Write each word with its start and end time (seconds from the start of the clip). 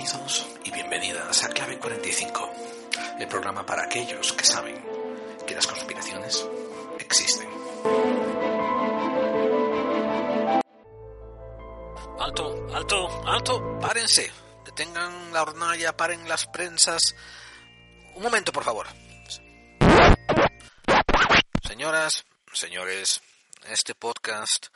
Bienvenidos 0.00 0.46
y 0.64 0.70
bienvenidas 0.70 1.44
a 1.44 1.50
Clave 1.50 1.78
45, 1.78 2.52
el 3.18 3.28
programa 3.28 3.66
para 3.66 3.84
aquellos 3.84 4.32
que 4.32 4.44
saben 4.46 4.82
que 5.46 5.54
las 5.54 5.66
conspiraciones 5.66 6.48
existen. 6.98 7.46
Alto, 12.18 12.66
alto, 12.74 13.28
alto, 13.28 13.78
párense. 13.78 14.32
Detengan 14.64 15.34
la 15.34 15.42
hornalla, 15.42 15.94
paren 15.94 16.26
las 16.26 16.46
prensas. 16.46 17.14
Un 18.14 18.22
momento, 18.22 18.52
por 18.52 18.64
favor. 18.64 18.86
Señoras, 21.68 22.24
señores, 22.54 23.20
este 23.68 23.94
podcast 23.94 24.68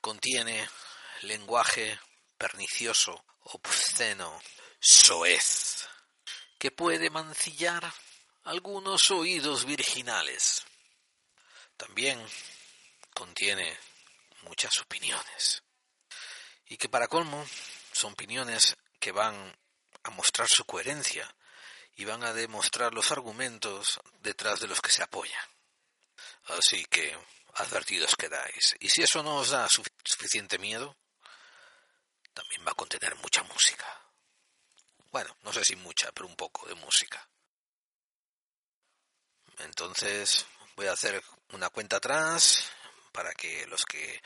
contiene 0.00 0.66
lenguaje 1.20 2.00
pernicioso, 2.38 3.22
obsceno, 3.44 4.40
soez, 4.80 5.86
que 6.58 6.70
puede 6.70 7.10
mancillar 7.10 7.92
algunos 8.44 9.10
oídos 9.10 9.64
virginales. 9.64 10.64
También 11.76 12.24
contiene 13.14 13.78
muchas 14.42 14.78
opiniones. 14.80 15.62
Y 16.66 16.76
que 16.76 16.88
para 16.88 17.08
colmo 17.08 17.46
son 17.92 18.12
opiniones 18.12 18.76
que 18.98 19.12
van 19.12 19.56
a 20.02 20.10
mostrar 20.10 20.48
su 20.48 20.64
coherencia 20.64 21.34
y 21.96 22.04
van 22.04 22.24
a 22.24 22.32
demostrar 22.32 22.92
los 22.92 23.10
argumentos 23.12 24.00
detrás 24.20 24.60
de 24.60 24.66
los 24.66 24.80
que 24.80 24.90
se 24.90 25.02
apoyan. 25.02 25.44
Así 26.46 26.84
que 26.86 27.16
advertidos 27.54 28.16
quedáis. 28.16 28.76
Y 28.80 28.88
si 28.88 29.02
eso 29.02 29.22
no 29.22 29.36
os 29.36 29.50
da 29.50 29.68
suficiente 29.68 30.58
miedo, 30.58 30.96
también 32.34 32.66
va 32.66 32.72
a 32.72 32.74
contener 32.74 33.14
mucha 33.16 33.42
música. 33.44 33.86
Bueno, 35.10 35.36
no 35.42 35.52
sé 35.52 35.64
si 35.64 35.76
mucha, 35.76 36.10
pero 36.12 36.26
un 36.26 36.36
poco 36.36 36.66
de 36.66 36.74
música. 36.74 37.26
Entonces 39.58 40.44
voy 40.76 40.88
a 40.88 40.92
hacer 40.92 41.22
una 41.52 41.70
cuenta 41.70 41.96
atrás 41.96 42.70
para 43.12 43.32
que 43.32 43.66
los 43.68 43.84
que 43.84 44.20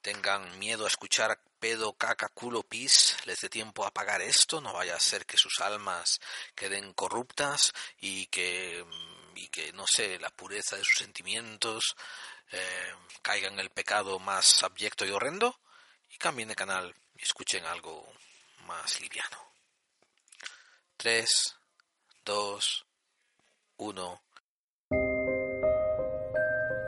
tengan 0.00 0.58
miedo 0.58 0.84
a 0.84 0.88
escuchar 0.88 1.40
pedo, 1.60 1.92
caca, 1.92 2.28
culo, 2.28 2.64
pis, 2.64 3.16
les 3.24 3.40
dé 3.40 3.48
tiempo 3.48 3.84
a 3.84 3.88
apagar 3.88 4.20
esto, 4.20 4.60
no 4.60 4.72
vaya 4.72 4.96
a 4.96 5.00
ser 5.00 5.24
que 5.24 5.36
sus 5.36 5.60
almas 5.60 6.20
queden 6.56 6.92
corruptas 6.92 7.72
y 8.00 8.26
que, 8.26 8.84
y 9.36 9.46
que 9.46 9.72
no 9.72 9.86
sé, 9.86 10.18
la 10.18 10.30
pureza 10.30 10.74
de 10.74 10.82
sus 10.82 10.98
sentimientos 10.98 11.94
eh, 12.50 12.94
caiga 13.22 13.46
en 13.46 13.60
el 13.60 13.70
pecado 13.70 14.18
más 14.18 14.64
abyecto 14.64 15.06
y 15.06 15.10
horrendo 15.12 15.56
cambien 16.22 16.48
de 16.48 16.54
canal 16.54 16.94
y 17.16 17.24
escuchen 17.24 17.64
algo 17.64 18.06
más 18.68 19.00
liviano. 19.00 19.38
3, 20.96 21.28
2, 22.24 22.86
1. 23.78 24.22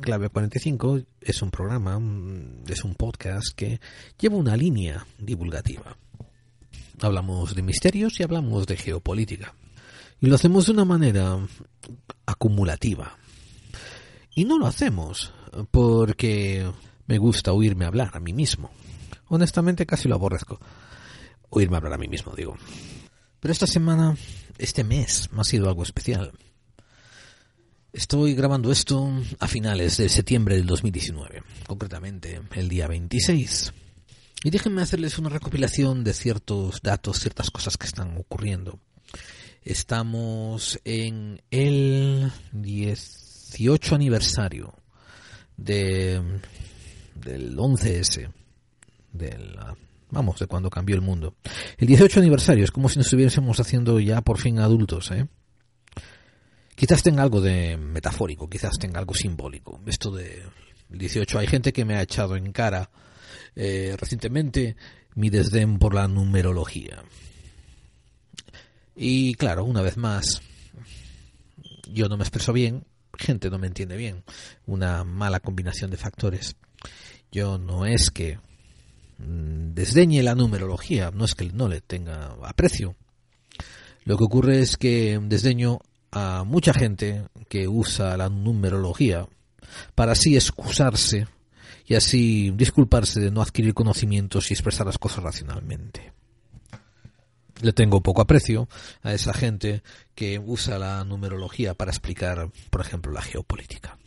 Clave 0.00 0.28
45 0.28 1.00
es 1.20 1.42
un 1.42 1.50
programa, 1.50 1.98
es 2.68 2.84
un 2.84 2.94
podcast 2.94 3.48
que 3.56 3.80
lleva 4.18 4.36
una 4.36 4.56
línea 4.56 5.06
divulgativa. 5.18 5.96
Hablamos 7.00 7.54
de 7.54 7.62
misterios 7.62 8.20
y 8.20 8.22
hablamos 8.22 8.66
de 8.66 8.76
geopolítica. 8.76 9.54
Y 10.20 10.26
lo 10.26 10.34
hacemos 10.34 10.66
de 10.66 10.72
una 10.72 10.84
manera 10.84 11.38
acumulativa. 12.26 13.16
Y 14.34 14.44
no 14.44 14.58
lo 14.58 14.66
hacemos 14.66 15.32
porque 15.70 16.70
me 17.06 17.18
gusta 17.18 17.52
oírme 17.52 17.86
hablar 17.86 18.10
a 18.12 18.20
mí 18.20 18.34
mismo. 18.34 18.70
Honestamente 19.28 19.86
casi 19.86 20.08
lo 20.08 20.16
aborrezco. 20.16 20.60
Oírme 21.48 21.78
hablar 21.78 21.94
a 21.94 21.98
mí 21.98 22.06
mismo, 22.06 22.34
digo. 22.36 22.56
Pero 23.40 23.52
esta 23.52 23.66
semana, 23.66 24.14
este 24.58 24.84
mes, 24.84 25.30
me 25.32 25.40
ha 25.40 25.44
sido 25.44 25.68
algo 25.68 25.82
especial. 25.82 26.32
Estoy 27.92 28.34
grabando 28.34 28.70
esto 28.70 29.10
a 29.40 29.48
finales 29.48 29.96
de 29.96 30.08
septiembre 30.08 30.54
del 30.54 30.66
2019, 30.66 31.42
concretamente 31.66 32.40
el 32.54 32.68
día 32.68 32.86
26. 32.86 33.72
Y 34.44 34.50
déjenme 34.50 34.82
hacerles 34.82 35.18
una 35.18 35.28
recopilación 35.28 36.04
de 36.04 36.12
ciertos 36.12 36.82
datos, 36.82 37.18
ciertas 37.18 37.50
cosas 37.50 37.76
que 37.76 37.88
están 37.88 38.16
ocurriendo. 38.16 38.78
Estamos 39.64 40.78
en 40.84 41.42
el 41.50 42.30
18 42.52 43.94
aniversario 43.96 44.72
de, 45.56 46.22
del 47.16 47.56
11S, 47.56 48.30
del, 49.12 49.58
vamos, 50.10 50.38
de 50.38 50.46
cuando 50.46 50.70
cambió 50.70 50.94
el 50.94 51.02
mundo. 51.02 51.34
El 51.76 51.88
18 51.88 52.20
aniversario 52.20 52.62
es 52.62 52.70
como 52.70 52.88
si 52.88 52.98
nos 52.98 53.06
estuviésemos 53.06 53.58
haciendo 53.58 53.98
ya 53.98 54.20
por 54.22 54.38
fin 54.38 54.60
adultos, 54.60 55.10
¿eh? 55.10 55.26
Quizás 56.80 57.02
tenga 57.02 57.22
algo 57.22 57.42
de 57.42 57.76
metafórico, 57.76 58.48
quizás 58.48 58.78
tenga 58.78 59.00
algo 59.00 59.12
simbólico. 59.12 59.82
Esto 59.84 60.10
de 60.10 60.42
18. 60.88 61.38
Hay 61.38 61.46
gente 61.46 61.74
que 61.74 61.84
me 61.84 61.94
ha 61.94 62.00
echado 62.00 62.36
en 62.36 62.52
cara 62.52 62.88
eh, 63.54 63.94
recientemente 63.98 64.76
mi 65.14 65.28
desdén 65.28 65.78
por 65.78 65.92
la 65.92 66.08
numerología. 66.08 67.04
Y 68.96 69.34
claro, 69.34 69.64
una 69.64 69.82
vez 69.82 69.98
más, 69.98 70.40
yo 71.86 72.08
no 72.08 72.16
me 72.16 72.22
expreso 72.22 72.54
bien, 72.54 72.86
gente 73.12 73.50
no 73.50 73.58
me 73.58 73.66
entiende 73.66 73.98
bien. 73.98 74.24
Una 74.64 75.04
mala 75.04 75.40
combinación 75.40 75.90
de 75.90 75.98
factores. 75.98 76.56
Yo 77.30 77.58
no 77.58 77.84
es 77.84 78.10
que 78.10 78.38
mm, 79.18 79.74
desdeñe 79.74 80.22
la 80.22 80.34
numerología, 80.34 81.10
no 81.10 81.26
es 81.26 81.34
que 81.34 81.50
no 81.50 81.68
le 81.68 81.82
tenga 81.82 82.38
aprecio. 82.42 82.96
Lo 84.04 84.16
que 84.16 84.24
ocurre 84.24 84.60
es 84.60 84.78
que 84.78 85.20
desdeño 85.22 85.80
a 86.12 86.44
mucha 86.44 86.72
gente 86.72 87.24
que 87.48 87.68
usa 87.68 88.16
la 88.16 88.28
numerología 88.28 89.26
para 89.94 90.12
así 90.12 90.34
excusarse 90.36 91.26
y 91.86 91.94
así 91.94 92.52
disculparse 92.52 93.20
de 93.20 93.30
no 93.30 93.42
adquirir 93.42 93.74
conocimientos 93.74 94.50
y 94.50 94.54
expresar 94.54 94.86
las 94.86 94.98
cosas 94.98 95.24
racionalmente. 95.24 96.12
Le 97.62 97.72
tengo 97.72 98.00
poco 98.00 98.22
aprecio 98.22 98.68
a 99.02 99.12
esa 99.12 99.34
gente 99.34 99.82
que 100.14 100.38
usa 100.38 100.78
la 100.78 101.04
numerología 101.04 101.74
para 101.74 101.90
explicar, 101.90 102.50
por 102.70 102.80
ejemplo, 102.80 103.12
la 103.12 103.22
geopolítica. 103.22 103.98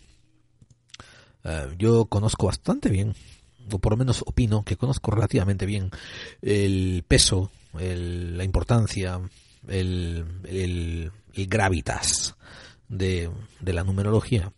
Eh, 1.43 1.75
yo 1.77 2.05
conozco 2.05 2.47
bastante 2.47 2.89
bien, 2.89 3.15
o 3.71 3.79
por 3.79 3.93
lo 3.93 3.97
menos 3.97 4.23
opino 4.25 4.63
que 4.63 4.77
conozco 4.77 5.11
relativamente 5.11 5.65
bien 5.65 5.91
el 6.41 7.03
peso, 7.07 7.51
la 7.73 8.43
importancia, 8.43 9.19
el, 9.67 10.25
el, 10.45 11.11
gravitas 11.35 12.35
de, 12.87 13.29
de 13.59 13.73
la 13.73 13.83
numerología. 13.83 14.51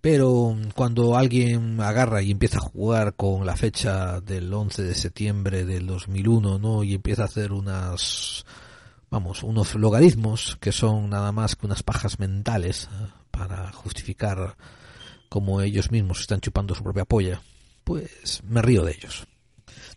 Pero 0.00 0.56
cuando 0.74 1.16
alguien 1.16 1.80
agarra 1.80 2.22
y 2.22 2.30
empieza 2.30 2.58
a 2.58 2.62
jugar 2.62 3.14
con 3.14 3.44
la 3.44 3.56
fecha 3.56 4.20
del 4.20 4.52
11 4.52 4.84
de 4.84 4.94
septiembre 4.94 5.64
del 5.64 5.86
2001, 5.86 6.58
¿no? 6.58 6.84
Y 6.84 6.94
empieza 6.94 7.22
a 7.22 7.26
hacer 7.26 7.52
unas, 7.52 8.46
vamos, 9.10 9.42
unos 9.42 9.74
logaritmos 9.74 10.56
que 10.60 10.70
son 10.70 11.10
nada 11.10 11.32
más 11.32 11.56
que 11.56 11.66
unas 11.66 11.82
pajas 11.82 12.20
mentales 12.20 12.88
¿eh? 12.92 13.08
para 13.32 13.72
justificar 13.72 14.56
cómo 15.28 15.60
ellos 15.60 15.90
mismos 15.90 16.20
están 16.20 16.40
chupando 16.40 16.76
su 16.76 16.84
propia 16.84 17.04
polla, 17.04 17.42
pues 17.82 18.42
me 18.44 18.62
río 18.62 18.84
de 18.84 18.92
ellos. 18.92 19.26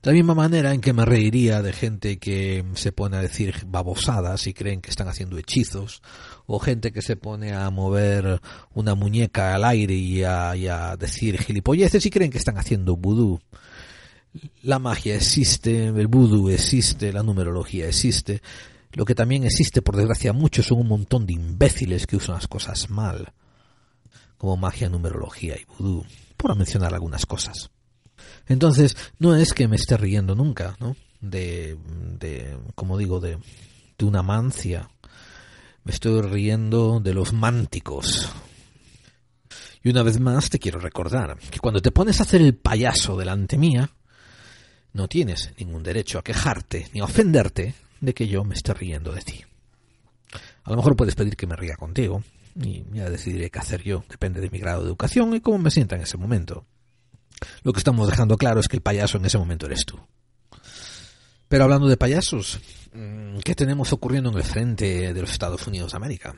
De 0.01 0.11
la 0.11 0.13
misma 0.13 0.33
manera 0.33 0.73
en 0.73 0.81
que 0.81 0.93
me 0.93 1.05
reiría 1.05 1.61
de 1.61 1.73
gente 1.73 2.17
que 2.17 2.65
se 2.73 2.91
pone 2.91 3.17
a 3.17 3.21
decir 3.21 3.55
babosadas 3.67 4.47
y 4.47 4.53
creen 4.53 4.81
que 4.81 4.89
están 4.89 5.07
haciendo 5.07 5.37
hechizos, 5.37 6.01
o 6.47 6.59
gente 6.59 6.91
que 6.91 7.01
se 7.01 7.15
pone 7.15 7.53
a 7.53 7.69
mover 7.69 8.41
una 8.73 8.95
muñeca 8.95 9.53
al 9.53 9.63
aire 9.63 9.93
y 9.93 10.23
a, 10.23 10.95
decir 10.97 11.37
gilipolleces 11.41 12.05
y 12.05 12.09
creen 12.09 12.31
que 12.31 12.37
están 12.37 12.57
haciendo 12.57 12.95
vudú. 12.95 13.39
La 14.63 14.79
magia 14.79 15.15
existe, 15.15 15.87
el 15.87 16.07
vudú 16.07 16.49
existe, 16.49 17.13
la 17.13 17.23
numerología 17.23 17.87
existe. 17.87 18.41
Lo 18.93 19.05
que 19.05 19.15
también 19.15 19.43
existe, 19.43 19.81
por 19.81 19.95
desgracia, 19.95 20.33
mucho 20.33 20.63
son 20.63 20.79
un 20.79 20.87
montón 20.87 21.25
de 21.25 21.33
imbéciles 21.33 22.07
que 22.07 22.17
usan 22.17 22.35
las 22.35 22.47
cosas 22.47 22.89
mal, 22.89 23.33
como 24.37 24.57
magia, 24.57 24.89
numerología 24.89 25.55
y 25.55 25.65
vudú, 25.77 26.05
por 26.37 26.55
mencionar 26.55 26.93
algunas 26.93 27.25
cosas. 27.25 27.71
Entonces, 28.51 28.97
no 29.17 29.35
es 29.35 29.53
que 29.53 29.67
me 29.67 29.77
esté 29.77 29.95
riendo 29.95 30.35
nunca, 30.35 30.75
¿no? 30.79 30.97
De, 31.21 31.77
de 32.19 32.57
como 32.75 32.97
digo, 32.97 33.19
de, 33.19 33.37
de 33.97 34.05
una 34.05 34.23
mancia. 34.23 34.89
Me 35.83 35.93
estoy 35.93 36.21
riendo 36.21 36.99
de 36.99 37.13
los 37.13 37.31
mánticos. 37.31 38.29
Y 39.83 39.89
una 39.89 40.03
vez 40.03 40.19
más 40.19 40.49
te 40.49 40.59
quiero 40.59 40.79
recordar 40.79 41.37
que 41.49 41.59
cuando 41.59 41.81
te 41.81 41.91
pones 41.91 42.19
a 42.19 42.23
hacer 42.23 42.41
el 42.41 42.55
payaso 42.55 43.15
delante 43.15 43.57
mía, 43.57 43.89
no 44.93 45.07
tienes 45.07 45.53
ningún 45.57 45.81
derecho 45.81 46.19
a 46.19 46.23
quejarte 46.23 46.89
ni 46.93 46.99
a 46.99 47.05
ofenderte 47.05 47.73
de 48.01 48.13
que 48.13 48.27
yo 48.27 48.43
me 48.43 48.55
esté 48.55 48.73
riendo 48.73 49.13
de 49.13 49.21
ti. 49.21 49.41
A 50.63 50.71
lo 50.71 50.75
mejor 50.75 50.97
puedes 50.97 51.15
pedir 51.15 51.37
que 51.37 51.47
me 51.47 51.55
ría 51.55 51.75
contigo, 51.77 52.21
y 52.61 52.83
ya 52.91 53.09
decidiré 53.09 53.49
qué 53.49 53.59
hacer 53.59 53.81
yo, 53.81 54.03
depende 54.09 54.41
de 54.41 54.49
mi 54.49 54.59
grado 54.59 54.81
de 54.81 54.87
educación 54.87 55.33
y 55.35 55.39
cómo 55.39 55.57
me 55.57 55.71
sienta 55.71 55.95
en 55.95 56.01
ese 56.01 56.17
momento. 56.17 56.65
Lo 57.63 57.73
que 57.73 57.79
estamos 57.79 58.09
dejando 58.09 58.37
claro 58.37 58.59
es 58.59 58.67
que 58.67 58.77
el 58.77 58.81
payaso 58.81 59.17
en 59.17 59.25
ese 59.25 59.37
momento 59.37 59.65
eres 59.65 59.85
tú. 59.85 59.99
Pero 61.47 61.65
hablando 61.65 61.87
de 61.87 61.97
payasos, 61.97 62.59
mm, 62.93 63.39
¿qué 63.39 63.55
tenemos 63.55 63.91
ocurriendo 63.93 64.29
en 64.29 64.37
el 64.37 64.43
frente 64.43 65.13
de 65.13 65.21
los 65.21 65.31
Estados 65.31 65.67
Unidos 65.67 65.91
de 65.91 65.97
América? 65.97 66.35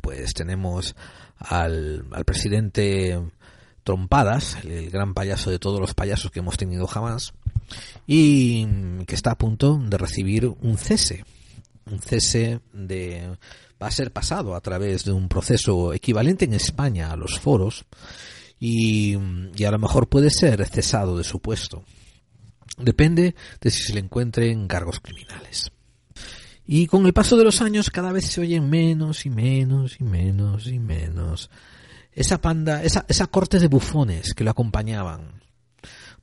Pues 0.00 0.32
tenemos 0.32 0.94
al, 1.38 2.06
al 2.12 2.24
presidente 2.24 3.20
Trompadas, 3.82 4.56
el 4.64 4.90
gran 4.90 5.12
payaso 5.12 5.50
de 5.50 5.58
todos 5.58 5.78
los 5.78 5.92
payasos 5.92 6.30
que 6.30 6.38
hemos 6.38 6.56
tenido 6.56 6.86
jamás, 6.86 7.34
y 8.06 8.66
que 9.04 9.14
está 9.14 9.32
a 9.32 9.38
punto 9.38 9.78
de 9.78 9.98
recibir 9.98 10.46
un 10.46 10.78
cese. 10.78 11.24
Un 11.90 12.00
cese 12.00 12.60
de 12.72 13.36
va 13.82 13.88
a 13.88 13.90
ser 13.90 14.12
pasado 14.12 14.54
a 14.54 14.60
través 14.60 15.04
de 15.04 15.12
un 15.12 15.28
proceso 15.28 15.92
equivalente 15.92 16.46
en 16.46 16.54
España 16.54 17.12
a 17.12 17.16
los 17.16 17.38
foros 17.38 17.84
y, 18.66 19.64
a 19.64 19.70
lo 19.70 19.78
mejor 19.78 20.08
puede 20.08 20.30
ser 20.30 20.64
cesado 20.66 21.18
de 21.18 21.24
su 21.24 21.40
puesto. 21.40 21.84
Depende 22.78 23.34
de 23.60 23.70
si 23.70 23.82
se 23.82 23.92
le 23.92 24.00
encuentren 24.00 24.66
cargos 24.66 25.00
criminales. 25.00 25.70
Y 26.66 26.86
con 26.86 27.04
el 27.04 27.12
paso 27.12 27.36
de 27.36 27.44
los 27.44 27.60
años 27.60 27.90
cada 27.90 28.10
vez 28.10 28.24
se 28.24 28.40
oyen 28.40 28.70
menos 28.70 29.26
y 29.26 29.30
menos 29.30 30.00
y 30.00 30.04
menos 30.04 30.66
y 30.66 30.78
menos 30.78 31.50
esa 32.12 32.40
panda, 32.40 32.82
esa, 32.82 33.04
esa 33.06 33.26
corte 33.26 33.58
de 33.58 33.68
bufones 33.68 34.32
que 34.32 34.44
lo 34.44 34.50
acompañaban. 34.50 35.42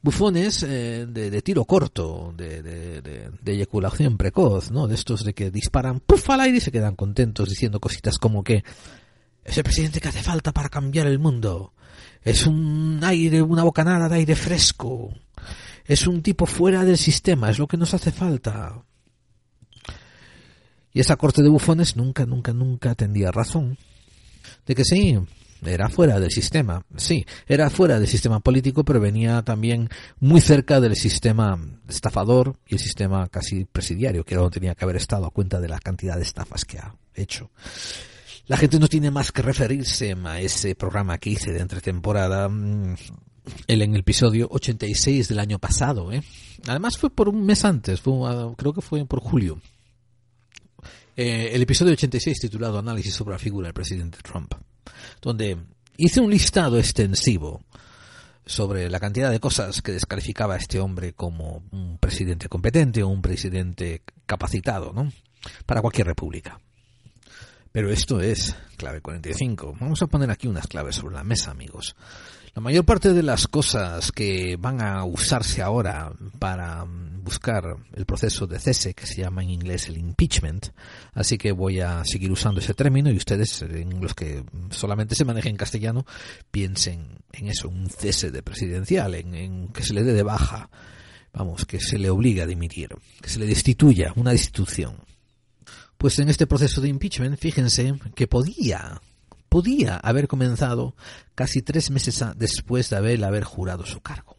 Bufones 0.01 0.63
eh, 0.63 1.05
de, 1.07 1.41
tiro 1.43 1.65
corto, 1.65 2.33
de, 2.35 2.63
de, 2.63 3.01
de, 3.01 3.51
eyaculación 3.51 4.17
precoz, 4.17 4.71
¿no? 4.71 4.87
De 4.87 4.95
estos 4.95 5.23
de 5.23 5.35
que 5.35 5.51
disparan 5.51 5.99
puff 5.99 6.27
al 6.31 6.41
aire 6.41 6.57
y 6.57 6.61
se 6.61 6.71
quedan 6.71 6.95
contentos 6.95 7.49
diciendo 7.49 7.79
cositas 7.79 8.17
como 8.17 8.43
que 8.43 8.63
es 9.43 9.57
el 9.57 9.63
presidente 9.63 10.01
que 10.01 10.07
hace 10.07 10.23
falta 10.23 10.53
para 10.53 10.69
cambiar 10.69 11.05
el 11.05 11.19
mundo. 11.19 11.73
Es 12.23 12.45
un 12.45 12.99
aire, 13.03 13.41
una 13.41 13.63
bocanada 13.63 14.07
de 14.07 14.15
aire 14.15 14.35
fresco. 14.35 15.13
Es 15.85 16.07
un 16.07 16.21
tipo 16.21 16.45
fuera 16.45 16.85
del 16.85 16.97
sistema, 16.97 17.49
es 17.49 17.59
lo 17.59 17.67
que 17.67 17.77
nos 17.77 17.93
hace 17.93 18.11
falta. 18.11 18.83
Y 20.93 20.99
esa 20.99 21.15
corte 21.15 21.41
de 21.41 21.49
bufones 21.49 21.95
nunca, 21.95 22.25
nunca, 22.25 22.53
nunca 22.53 22.95
tendría 22.95 23.31
razón. 23.31 23.77
De 24.65 24.75
que 24.75 24.83
sí, 24.83 25.17
era 25.63 25.89
fuera 25.89 26.19
del 26.19 26.31
sistema, 26.31 26.85
sí, 26.97 27.25
era 27.47 27.69
fuera 27.69 27.99
del 27.99 28.07
sistema 28.07 28.39
político, 28.39 28.83
pero 28.83 28.99
venía 28.99 29.41
también 29.43 29.89
muy 30.19 30.41
cerca 30.41 30.79
del 30.79 30.95
sistema 30.95 31.59
estafador 31.87 32.57
y 32.67 32.75
el 32.75 32.79
sistema 32.79 33.27
casi 33.29 33.65
presidiario, 33.65 34.25
que 34.25 34.35
no 34.35 34.49
tenía 34.49 34.75
que 34.75 34.83
haber 34.83 34.95
estado 34.95 35.25
a 35.25 35.31
cuenta 35.31 35.59
de 35.59 35.69
la 35.69 35.79
cantidad 35.79 36.15
de 36.15 36.23
estafas 36.23 36.65
que 36.65 36.79
ha 36.79 36.95
hecho. 37.13 37.51
La 38.47 38.57
gente 38.57 38.79
no 38.79 38.87
tiene 38.87 39.11
más 39.11 39.31
que 39.31 39.41
referirse 39.41 40.15
a 40.25 40.39
ese 40.39 40.75
programa 40.75 41.17
que 41.17 41.31
hice 41.31 41.51
de 41.51 41.59
entretemporada, 41.59 42.49
mm, 42.49 42.95
el 43.67 43.81
en 43.81 43.93
el 43.93 44.01
episodio 44.01 44.47
86 44.51 45.27
del 45.29 45.39
año 45.39 45.59
pasado, 45.59 46.11
¿eh? 46.11 46.21
Además 46.67 46.97
fue 46.97 47.09
por 47.09 47.29
un 47.29 47.43
mes 47.45 47.65
antes, 47.65 48.01
fue, 48.01 48.13
ah, 48.27 48.53
creo 48.57 48.73
que 48.73 48.81
fue 48.81 49.05
por 49.05 49.19
julio. 49.19 49.59
Eh, 51.15 51.51
el 51.53 51.61
episodio 51.61 51.93
86 51.93 52.39
titulado 52.39 52.79
Análisis 52.79 53.13
sobre 53.13 53.33
la 53.33 53.39
figura 53.39 53.67
del 53.67 53.73
presidente 53.73 54.19
Trump 54.23 54.53
donde 55.21 55.57
hice 55.97 56.21
un 56.21 56.31
listado 56.31 56.77
extensivo 56.77 57.63
sobre 58.45 58.89
la 58.89 58.99
cantidad 58.99 59.31
de 59.31 59.39
cosas 59.39 59.81
que 59.81 59.91
descalificaba 59.91 60.55
a 60.55 60.57
este 60.57 60.79
hombre 60.79 61.13
como 61.13 61.63
un 61.71 61.97
presidente 61.99 62.49
competente 62.49 63.03
o 63.03 63.07
un 63.07 63.21
presidente 63.21 64.01
capacitado, 64.25 64.93
¿no? 64.93 65.11
Para 65.65 65.81
cualquier 65.81 66.07
república. 66.07 66.59
Pero 67.71 67.89
esto 67.89 68.19
es 68.19 68.55
clave 68.75 69.01
45. 69.01 69.77
Vamos 69.79 70.01
a 70.01 70.07
poner 70.07 70.29
aquí 70.29 70.47
unas 70.47 70.67
claves 70.67 70.95
sobre 70.95 71.15
la 71.15 71.23
mesa, 71.23 71.51
amigos. 71.51 71.95
La 72.53 72.61
mayor 72.61 72.83
parte 72.83 73.13
de 73.13 73.23
las 73.23 73.47
cosas 73.47 74.11
que 74.11 74.57
van 74.59 74.81
a 74.81 75.05
usarse 75.05 75.61
ahora 75.61 76.11
para 76.37 76.85
buscar 76.85 77.63
el 77.93 78.05
proceso 78.05 78.45
de 78.45 78.59
cese, 78.59 78.93
que 78.93 79.05
se 79.05 79.21
llama 79.21 79.41
en 79.41 79.51
inglés 79.51 79.87
el 79.87 79.97
impeachment, 79.97 80.67
así 81.13 81.37
que 81.37 81.53
voy 81.53 81.79
a 81.79 82.03
seguir 82.03 82.29
usando 82.29 82.59
ese 82.59 82.73
término 82.73 83.09
y 83.09 83.15
ustedes, 83.15 83.61
en 83.61 84.01
los 84.01 84.13
que 84.13 84.43
solamente 84.69 85.15
se 85.15 85.23
manejen 85.23 85.51
en 85.51 85.57
castellano, 85.57 86.05
piensen 86.51 87.19
en 87.31 87.47
eso, 87.47 87.69
un 87.69 87.89
cese 87.89 88.31
de 88.31 88.43
presidencial, 88.43 89.15
en, 89.15 89.33
en 89.33 89.67
que 89.69 89.83
se 89.83 89.93
le 89.93 90.03
dé 90.03 90.11
de 90.11 90.23
baja, 90.23 90.69
vamos, 91.31 91.65
que 91.65 91.79
se 91.79 91.97
le 91.97 92.09
obliga 92.09 92.43
a 92.43 92.47
dimitir, 92.47 92.89
que 93.21 93.29
se 93.29 93.39
le 93.39 93.45
destituya, 93.45 94.11
una 94.17 94.31
destitución. 94.31 94.97
Pues 96.01 96.17
en 96.17 96.29
este 96.29 96.47
proceso 96.47 96.81
de 96.81 96.89
impeachment, 96.89 97.37
fíjense 97.37 97.93
que 98.15 98.25
podía 98.25 98.99
podía 99.49 99.97
haber 99.97 100.27
comenzado 100.27 100.95
casi 101.35 101.61
tres 101.61 101.91
meses 101.91 102.25
después 102.37 102.89
de 102.89 102.95
haber, 102.95 103.43
jurado 103.43 103.85
su 103.85 104.01
cargo. 104.01 104.35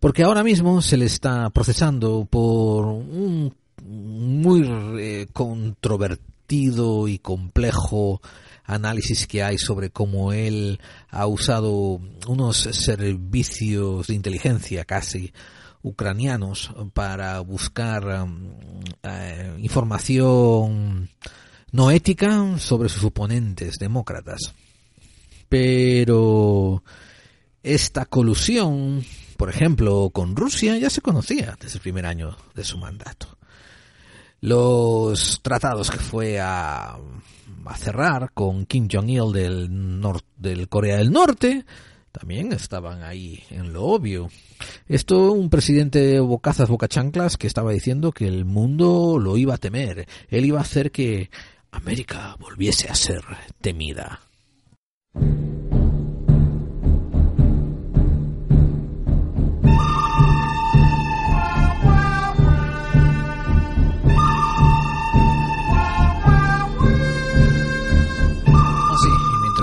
Porque 0.00 0.22
ahora 0.22 0.42
mismo 0.42 0.80
se 0.80 0.96
le 0.96 1.04
está 1.04 1.50
procesando 1.50 2.24
por 2.24 2.86
un 2.86 3.54
muy 3.84 4.66
eh, 4.98 5.26
controvertido 5.34 7.08
y 7.08 7.18
complejo 7.18 8.22
análisis 8.64 9.26
que 9.26 9.42
hay 9.42 9.58
sobre 9.58 9.90
cómo 9.90 10.32
él 10.32 10.80
ha 11.10 11.26
usado 11.26 12.00
unos 12.26 12.56
servicios 12.56 14.06
de 14.06 14.14
inteligencia 14.14 14.86
casi 14.86 15.30
ucranianos 15.88 16.70
para 16.92 17.40
buscar 17.40 18.06
um, 18.06 18.50
eh, 19.02 19.56
información 19.58 21.08
no 21.72 21.90
ética 21.90 22.58
sobre 22.58 22.88
sus 22.88 23.04
oponentes 23.04 23.76
demócratas. 23.78 24.54
Pero 25.48 26.82
esta 27.62 28.04
colusión, 28.04 29.04
por 29.36 29.48
ejemplo, 29.48 30.10
con 30.10 30.36
Rusia 30.36 30.76
ya 30.76 30.90
se 30.90 31.00
conocía 31.00 31.56
desde 31.60 31.76
el 31.76 31.82
primer 31.82 32.06
año 32.06 32.36
de 32.54 32.64
su 32.64 32.78
mandato. 32.78 33.38
Los 34.40 35.40
tratados 35.42 35.90
que 35.90 35.98
fue 35.98 36.38
a, 36.38 36.96
a 37.64 37.76
cerrar 37.76 38.32
con 38.34 38.66
Kim 38.66 38.88
Jong-il 38.90 39.32
del, 39.32 40.00
del 40.36 40.68
Corea 40.68 40.98
del 40.98 41.10
Norte 41.10 41.64
también 42.18 42.52
estaban 42.52 43.04
ahí 43.04 43.44
en 43.50 43.72
lo 43.72 43.84
obvio. 43.84 44.28
Esto 44.88 45.30
un 45.30 45.50
presidente 45.50 46.18
bocazas 46.18 46.68
bocachanclas 46.68 47.36
que 47.36 47.46
estaba 47.46 47.70
diciendo 47.70 48.10
que 48.10 48.26
el 48.26 48.44
mundo 48.44 49.18
lo 49.20 49.36
iba 49.36 49.54
a 49.54 49.58
temer. 49.58 50.08
Él 50.28 50.44
iba 50.44 50.58
a 50.58 50.62
hacer 50.62 50.90
que 50.90 51.30
América 51.70 52.36
volviese 52.40 52.88
a 52.88 52.94
ser 52.96 53.22
temida. 53.60 54.20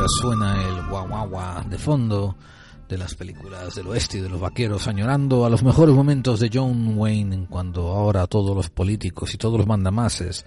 Suena 0.07 0.62
el 0.62 0.88
guau 0.88 1.07
de 1.69 1.77
fondo 1.77 2.35
de 2.88 2.97
las 2.97 3.15
películas 3.15 3.75
del 3.75 3.88
oeste 3.88 4.19
y 4.19 4.21
de 4.21 4.29
los 4.29 4.39
vaqueros, 4.39 4.88
añorando 4.88 5.45
a 5.45 5.50
los 5.50 5.63
mejores 5.63 5.95
momentos 5.95 6.39
de 6.39 6.50
John 6.53 6.97
Wayne, 6.97 7.47
cuando 7.50 7.88
ahora 7.88 8.27
todos 8.27 8.55
los 8.55 8.69
políticos 8.69 9.33
y 9.33 9.38
todos 9.38 9.57
los 9.57 9.67
mandamases 9.67 10.45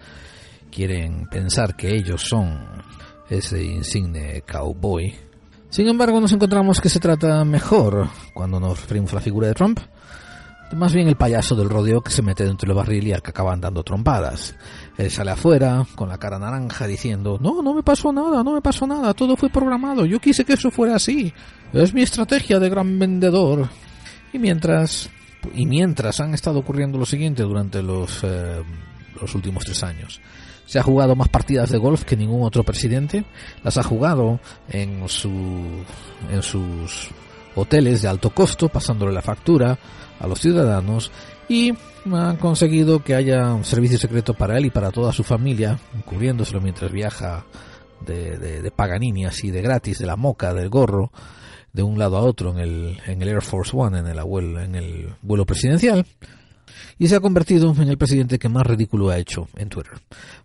quieren 0.70 1.26
pensar 1.30 1.76
que 1.76 1.94
ellos 1.94 2.22
son 2.22 2.82
ese 3.28 3.62
insigne 3.64 4.42
cowboy. 4.42 5.14
Sin 5.70 5.88
embargo, 5.88 6.20
nos 6.20 6.32
encontramos 6.32 6.80
que 6.80 6.88
se 6.88 7.00
trata 7.00 7.44
mejor 7.44 8.08
cuando 8.34 8.60
nos 8.60 8.80
referimos 8.80 9.12
a 9.12 9.16
la 9.16 9.20
figura 9.20 9.48
de 9.48 9.54
Trump, 9.54 9.80
Más 10.76 10.92
bien 10.92 11.08
el 11.08 11.16
payaso 11.16 11.56
del 11.56 11.70
rodeo 11.70 12.02
que 12.02 12.10
se 12.10 12.20
mete 12.20 12.44
dentro 12.44 12.68
del 12.68 12.76
barril 12.76 13.06
y 13.06 13.12
al 13.12 13.22
que 13.22 13.30
acaban 13.30 13.60
dando 13.60 13.82
trompadas. 13.82 14.54
Él 14.98 15.10
sale 15.10 15.30
afuera 15.30 15.86
con 15.94 16.10
la 16.10 16.18
cara 16.18 16.38
naranja 16.38 16.86
diciendo, 16.86 17.38
no, 17.40 17.62
no 17.62 17.72
me 17.72 17.82
pasó 17.82 18.12
nada, 18.12 18.44
no 18.44 18.52
me 18.52 18.60
pasó 18.60 18.86
nada, 18.86 19.14
todo 19.14 19.34
fue 19.36 19.48
programado, 19.48 20.04
yo 20.04 20.20
quise 20.20 20.44
que 20.44 20.52
eso 20.52 20.70
fuera 20.70 20.96
así. 20.96 21.32
Es 21.72 21.94
mi 21.94 22.02
estrategia 22.02 22.58
de 22.58 22.68
gran 22.68 22.98
vendedor. 22.98 23.68
Y 24.32 24.38
mientras, 24.38 25.08
y 25.54 25.64
mientras 25.64 26.20
han 26.20 26.34
estado 26.34 26.58
ocurriendo 26.58 26.98
lo 26.98 27.06
siguiente 27.06 27.42
durante 27.44 27.82
los, 27.82 28.22
eh, 28.22 28.62
los 29.18 29.34
últimos 29.34 29.64
tres 29.64 29.82
años. 29.82 30.20
Se 30.66 30.78
ha 30.78 30.82
jugado 30.82 31.16
más 31.16 31.30
partidas 31.30 31.70
de 31.70 31.78
golf 31.78 32.04
que 32.04 32.14
ningún 32.14 32.42
otro 32.44 32.62
presidente. 32.62 33.24
Las 33.64 33.78
ha 33.78 33.82
jugado 33.82 34.38
en, 34.68 35.08
su, 35.08 35.30
en 36.30 36.42
sus 36.42 37.08
hoteles 37.54 38.02
de 38.02 38.08
alto 38.08 38.28
costo, 38.30 38.68
pasándole 38.68 39.12
la 39.12 39.22
factura 39.22 39.78
a 40.18 40.26
los 40.26 40.40
ciudadanos 40.40 41.10
y 41.48 41.72
han 42.12 42.36
conseguido 42.36 43.02
que 43.02 43.14
haya 43.14 43.52
un 43.54 43.64
servicio 43.64 43.98
secreto 43.98 44.34
para 44.34 44.56
él 44.58 44.66
y 44.66 44.70
para 44.70 44.90
toda 44.90 45.12
su 45.12 45.24
familia, 45.24 45.78
cubriéndoselo 46.04 46.60
mientras 46.60 46.90
viaja 46.90 47.44
de, 48.04 48.38
de, 48.38 48.70
Paganini, 48.70 49.26
así 49.26 49.50
de 49.50 49.62
gratis, 49.62 49.98
de 49.98 50.06
la 50.06 50.16
moca, 50.16 50.54
del 50.54 50.68
gorro, 50.68 51.10
de 51.72 51.82
un 51.82 51.98
lado 51.98 52.16
a 52.16 52.22
otro 52.22 52.52
en 52.52 52.58
el, 52.58 53.00
en 53.06 53.20
el 53.22 53.28
Air 53.28 53.42
Force 53.42 53.72
One, 53.74 53.98
en 53.98 54.06
el, 54.06 54.18
en 54.18 54.74
el 54.74 55.14
vuelo 55.22 55.44
presidencial 55.44 56.06
y 56.98 57.08
se 57.08 57.16
ha 57.16 57.20
convertido 57.20 57.74
en 57.78 57.88
el 57.88 57.96
presidente 57.96 58.38
que 58.38 58.48
más 58.48 58.66
ridículo 58.66 59.10
ha 59.10 59.18
hecho 59.18 59.48
en 59.56 59.68
Twitter. 59.68 59.92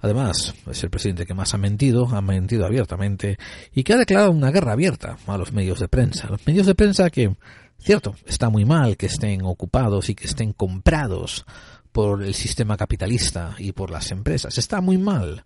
Además, 0.02 0.54
es 0.70 0.84
el 0.84 0.90
presidente 0.90 1.26
que 1.26 1.34
más 1.34 1.54
ha 1.54 1.58
mentido, 1.58 2.08
ha 2.08 2.22
mentido 2.22 2.66
abiertamente 2.66 3.38
y 3.74 3.84
que 3.84 3.94
ha 3.94 3.98
declarado 3.98 4.32
una 4.32 4.52
guerra 4.52 4.74
abierta 4.74 5.18
a 5.26 5.38
los 5.38 5.52
medios 5.52 5.80
de 5.80 5.88
prensa. 5.88 6.28
Los 6.30 6.46
medios 6.46 6.68
de 6.68 6.76
prensa 6.76 7.10
que, 7.10 7.36
cierto, 7.84 8.16
está 8.26 8.50
muy 8.50 8.66
mal 8.66 8.98
que 8.98 9.08
estén 9.08 9.44
ocupados 9.44 10.10
y 10.10 10.16
que 10.16 10.28
estén 10.28 10.54
comprados 10.54 11.46
por 11.92 12.24
el 12.24 12.34
sistema 12.34 12.78
capitalista 12.78 13.56
y 13.58 13.72
por 13.72 13.92
las 13.92 14.12
empresas. 14.12 14.58
Está 14.58 14.82
muy 14.82 14.98
mal 14.98 15.44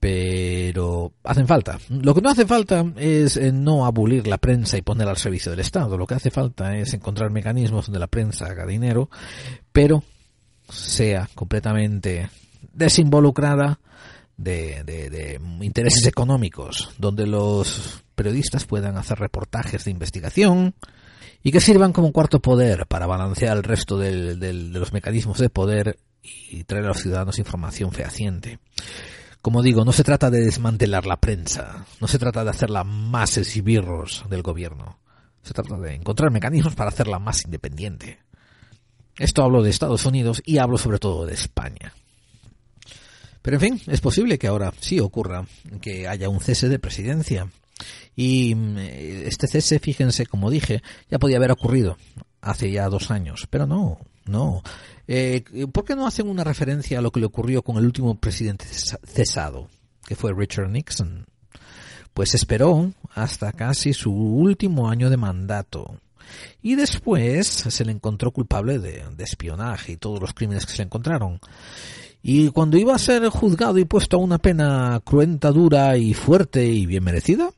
pero 0.00 1.12
hacen 1.24 1.46
falta. 1.46 1.78
Lo 1.90 2.14
que 2.14 2.22
no 2.22 2.30
hace 2.30 2.46
falta 2.46 2.86
es 2.96 3.36
eh, 3.36 3.52
no 3.52 3.84
abolir 3.84 4.26
la 4.26 4.38
prensa 4.38 4.78
y 4.78 4.82
ponerla 4.82 5.10
al 5.12 5.18
servicio 5.18 5.50
del 5.50 5.60
Estado. 5.60 5.98
Lo 5.98 6.06
que 6.06 6.14
hace 6.14 6.30
falta 6.30 6.74
es 6.78 6.94
encontrar 6.94 7.30
mecanismos 7.30 7.86
donde 7.86 8.00
la 8.00 8.06
prensa 8.06 8.46
haga 8.46 8.66
dinero, 8.66 9.10
pero 9.72 10.02
sea 10.70 11.28
completamente 11.34 12.30
desinvolucrada 12.72 13.78
de, 14.38 14.82
de, 14.84 15.38
intereses 15.60 16.06
económicos, 16.06 16.94
donde 16.96 17.26
los 17.26 18.02
periodistas 18.14 18.64
puedan 18.64 18.96
hacer 18.96 19.18
reportajes 19.18 19.84
de 19.84 19.90
investigación 19.90 20.74
y 21.42 21.52
que 21.52 21.60
sirvan 21.60 21.92
como 21.92 22.12
cuarto 22.12 22.40
poder 22.40 22.86
para 22.86 23.06
balancear 23.06 23.56
el 23.56 23.62
resto 23.62 23.98
de 23.98 24.52
los 24.52 24.92
mecanismos 24.92 25.38
de 25.38 25.50
poder 25.50 25.98
y 26.22 26.64
traer 26.64 26.84
a 26.84 26.88
los 26.88 27.00
ciudadanos 27.02 27.38
información 27.38 27.92
fehaciente. 27.92 28.58
Como 29.42 29.62
digo, 29.62 29.84
no 29.84 29.92
se 29.92 30.04
trata 30.04 30.30
de 30.30 30.40
desmantelar 30.40 31.06
la 31.06 31.16
prensa, 31.16 31.86
no 31.98 32.06
se 32.06 32.18
trata 32.18 32.44
de 32.44 32.50
hacerla 32.50 32.84
más 32.84 33.38
esbirros 33.38 34.24
del 34.28 34.42
gobierno, 34.42 34.98
se 35.42 35.54
trata 35.54 35.78
de 35.78 35.94
encontrar 35.94 36.30
mecanismos 36.30 36.74
para 36.74 36.90
hacerla 36.90 37.18
más 37.18 37.44
independiente. 37.44 38.18
Esto 39.18 39.42
hablo 39.42 39.62
de 39.62 39.70
Estados 39.70 40.04
Unidos 40.04 40.42
y 40.44 40.58
hablo 40.58 40.76
sobre 40.76 40.98
todo 40.98 41.24
de 41.24 41.34
España. 41.34 41.94
Pero 43.42 43.56
en 43.56 43.60
fin, 43.60 43.80
es 43.86 44.02
posible 44.02 44.38
que 44.38 44.46
ahora 44.46 44.74
sí 44.80 45.00
ocurra 45.00 45.46
que 45.80 46.06
haya 46.06 46.28
un 46.28 46.40
cese 46.40 46.68
de 46.68 46.78
presidencia. 46.78 47.50
Y 48.16 48.54
mm, 48.54 48.78
este 48.78 49.46
cese, 49.46 49.78
fíjense, 49.78 50.26
como 50.26 50.50
dije, 50.50 50.82
ya 51.10 51.18
podía 51.18 51.38
haber 51.38 51.52
ocurrido 51.52 51.96
hace 52.40 52.70
ya 52.70 52.88
dos 52.88 53.10
años. 53.10 53.46
Pero 53.50 53.66
no, 53.66 53.98
no. 54.26 54.62
Eh, 55.06 55.44
¿Por 55.72 55.84
qué 55.84 55.96
no 55.96 56.06
hacen 56.06 56.28
una 56.28 56.44
referencia 56.44 56.98
a 56.98 57.02
lo 57.02 57.10
que 57.10 57.20
le 57.20 57.26
ocurrió 57.26 57.62
con 57.62 57.76
el 57.76 57.84
último 57.84 58.18
presidente 58.18 58.66
cesado, 58.66 59.68
que 60.06 60.16
fue 60.16 60.32
Richard 60.32 60.70
Nixon? 60.70 61.26
Pues 62.14 62.34
esperó 62.34 62.92
hasta 63.14 63.52
casi 63.52 63.92
su 63.92 64.12
último 64.12 64.88
año 64.88 65.10
de 65.10 65.16
mandato. 65.16 66.00
Y 66.62 66.76
después 66.76 67.46
se 67.46 67.84
le 67.84 67.92
encontró 67.92 68.30
culpable 68.30 68.78
de, 68.78 69.04
de 69.16 69.24
espionaje 69.24 69.92
y 69.92 69.96
todos 69.96 70.20
los 70.20 70.32
crímenes 70.32 70.64
que 70.64 70.72
se 70.72 70.78
le 70.78 70.84
encontraron. 70.84 71.40
Y 72.22 72.50
cuando 72.50 72.76
iba 72.76 72.94
a 72.94 72.98
ser 72.98 73.26
juzgado 73.28 73.78
y 73.78 73.84
puesto 73.84 74.16
a 74.16 74.20
una 74.20 74.38
pena 74.38 75.00
cruenta, 75.04 75.50
dura 75.50 75.96
y 75.96 76.14
fuerte 76.14 76.66
y 76.66 76.86
bien 76.86 77.02
merecida, 77.02 77.50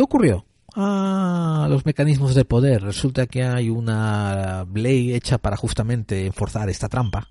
¿qué 0.00 0.04
ocurrió? 0.04 0.46
Ah, 0.76 1.66
los 1.68 1.84
mecanismos 1.84 2.34
de 2.34 2.46
poder. 2.46 2.82
Resulta 2.82 3.26
que 3.26 3.44
hay 3.44 3.68
una 3.68 4.66
ley 4.72 5.12
hecha 5.12 5.36
para 5.36 5.58
justamente 5.58 6.24
enforzar 6.24 6.70
esta 6.70 6.88
trampa 6.88 7.28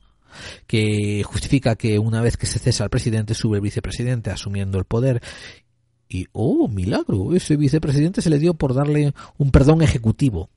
que 0.67 1.23
justifica 1.25 1.75
que 1.75 1.97
una 1.97 2.21
vez 2.21 2.37
que 2.37 2.45
se 2.45 2.59
cesa 2.59 2.83
al 2.83 2.91
presidente 2.91 3.33
sube 3.33 3.57
el 3.57 3.63
vicepresidente 3.63 4.29
asumiendo 4.29 4.77
el 4.77 4.85
poder 4.85 5.19
y 6.07 6.27
oh 6.31 6.67
milagro 6.67 7.33
ese 7.33 7.57
vicepresidente 7.57 8.21
se 8.21 8.29
le 8.29 8.37
dio 8.37 8.53
por 8.53 8.75
darle 8.75 9.15
un 9.39 9.49
perdón 9.49 9.81
ejecutivo 9.81 10.51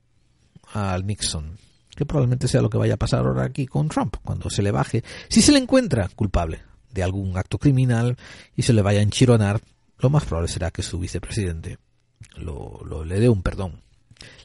al 0.75 1.07
Nixon 1.07 1.57
que 1.97 2.05
probablemente 2.05 2.47
sea 2.47 2.61
lo 2.61 2.69
que 2.69 2.77
vaya 2.77 2.95
a 2.95 2.99
pasar 2.99 3.21
ahora 3.25 3.45
aquí 3.45 3.67
con 3.67 3.89
Trump 3.89 4.17
cuando 4.23 4.51
se 4.51 4.63
le 4.63 4.71
baje 4.71 5.03
si 5.31 5.41
se 5.41 5.53
le 5.53 5.59
encuentra 5.59 6.11
culpable 6.15 6.61
de 6.93 7.03
algún 7.03 7.39
acto 7.39 7.57
criminal 7.57 8.19
y 8.55 8.63
se 8.63 8.75
le 8.75 8.83
vaya 8.83 9.01
a 9.01 9.05
enchironar 9.05 9.63
lo 9.99 10.11
más 10.11 10.27
probable 10.27 10.49
será 10.49 10.71
que 10.71 10.83
su 10.83 10.99
vicepresidente 10.99 11.79
lo, 12.37 13.05
le 13.05 13.21
dé 13.21 13.29
un 13.29 13.43
perdón. 13.43 13.81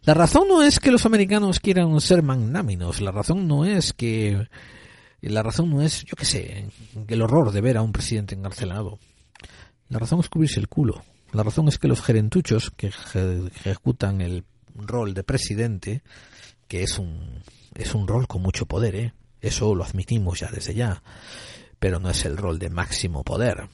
La 0.04 0.14
razón 0.14 0.48
no 0.48 0.64
es 0.64 0.80
que 0.80 0.92
los 0.92 1.06
americanos 1.06 1.60
quieran 1.60 2.00
ser 2.02 2.24
magnáminos, 2.24 3.02
la 3.02 3.12
razón 3.12 3.48
no 3.48 3.66
es 3.66 3.94
que 3.94 4.48
la 5.22 5.44
razón 5.44 5.70
no 5.70 5.82
es, 5.82 6.04
yo 6.06 6.16
qué 6.16 6.26
sé, 6.26 6.70
el 7.08 7.22
horror 7.22 7.52
de 7.52 7.62
ver 7.62 7.78
a 7.78 7.82
un 7.82 7.92
presidente 7.92 8.36
encarcelado. 8.36 9.00
La 9.90 10.00
razón 10.00 10.20
es 10.20 10.30
cubrirse 10.30 10.60
el 10.60 10.68
culo. 10.68 11.04
La 11.34 11.44
razón 11.44 11.68
es 11.68 11.78
que 11.78 11.88
los 11.88 12.02
gerentuchos 12.02 12.72
que 12.72 12.88
ejecutan 12.88 14.22
el 14.22 14.46
rol 14.76 15.14
de 15.14 15.24
presidente, 15.24 16.02
que 16.68 16.84
es 16.84 16.98
un 16.98 17.42
es 17.76 17.94
un 17.94 18.08
rol 18.08 18.28
con 18.28 18.42
mucho 18.42 18.66
poder, 18.66 18.96
¿eh? 18.96 19.14
Eso 19.40 19.76
lo 19.76 19.84
admitimos 19.84 20.40
ya 20.40 20.50
desde 20.50 20.74
ya, 20.74 21.04
pero 21.80 22.00
no 22.00 22.10
es 22.10 22.26
el 22.26 22.38
rol 22.38 22.58
de 22.58 22.70
máximo 22.70 23.24
poder. 23.24 23.70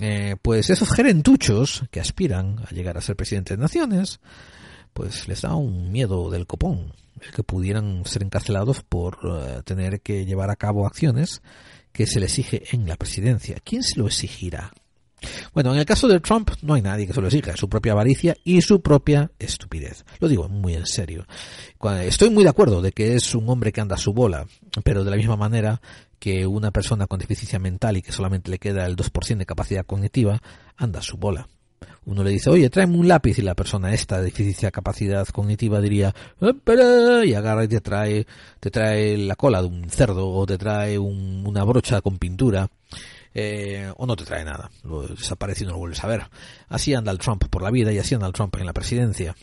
Eh, 0.00 0.36
pues 0.40 0.70
esos 0.70 0.90
gerentuchos 0.90 1.84
que 1.90 2.00
aspiran 2.00 2.60
a 2.66 2.70
llegar 2.74 2.96
a 2.96 3.00
ser 3.00 3.16
presidentes 3.16 3.56
de 3.56 3.62
naciones, 3.62 4.20
pues 4.92 5.28
les 5.28 5.42
da 5.42 5.54
un 5.54 5.92
miedo 5.92 6.30
del 6.30 6.46
copón, 6.46 6.92
el 7.20 7.32
que 7.32 7.42
pudieran 7.42 8.04
ser 8.04 8.22
encarcelados 8.22 8.82
por 8.82 9.18
eh, 9.24 9.62
tener 9.64 10.00
que 10.00 10.24
llevar 10.24 10.50
a 10.50 10.56
cabo 10.56 10.86
acciones 10.86 11.42
que 11.92 12.06
se 12.06 12.20
le 12.20 12.26
exige 12.26 12.62
en 12.72 12.86
la 12.88 12.96
presidencia. 12.96 13.56
¿Quién 13.62 13.82
se 13.82 13.98
lo 13.98 14.06
exigirá? 14.06 14.72
Bueno, 15.52 15.72
en 15.72 15.78
el 15.78 15.86
caso 15.86 16.08
de 16.08 16.20
Trump 16.20 16.50
no 16.62 16.74
hay 16.74 16.82
nadie 16.82 17.06
que 17.06 17.12
se 17.12 17.20
lo 17.20 17.28
exija, 17.28 17.56
su 17.56 17.68
propia 17.68 17.92
avaricia 17.92 18.36
y 18.44 18.60
su 18.60 18.82
propia 18.82 19.30
estupidez. 19.38 20.04
Lo 20.18 20.28
digo 20.28 20.48
muy 20.48 20.74
en 20.74 20.86
serio. 20.86 21.26
Estoy 22.02 22.30
muy 22.30 22.42
de 22.42 22.50
acuerdo 22.50 22.82
de 22.82 22.92
que 22.92 23.14
es 23.14 23.34
un 23.34 23.48
hombre 23.48 23.72
que 23.72 23.80
anda 23.80 23.94
a 23.94 23.98
su 23.98 24.12
bola, 24.12 24.46
pero 24.82 25.04
de 25.04 25.10
la 25.10 25.16
misma 25.16 25.36
manera 25.36 25.80
que 26.22 26.46
una 26.46 26.70
persona 26.70 27.08
con 27.08 27.18
deficiencia 27.18 27.58
mental 27.58 27.96
y 27.96 28.02
que 28.02 28.12
solamente 28.12 28.48
le 28.48 28.60
queda 28.60 28.86
el 28.86 28.94
2% 28.94 29.38
de 29.38 29.44
capacidad 29.44 29.84
cognitiva, 29.84 30.40
anda 30.76 31.02
su 31.02 31.16
bola. 31.16 31.48
Uno 32.04 32.22
le 32.22 32.30
dice, 32.30 32.48
oye, 32.48 32.70
tráeme 32.70 32.96
un 32.96 33.08
lápiz 33.08 33.40
y 33.40 33.42
la 33.42 33.56
persona 33.56 33.92
esta 33.92 34.18
de 34.18 34.26
deficiencia 34.26 34.68
de 34.68 34.72
capacidad 34.72 35.26
cognitiva 35.26 35.80
diría, 35.80 36.14
y 36.40 37.34
agarra 37.34 37.64
y 37.64 37.68
te 37.68 37.80
trae, 37.80 38.24
te 38.60 38.70
trae 38.70 39.18
la 39.18 39.34
cola 39.34 39.62
de 39.62 39.66
un 39.66 39.90
cerdo 39.90 40.28
o 40.28 40.46
te 40.46 40.58
trae 40.58 40.96
una 40.96 41.64
brocha 41.64 42.00
con 42.02 42.18
pintura. 42.18 42.68
Eh, 43.34 43.90
o 43.96 44.06
no 44.06 44.14
te 44.14 44.24
trae 44.24 44.44
nada, 44.44 44.70
lo 44.84 45.08
desaparece 45.08 45.64
y 45.64 45.66
no 45.66 45.72
lo 45.72 45.78
vuelves 45.78 46.04
a 46.04 46.06
ver. 46.06 46.22
Así 46.68 46.94
anda 46.94 47.10
el 47.10 47.18
Trump 47.18 47.46
por 47.48 47.62
la 47.62 47.72
vida 47.72 47.92
y 47.92 47.98
así 47.98 48.14
anda 48.14 48.28
el 48.28 48.32
Trump 48.32 48.54
en 48.60 48.66
la 48.66 48.72
presidencia. 48.72 49.34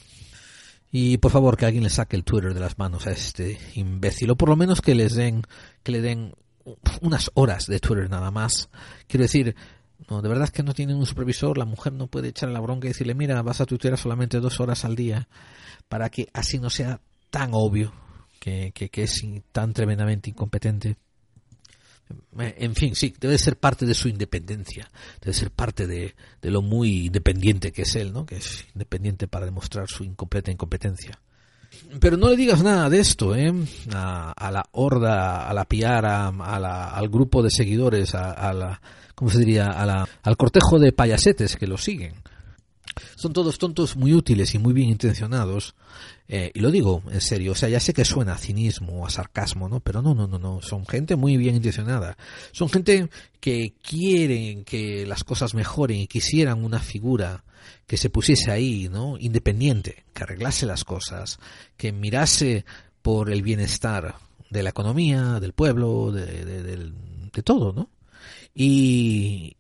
Y 0.94 1.18
por 1.18 1.32
favor 1.32 1.58
que 1.58 1.66
alguien 1.66 1.84
le 1.84 1.90
saque 1.90 2.16
el 2.16 2.24
Twitter 2.24 2.54
de 2.54 2.62
las 2.62 2.80
manos 2.80 3.06
a 3.06 3.12
este 3.12 3.58
imbécil, 3.76 4.32
o 4.32 4.38
por 4.38 4.48
lo 4.48 4.56
menos 4.56 4.80
que 4.80 4.96
les 4.96 5.14
den, 5.16 5.44
que 5.84 5.92
le 5.92 6.00
den 6.00 6.36
unas 7.02 7.32
horas 7.34 7.68
de 7.68 7.80
Twitter 7.80 8.10
nada 8.10 8.32
más. 8.32 8.70
Quiero 9.08 9.24
decir, 9.24 9.56
no, 10.10 10.22
de 10.22 10.30
verdad 10.30 10.50
que 10.50 10.64
no 10.64 10.74
tienen 10.74 10.98
un 10.98 11.06
supervisor, 11.06 11.58
la 11.58 11.66
mujer 11.66 11.94
no 11.94 12.08
puede 12.08 12.30
echarle 12.30 12.54
la 12.54 12.62
bronca 12.62 12.88
y 12.88 12.90
decirle, 12.90 13.14
mira, 13.16 13.42
vas 13.42 13.62
a 13.62 13.66
Twitter 13.66 13.98
solamente 13.98 14.40
dos 14.40 14.60
horas 14.60 14.86
al 14.86 14.96
día, 14.96 15.28
para 15.88 16.10
que 16.10 16.28
así 16.34 16.60
no 16.60 16.70
sea 16.70 17.02
tan 17.30 17.52
obvio 17.54 17.94
que, 18.40 18.72
que, 18.74 19.04
es 19.04 19.22
tan 19.52 19.74
tremendamente 19.74 20.30
incompetente. 20.30 20.96
En 22.38 22.74
fin, 22.74 22.96
sí, 22.96 23.14
debe 23.20 23.38
ser 23.38 23.58
parte 23.58 23.86
de 23.86 23.94
su 23.94 24.08
independencia, 24.08 24.90
debe 25.22 25.34
ser 25.34 25.52
parte 25.52 25.86
de, 25.86 26.16
de 26.42 26.52
lo 26.52 26.64
muy 26.64 27.06
independiente 27.06 27.72
que 27.72 27.84
es 27.84 27.96
él, 27.96 28.14
¿no? 28.14 28.26
Que 28.26 28.38
es 28.38 28.66
independiente 28.74 29.28
para 29.28 29.46
demostrar 29.46 29.88
su 29.88 30.04
incompleta 30.04 30.50
incompetencia. 30.50 31.20
Pero 32.00 32.18
no 32.18 32.30
le 32.30 32.36
digas 32.36 32.64
nada 32.64 32.90
de 32.90 33.00
esto, 33.00 33.36
¿eh? 33.36 33.54
A, 33.94 34.52
la 34.52 34.66
horda, 34.72 35.48
a 35.48 35.54
la 35.54 35.66
piara, 35.66 36.28
a 36.28 36.90
al 36.96 37.10
grupo 37.10 37.42
de 37.42 37.50
seguidores, 37.50 38.14
a, 38.16 38.54
la, 38.54 38.82
¿cómo 39.16 39.32
se 39.32 39.40
diría? 39.40 39.68
A 39.68 39.86
la, 39.86 40.08
al 40.24 40.38
cortejo 40.38 40.80
de 40.80 40.92
payasetes 40.92 41.56
que 41.56 41.68
lo 41.68 41.78
siguen. 41.78 42.14
Son 43.16 43.34
todos 43.34 43.58
tontos 43.58 43.96
muy 43.96 44.14
útiles 44.14 44.54
y 44.56 44.60
muy 44.60 44.74
bien 44.74 44.90
intencionados. 44.90 45.76
Eh, 46.28 46.52
y 46.54 46.60
lo 46.60 46.72
digo 46.72 47.04
en 47.12 47.22
serio, 47.22 47.54
o 47.54 47.56
sea, 47.56 47.70
ya 47.70 47.80
sé 47.80 47.94
que 47.94 48.06
suena 48.06 48.34
a 48.34 48.38
cinismo 48.38 49.06
a 49.06 49.10
sarcasmo, 49.10 49.68
¿no? 49.68 49.80
Pero 49.80 50.02
no, 50.02 50.14
no, 50.14 50.28
no, 50.28 50.40
no. 50.40 50.62
Son 50.62 50.86
gente 50.86 51.16
muy 51.16 51.38
bien 51.38 51.56
intencionada. 51.56 52.18
Son 52.52 52.70
gente 52.70 53.10
que 53.40 53.74
quieren 53.82 54.64
que 54.64 55.06
las 55.06 55.24
cosas 55.24 55.54
mejoren 55.54 55.98
y 55.98 56.08
quisieran 56.08 56.64
una 56.64 56.80
figura 56.80 57.44
que 57.88 57.98
se 57.98 58.10
pusiese 58.10 58.52
ahí, 58.52 58.90
¿no? 58.90 59.18
Independiente, 59.20 60.06
que 60.14 60.24
arreglase 60.24 60.66
las 60.66 60.84
cosas, 60.84 61.40
que 61.78 61.92
mirase 61.92 62.66
por 63.02 63.32
el 63.32 63.42
bienestar 63.42 64.16
de 64.50 64.64
la 64.64 64.70
economía, 64.70 65.40
del 65.40 65.54
pueblo, 65.54 66.12
de, 66.12 66.46
de 67.34 67.44
todo, 67.44 67.74
¿no? 67.74 67.90
Y, 68.54 69.56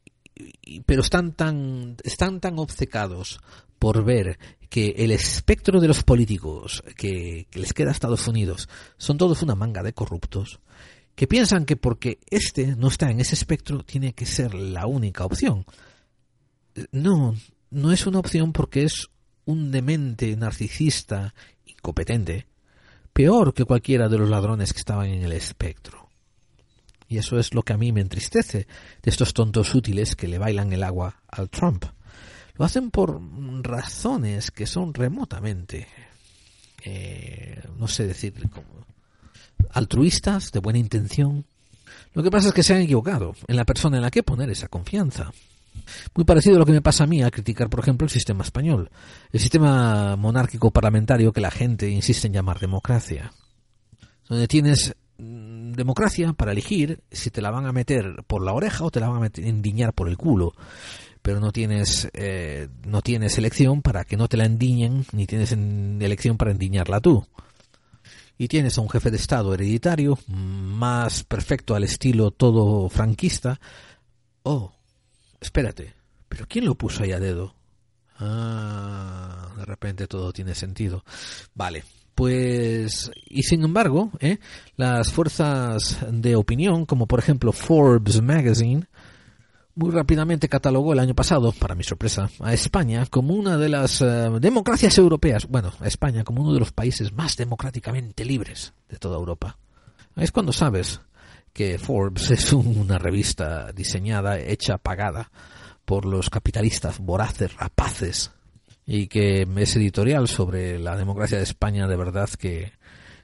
pero 0.86 1.01
están 1.01 1.34
tan, 1.34 1.98
están 2.03 2.39
tan 2.39 2.60
obcecados 2.60 3.39
por 3.77 4.03
ver 4.03 4.38
que 4.69 4.93
el 4.98 5.12
espectro 5.12 5.79
de 5.79 5.88
los 5.88 6.03
políticos 6.03 6.84
que, 6.96 7.48
les 7.53 7.74
queda 7.74 7.89
a 7.89 7.91
Estados 7.91 8.27
Unidos 8.27 8.69
son 8.98 9.17
todos 9.17 9.41
una 9.41 9.55
manga 9.55 9.81
de 9.81 9.93
corruptos, 9.93 10.60
que 11.15 11.27
piensan 11.27 11.65
que 11.65 11.75
porque 11.75 12.19
este 12.29 12.75
no 12.75 12.88
está 12.88 13.10
en 13.10 13.19
ese 13.19 13.36
espectro 13.36 13.84
tiene 13.84 14.13
que 14.13 14.25
ser 14.25 14.53
la 14.53 14.86
única 14.86 15.25
opción. 15.25 15.65
No, 16.91 17.36
no 17.72 17.91
es 17.91 18.05
una 18.05 18.19
opción 18.19 18.53
porque 18.53 18.84
es 18.84 19.10
un 19.46 19.72
demente 19.72 20.36
narcisista, 20.36 21.34
incompetente, 21.65 22.46
peor 23.12 23.53
que 23.53 23.65
cualquiera 23.65 24.08
de 24.08 24.17
los 24.17 24.29
ladrones 24.29 24.72
que 24.72 24.79
estaban 24.79 25.08
en 25.08 25.24
el 25.24 25.34
espectro. 25.34 25.99
Y 27.10 27.18
eso 27.18 27.39
es 27.39 27.56
lo 27.56 27.63
que 27.63 27.74
a 27.74 27.78
mí 27.78 27.92
me 27.92 28.01
entristece 28.01 28.68
de 29.01 29.10
estos 29.10 29.34
tontos 29.34 29.74
útiles 29.74 30.16
que 30.16 30.28
le 30.28 30.38
bailan 30.38 30.72
el 30.72 30.84
agua 30.84 31.22
al 31.28 31.50
Trump. 31.50 31.86
Lo 32.54 32.66
hacen 32.66 32.92
por 32.92 33.20
razones 33.63 34.51
que 34.51 34.68
son 34.68 34.94
remotamente, 34.94 35.88
eh, 36.86 37.63
no 37.78 37.88
sé 37.88 38.06
decir, 38.06 38.34
como 38.51 38.86
altruistas, 39.72 40.51
de 40.51 40.60
buena 40.60 40.78
intención. 40.78 41.46
Lo 42.13 42.22
que 42.22 42.30
pasa 42.30 42.50
es 42.50 42.54
que 42.54 42.63
se 42.63 42.75
han 42.75 42.82
equivocado 42.82 43.34
en 43.48 43.56
la 43.56 43.66
persona 43.66 43.98
en 43.98 44.04
la 44.04 44.12
que 44.12 44.22
poner 44.22 44.51
esa 44.51 44.68
confianza. 44.68 45.32
Muy 46.13 46.25
parecido 46.25 46.58
a 46.58 46.60
lo 46.60 46.66
que 46.66 46.74
me 46.74 46.82
pasa 46.82 47.06
a 47.06 47.08
mí 47.08 47.24
a 47.24 47.32
criticar, 47.32 47.70
por 47.70 47.80
ejemplo, 47.80 48.06
el 48.06 48.12
sistema 48.12 48.44
español, 48.44 48.92
el 49.32 49.39
sistema 49.39 50.16
monárquico 50.16 50.70
parlamentario 50.70 51.34
que 51.34 51.42
la 51.42 51.50
gente 51.50 51.89
insiste 51.89 52.28
en 52.28 52.34
llamar 52.34 52.60
democracia, 52.60 53.34
donde 54.28 54.48
tienes 54.48 54.96
democracia 55.80 56.34
para 56.34 56.52
elegir 56.52 57.00
si 57.12 57.32
te 57.32 57.42
la 57.42 57.50
van 57.50 57.66
a 57.66 57.72
meter 57.72 58.24
por 58.28 58.44
la 58.44 58.54
oreja 58.54 58.84
o 58.86 58.92
te 58.92 59.00
la 59.00 59.10
van 59.10 59.24
a 59.24 59.32
endiñar 59.36 59.94
por 59.94 60.08
el 60.08 60.18
culo. 60.18 60.54
Pero 61.24 61.40
no 61.40 61.52
tienes 61.52 62.08
eh, 62.14 62.70
no 62.86 63.02
tienes 63.02 63.38
elección 63.38 63.82
para 63.82 64.06
que 64.06 64.16
no 64.16 64.28
te 64.28 64.38
la 64.38 64.46
endiñen 64.46 65.06
ni 65.12 65.26
tienes 65.26 65.52
elección 65.52 66.38
para 66.38 66.52
endiñarla 66.52 67.00
tú. 67.00 67.26
Y 68.38 68.48
tienes 68.48 68.78
a 68.78 68.82
un 68.82 68.90
jefe 68.90 69.12
de 69.12 69.18
estado 69.18 69.54
hereditario 69.54 70.18
más 70.28 71.24
perfecto 71.24 71.76
al 71.76 71.84
estilo 71.84 72.32
todo 72.32 72.88
franquista. 72.90 73.60
Oh 74.44 74.72
espérate 75.42 75.94
pero 76.28 76.46
quién 76.48 76.66
lo 76.66 76.76
puso 76.76 77.04
ahí 77.04 77.12
a 77.12 77.20
dedo 77.20 77.56
ah 78.20 79.50
de 79.58 79.66
repente 79.66 80.08
todo 80.08 80.32
tiene 80.32 80.54
sentido. 80.56 81.04
Vale 81.56 81.84
pues, 82.20 83.10
y 83.30 83.44
sin 83.44 83.64
embargo, 83.64 84.12
¿eh? 84.20 84.40
las 84.76 85.10
fuerzas 85.10 86.06
de 86.12 86.36
opinión, 86.36 86.86
como 86.86 87.08
por 87.08 87.20
ejemplo 87.20 87.54
Forbes 87.54 88.22
Magazine, 88.22 88.88
muy 89.74 89.92
rápidamente 89.92 90.50
catalogó 90.50 90.92
el 90.92 91.00
año 91.00 91.16
pasado, 91.16 91.54
para 91.54 91.76
mi 91.76 91.86
sorpresa, 91.86 92.30
a 92.42 92.54
España 92.54 93.06
como 93.10 93.36
una 93.36 93.56
de 93.56 93.70
las 93.70 94.02
eh, 94.02 94.30
democracias 94.42 94.98
europeas, 94.98 95.48
bueno, 95.48 95.72
a 95.80 95.88
España 95.88 96.26
como 96.26 96.42
uno 96.42 96.52
de 96.52 96.60
los 96.60 96.74
países 96.74 97.14
más 97.14 97.38
democráticamente 97.38 98.26
libres 98.26 98.74
de 98.90 98.98
toda 98.98 99.17
Europa. 99.17 99.58
Es 100.17 100.34
cuando 100.34 100.52
sabes 100.52 101.00
que 101.54 101.80
Forbes 101.80 102.32
es 102.32 102.52
una 102.52 102.98
revista 102.98 103.72
diseñada, 103.72 104.39
hecha, 104.39 104.78
pagada 104.78 105.32
por 105.86 106.04
los 106.04 106.30
capitalistas 106.30 107.00
voraces, 107.00 107.56
rapaces, 107.56 108.34
y 108.91 109.06
que 109.06 109.47
es 109.56 109.75
editorial 109.75 110.28
sobre 110.28 110.80
la 110.80 110.97
democracia 110.97 111.38
de 111.38 111.43
España 111.43 111.88
de 111.88 111.95
verdad 111.95 112.28
que, 112.32 112.71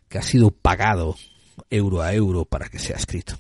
que 0.08 0.20
ha 0.20 0.22
sido 0.22 0.52
pagado 0.52 1.16
euro 1.72 2.04
a 2.04 2.14
euro 2.14 2.46
para 2.46 2.70
que 2.70 2.78
sea 2.78 2.98
escrito. 2.98 3.34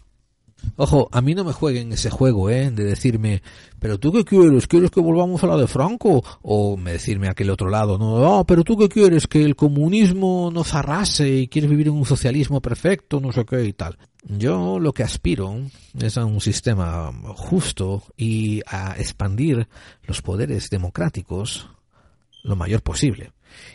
Ojo, 0.75 1.07
a 1.11 1.21
mí 1.21 1.35
no 1.35 1.43
me 1.43 1.53
jueguen 1.53 1.93
ese 1.93 2.09
juego, 2.09 2.49
¿eh? 2.49 2.71
De 2.71 2.83
decirme, 2.83 3.43
pero 3.77 3.99
tú 3.99 4.11
qué 4.11 4.25
quieres, 4.25 4.65
¿quieres 4.65 4.89
que 4.89 5.01
volvamos 5.01 5.43
a 5.43 5.47
la 5.47 5.55
de 5.55 5.67
Franco? 5.67 6.23
O 6.41 6.75
me 6.77 6.93
decirme 6.93 7.27
aquel 7.27 7.51
otro 7.51 7.69
lado, 7.69 7.99
no, 7.99 8.39
ah, 8.39 8.43
pero 8.43 8.63
tú 8.63 8.75
qué 8.75 8.89
quieres, 8.89 9.27
que 9.27 9.43
el 9.43 9.55
comunismo 9.55 10.49
nos 10.51 10.73
arrase 10.73 11.29
y 11.29 11.47
quieres 11.47 11.69
vivir 11.69 11.89
en 11.89 11.93
un 11.93 12.05
socialismo 12.05 12.59
perfecto, 12.59 13.19
no 13.19 13.31
sé 13.33 13.45
qué 13.45 13.65
y 13.65 13.73
tal. 13.73 13.99
Yo 14.23 14.79
lo 14.79 14.93
que 14.93 15.03
aspiro 15.03 15.59
es 15.99 16.17
a 16.17 16.25
un 16.25 16.41
sistema 16.41 17.13
justo 17.35 18.01
y 18.17 18.63
a 18.65 18.95
expandir 18.97 19.67
los 20.07 20.23
poderes 20.23 20.71
democráticos 20.71 21.69
lo 22.45 22.55
mayor 22.55 22.81
posible. 22.81 23.31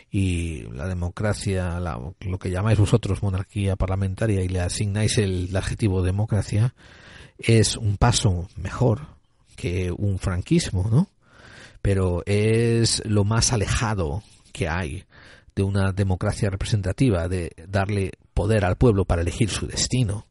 Y 0.09 0.63
la 0.73 0.87
democracia, 0.87 1.79
lo 1.79 2.39
que 2.39 2.49
llamáis 2.51 2.79
vosotros 2.79 3.23
monarquía 3.23 3.75
parlamentaria 3.75 4.41
y 4.41 4.47
le 4.47 4.61
asignáis 4.61 5.17
el, 5.17 5.55
adjetivo 5.55 6.01
democracia, 6.01 6.73
es 7.37 7.75
un 7.75 7.97
paso 7.97 8.47
mejor 8.55 9.07
que 9.55 9.91
un 9.91 10.19
franquismo, 10.19 10.87
¿no? 10.89 11.09
Pero 11.81 12.23
es 12.25 13.01
lo 13.05 13.23
más 13.23 13.53
alejado 13.53 14.23
que 14.53 14.69
hay 14.69 15.03
de 15.55 15.63
una 15.63 15.91
democracia 15.91 16.49
representativa, 16.49 17.27
de 17.27 17.51
darle 17.67 18.11
poder 18.33 18.65
al 18.65 18.77
pueblo 18.77 19.05
para 19.05 19.23
elegir 19.23 19.49
su 19.49 19.67
destino. 19.67 20.27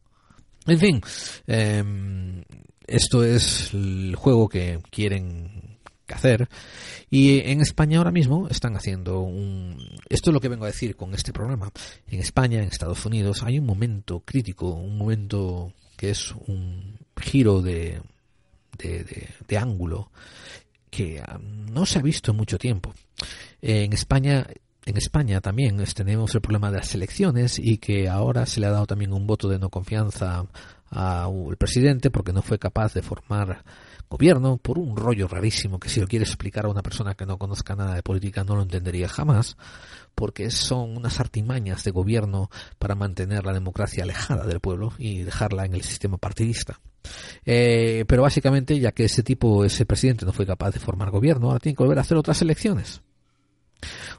En 0.67 0.79
fin, 0.79 1.01
em, 1.47 2.43
esto 2.87 3.25
es 3.25 3.75
el 3.75 4.15
juego 4.17 4.49
que 4.49 4.79
quieren 4.91 5.70
hacer 6.15 6.49
y 7.11 7.41
en 7.41 7.61
España 7.61 7.99
ahora 7.99 8.13
mismo 8.13 8.49
están 8.49 8.77
haciendo 8.77 9.21
un... 9.21 9.77
Esto 10.09 10.31
es 10.31 10.35
lo 10.35 10.41
que 10.41 10.49
vengo 10.49 10.65
a 10.65 10.69
decir 10.69 10.97
con 10.97 11.13
este 11.15 11.33
programa. 11.33 11.71
En 12.09 12.21
España, 12.21 12.59
en 12.59 12.69
Estados 12.69 13.05
Unidos, 13.05 13.43
hay 13.43 13.59
un 13.59 13.67
momento 13.67 14.21
crítico, 14.21 14.71
un 14.71 14.97
momento 14.97 15.73
que 15.97 16.11
es 16.11 16.33
un 16.47 16.99
giro 17.21 17.63
de, 17.63 18.01
de, 18.79 19.59
ángulo 19.59 20.11
que 20.89 21.21
ah, 21.21 21.39
no 21.39 21.85
se 21.85 21.99
ha 21.99 22.03
visto 22.03 22.31
en 22.31 22.37
mucho 22.37 22.59
tiempo. 22.59 22.95
En 23.61 23.93
España 23.93 24.47
en 24.87 24.97
España 24.97 25.41
también 25.41 25.83
tenemos 25.95 26.35
el 26.35 26.41
problema 26.41 26.71
de 26.71 26.79
las 26.79 26.95
elecciones 26.95 27.59
y 27.59 27.79
que 27.79 28.09
ahora 28.09 28.47
se 28.47 28.61
le 28.61 28.67
ha 28.67 28.71
dado 28.71 28.87
también 28.87 29.13
un 29.13 29.27
voto 29.27 29.49
de 29.49 29.59
no 29.59 29.69
confianza 29.69 30.47
al 30.91 31.57
presidente 31.59 32.11
porque 32.11 32.33
no 32.33 32.43
fue 32.43 32.59
capaz 32.59 32.95
de 32.95 33.03
formar 33.03 33.63
gobierno 34.11 34.57
por 34.57 34.79
un 34.79 34.97
rollo 34.97 35.29
rarísimo 35.29 35.79
que 35.79 35.89
si 35.89 36.01
lo 36.01 36.09
quiere 36.09 36.25
explicar 36.25 36.67
a 36.67 36.69
una 36.69 36.83
persona 36.83 37.15
que 37.15 37.25
no 37.25 37.39
conozca 37.39 37.77
nada 37.77 37.95
de 37.95 38.03
política 38.03 38.43
no 38.43 38.57
lo 38.57 38.63
entendería 38.63 39.09
jamás, 39.09 39.57
porque 40.17 40.51
son 40.51 40.97
unas 40.97 41.21
artimañas 41.21 41.85
de 41.85 41.93
gobierno 41.93 42.51
para 42.81 42.97
mantener 42.97 43.47
la 43.47 43.53
democracia 43.53 44.03
alejada 44.03 44.45
del 44.45 44.59
pueblo 44.59 44.93
y 44.99 45.23
dejarla 45.23 45.65
en 45.65 45.75
el 45.75 45.83
sistema 45.83 46.19
partidista. 46.19 46.81
Eh, 47.47 48.05
pero 48.09 48.23
básicamente, 48.23 48.79
ya 48.81 48.91
que 48.91 49.05
ese 49.05 49.23
tipo, 49.23 49.65
ese 49.65 49.87
presidente 49.87 50.27
no 50.27 50.33
fue 50.33 50.45
capaz 50.45 50.73
de 50.73 50.81
formar 50.81 51.11
gobierno, 51.11 51.47
ahora 51.47 51.61
tiene 51.61 51.77
que 51.77 51.83
volver 51.85 51.99
a 51.99 52.03
hacer 52.03 52.17
otras 52.17 52.43
elecciones. 52.43 53.01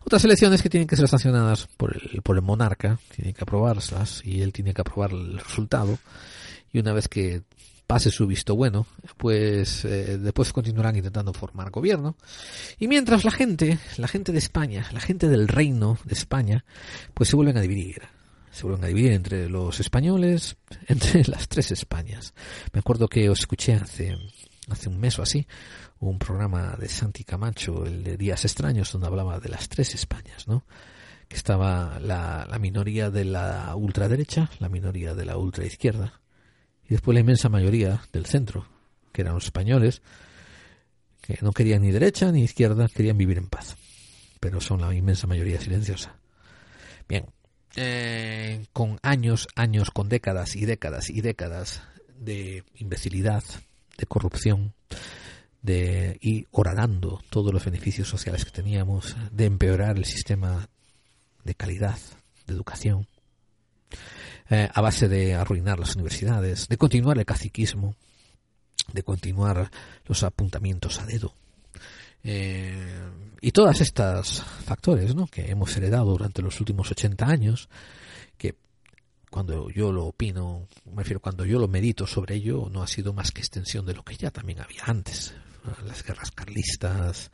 Otras 0.06 0.24
elecciones 0.24 0.64
que 0.64 0.70
tienen 0.70 0.88
que 0.88 0.96
ser 0.96 1.10
sancionadas 1.10 1.68
por 1.78 1.96
el, 1.96 2.22
por 2.22 2.38
el 2.38 2.42
monarca, 2.42 2.98
tiene 3.14 3.34
que 3.34 3.44
aprobarlas 3.44 4.22
y 4.24 4.42
él 4.42 4.54
tiene 4.54 4.74
que 4.74 4.82
aprobar 4.82 5.12
el 5.12 5.38
resultado. 5.38 6.00
Y 6.72 6.80
una 6.80 6.94
vez 6.94 7.10
que 7.10 7.44
pase 7.92 8.10
su 8.10 8.26
visto 8.26 8.56
bueno, 8.56 8.88
pues 9.18 9.84
eh, 9.84 10.18
después 10.18 10.54
continuarán 10.54 10.96
intentando 10.96 11.34
formar 11.34 11.72
gobierno. 11.72 12.16
Y 12.80 12.88
mientras 12.88 13.26
la 13.26 13.32
gente, 13.32 13.80
la 13.98 14.08
gente 14.08 14.32
de 14.32 14.38
España, 14.38 14.88
la 14.94 15.02
gente 15.02 15.28
del 15.28 15.50
reino 15.50 15.98
de 16.06 16.14
España, 16.14 16.64
pues 17.14 17.28
se 17.28 17.36
vuelven 17.36 17.58
a 17.58 17.62
dividir. 17.62 18.04
Se 18.50 18.64
vuelven 18.64 18.86
a 18.86 18.88
dividir 18.88 19.12
entre 19.12 19.50
los 19.50 19.82
españoles, 19.82 20.56
entre 20.88 21.26
las 21.26 21.50
tres 21.50 21.74
Españas. 21.74 22.34
Me 22.72 22.80
acuerdo 22.80 23.10
que 23.10 23.30
os 23.30 23.42
escuché 23.42 23.74
hace, 23.74 24.18
hace 24.70 24.88
un 24.88 24.98
mes 24.98 25.20
o 25.20 25.24
así 25.24 25.46
un 26.00 26.18
programa 26.18 26.78
de 26.80 26.88
Santi 26.88 27.26
Camacho, 27.26 27.86
el 27.86 28.06
de 28.06 28.16
Días 28.16 28.46
Extraños, 28.46 28.90
donde 28.94 29.08
hablaba 29.08 29.42
de 29.42 29.50
las 29.50 29.68
tres 29.68 29.96
Españas, 29.96 30.48
¿no? 30.48 30.64
Que 31.28 31.36
estaba 31.36 32.00
la, 32.00 32.48
la 32.50 32.58
minoría 32.58 33.12
de 33.12 33.26
la 33.26 33.76
ultraderecha, 33.76 34.50
la 34.60 34.70
minoría 34.70 35.14
de 35.14 35.26
la 35.26 35.36
ultraizquierda, 35.36 36.21
y 36.92 36.96
después 36.96 37.14
la 37.14 37.22
inmensa 37.22 37.48
mayoría 37.48 38.02
del 38.12 38.26
centro, 38.26 38.68
que 39.14 39.22
eran 39.22 39.36
los 39.36 39.46
españoles, 39.46 40.02
que 41.22 41.40
no 41.42 41.54
querían 41.54 41.84
ni 41.84 41.92
derecha 41.92 42.34
ni 42.34 42.44
izquierda, 42.44 42.90
querían 42.90 43.18
vivir 43.18 43.38
en 43.38 43.48
paz. 43.48 43.78
Pero 44.42 44.60
son 44.60 44.82
la 44.82 44.94
inmensa 44.94 45.26
mayoría 45.26 45.62
silenciosa. 45.62 46.18
Bien, 47.08 47.28
eh, 47.78 48.66
con 48.74 49.00
años, 49.04 49.48
años, 49.56 49.90
con 49.90 50.10
décadas 50.10 50.58
y 50.58 50.66
décadas 50.66 51.10
y 51.10 51.22
décadas 51.22 51.82
de 52.20 52.66
imbecilidad, 52.76 53.46
de 53.98 54.06
corrupción, 54.06 54.74
de 55.62 56.18
ir 56.20 56.50
horadando 56.52 57.22
todos 57.30 57.54
los 57.54 57.64
beneficios 57.64 58.10
sociales 58.10 58.44
que 58.44 58.52
teníamos, 58.52 59.16
de 59.32 59.46
empeorar 59.46 59.96
el 59.96 60.04
sistema 60.04 60.68
de 61.46 61.56
calidad 61.56 62.00
de 62.48 62.54
educación, 62.54 63.08
eh, 64.52 64.70
a 64.72 64.82
base 64.82 65.08
de 65.08 65.34
arruinar 65.34 65.80
las 65.80 65.96
universidades, 65.96 66.68
de 66.68 66.78
continuar 66.78 67.18
el 67.18 67.26
caciquismo, 67.26 67.96
de 68.92 69.02
continuar 69.02 69.72
los 70.06 70.24
apuntamientos 70.24 71.00
a 71.00 71.06
dedo. 71.06 71.34
Eh, 72.22 73.00
y 73.40 73.52
todas 73.52 73.80
estas 73.80 74.44
factores 74.44 75.16
¿no? 75.16 75.28
que 75.28 75.50
hemos 75.50 75.76
heredado 75.78 76.12
durante 76.12 76.42
los 76.42 76.60
últimos 76.60 76.92
80 76.92 77.26
años, 77.26 77.70
que 78.38 78.56
cuando 79.30 79.70
yo 79.70 79.94
lo 79.94 80.08
opino, 80.08 80.68
me 80.86 81.04
refiero 81.04 81.22
cuando 81.22 81.46
yo 81.46 81.58
lo 81.58 81.70
medito 81.70 82.06
sobre 82.06 82.36
ello, 82.36 82.70
no 82.70 82.84
ha 82.84 82.88
sido 82.88 83.14
más 83.14 83.32
que 83.32 83.40
extensión 83.40 83.86
de 83.86 83.94
lo 83.94 84.04
que 84.04 84.18
ya 84.18 84.32
también 84.32 84.60
había 84.60 84.84
antes. 84.86 85.34
Las 85.86 86.04
guerras 86.04 86.32
carlistas, 86.32 87.32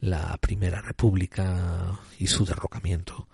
la 0.00 0.38
Primera 0.38 0.80
República 0.80 2.00
y 2.18 2.28
su 2.28 2.46
derrocamiento, 2.46 3.28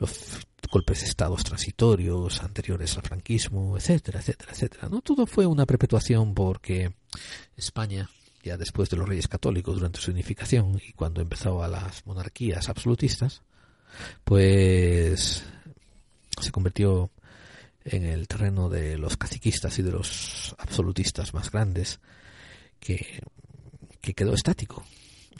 los 0.00 0.40
golpes 0.70 1.00
de 1.00 1.06
estados 1.06 1.44
transitorios 1.44 2.42
anteriores 2.42 2.96
al 2.96 3.02
franquismo, 3.02 3.76
etcétera, 3.76 4.20
etcétera, 4.20 4.52
etcétera. 4.52 4.88
No 4.88 5.02
todo 5.02 5.26
fue 5.26 5.46
una 5.46 5.66
perpetuación 5.66 6.34
porque 6.34 6.92
España, 7.56 8.08
ya 8.42 8.56
después 8.56 8.88
de 8.88 8.96
los 8.96 9.08
reyes 9.08 9.28
católicos 9.28 9.76
durante 9.76 10.00
su 10.00 10.10
unificación 10.10 10.80
y 10.86 10.92
cuando 10.92 11.20
empezó 11.20 11.62
a 11.62 11.68
las 11.68 12.06
monarquías 12.06 12.68
absolutistas, 12.68 13.42
pues 14.24 15.44
se 16.40 16.50
convirtió 16.50 17.10
en 17.84 18.04
el 18.04 18.28
terreno 18.28 18.68
de 18.68 18.96
los 18.96 19.16
caciquistas 19.16 19.78
y 19.78 19.82
de 19.82 19.92
los 19.92 20.54
absolutistas 20.58 21.34
más 21.34 21.50
grandes 21.50 22.00
que, 22.78 23.22
que 24.00 24.14
quedó 24.14 24.34
estático. 24.34 24.84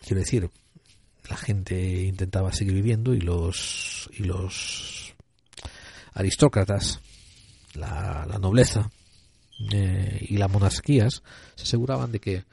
Quiero 0.03 0.21
decir, 0.21 0.51
la 1.31 1.37
gente 1.37 2.03
intentaba 2.03 2.53
seguir 2.53 2.75
viviendo 2.75 3.15
y 3.15 3.21
los 3.21 4.11
y 4.19 4.25
los 4.25 5.15
aristócratas, 6.13 7.01
la, 7.75 8.27
nobleza 8.41 8.91
eh, 9.73 10.27
y 10.29 10.37
las 10.37 10.51
monarquías 10.51 11.23
se 11.55 11.63
aseguraban 11.63 12.11
de 12.11 12.19
que 12.19 12.45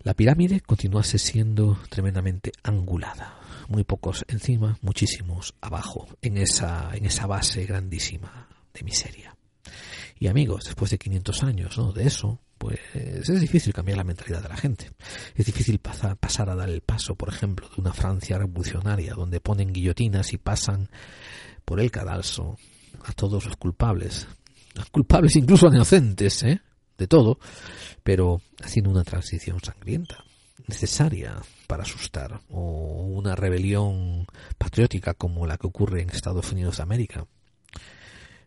la 0.00 0.14
pirámide 0.14 0.60
continuase 0.60 1.18
siendo 1.18 1.80
tremendamente 1.90 2.52
angulada. 2.62 3.40
Muy 3.66 3.82
pocos 3.82 4.24
encima, 4.28 4.78
muchísimos 4.80 5.54
abajo, 5.60 6.06
en 6.22 6.38
esa, 6.38 6.90
en 6.94 7.06
esa 7.06 7.26
base 7.26 7.66
grandísima 7.66 8.48
de 8.72 8.84
miseria. 8.84 9.36
Y 10.20 10.28
amigos, 10.28 10.64
después 10.64 10.92
de 10.92 10.98
500 10.98 11.42
años 11.42 11.76
¿no? 11.76 11.92
de 11.92 12.06
eso, 12.06 12.38
pues 12.58 12.80
es 12.94 13.40
difícil 13.40 13.72
cambiar 13.72 13.98
la 13.98 14.04
mentalidad 14.04 14.42
de 14.42 14.48
la 14.48 14.56
gente. 14.56 14.90
Es 15.34 15.46
difícil 15.46 15.78
pasar, 15.78 16.18
a 16.50 16.54
dar 16.54 16.68
el 16.68 16.80
paso, 16.80 17.14
por 17.14 17.28
ejemplo, 17.28 17.68
de 17.68 17.80
una 17.80 17.92
Francia 17.92 18.36
revolucionaria 18.36 19.14
donde 19.14 19.40
ponen 19.40 19.72
guillotinas 19.72 20.32
y 20.32 20.38
pasan 20.38 20.90
por 21.64 21.80
el 21.80 21.90
cadalso 21.90 22.56
a 23.04 23.12
todos 23.12 23.46
los 23.46 23.56
culpables, 23.56 24.26
culpables 24.90 25.36
incluso 25.36 25.68
a 25.68 25.74
inocentes, 25.74 26.42
¿eh? 26.42 26.60
de 26.96 27.06
todo, 27.06 27.38
pero 28.02 28.42
haciendo 28.62 28.90
una 28.90 29.04
transición 29.04 29.60
sangrienta, 29.62 30.24
necesaria 30.66 31.36
para 31.66 31.84
asustar, 31.84 32.40
o 32.50 33.06
una 33.06 33.36
rebelión 33.36 34.26
patriótica 34.58 35.14
como 35.14 35.46
la 35.46 35.56
que 35.56 35.68
ocurre 35.68 36.02
en 36.02 36.10
Estados 36.10 36.52
Unidos 36.52 36.78
de 36.78 36.82
América. 36.82 37.26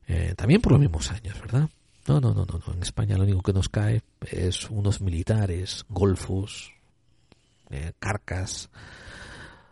Eh, 0.08 0.34
también 0.36 0.62
por 0.62 0.74
los 0.74 0.82
mismos 0.82 1.10
años, 1.12 1.40
¿verdad? 1.40 1.70
No, 2.08 2.20
no, 2.20 2.34
no, 2.34 2.46
no, 2.46 2.60
no. 2.66 2.74
En 2.74 2.82
España 2.82 3.18
lo 3.18 3.24
único 3.24 3.42
que 3.42 3.54
nos 3.54 3.70
cae 3.70 4.02
es 4.22 4.70
unos 4.70 5.02
militares, 5.02 5.86
golfos, 5.90 6.74
eh, 7.70 7.94
carcas, 8.00 8.70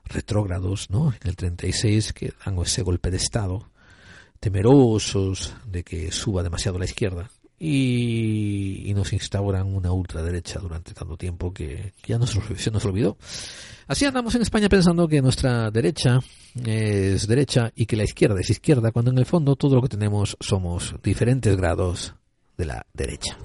retrógrados, 0.06 0.90
¿no? 0.90 1.14
En 1.22 1.28
el 1.28 1.36
36 1.36 2.14
que 2.14 2.34
dan 2.46 2.58
ese 2.60 2.82
golpe 2.84 3.12
de 3.12 3.18
Estado, 3.18 3.70
temerosos 4.40 5.56
de 5.66 5.84
que 5.84 6.12
suba 6.12 6.44
demasiado 6.44 6.80
la 6.80 6.86
izquierda 6.86 7.30
y, 7.60 8.94
nos 8.96 9.14
instauran 9.14 9.74
una 9.74 9.92
ultraderecha 9.92 10.60
durante 10.60 10.94
tanto 10.94 11.18
tiempo 11.18 11.54
que, 11.54 11.94
ya 12.06 12.18
nos, 12.18 12.32
se 12.58 12.72
nos 12.72 12.86
olvidó. 12.86 13.18
Así 13.88 14.06
andamos 14.06 14.36
en 14.36 14.42
España 14.42 14.70
pensando 14.70 15.08
que 15.08 15.22
nuestra 15.22 15.72
derecha 15.72 16.20
es 16.66 17.28
derecha 17.28 17.72
y 17.76 17.86
que 17.86 17.96
la 17.96 18.04
izquierda 18.04 18.40
es 18.40 18.50
izquierda, 18.50 18.92
cuando 18.92 19.12
en 19.12 19.18
el 19.18 19.26
fondo 19.26 19.56
todo 19.56 19.76
lo 19.76 19.82
que 19.82 19.90
tenemos 19.90 20.38
somos 20.40 20.96
diferentes 21.04 21.56
grados 21.56 22.14
de 22.60 22.66
la 22.66 22.86
derecha. 22.94 23.38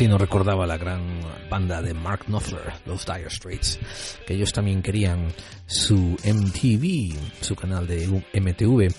Así 0.00 0.08
nos 0.08 0.18
recordaba 0.18 0.66
la 0.66 0.78
gran 0.78 1.20
banda 1.50 1.82
de 1.82 1.92
Mark 1.92 2.24
Knopfler, 2.24 2.72
los 2.86 3.04
Dire 3.04 3.28
Straits, 3.28 3.78
que 4.26 4.32
ellos 4.32 4.50
también 4.50 4.80
querían 4.80 5.28
su 5.66 6.16
MTV, 6.24 7.18
su 7.42 7.54
canal 7.54 7.86
de 7.86 8.06
MTV, 8.08 8.94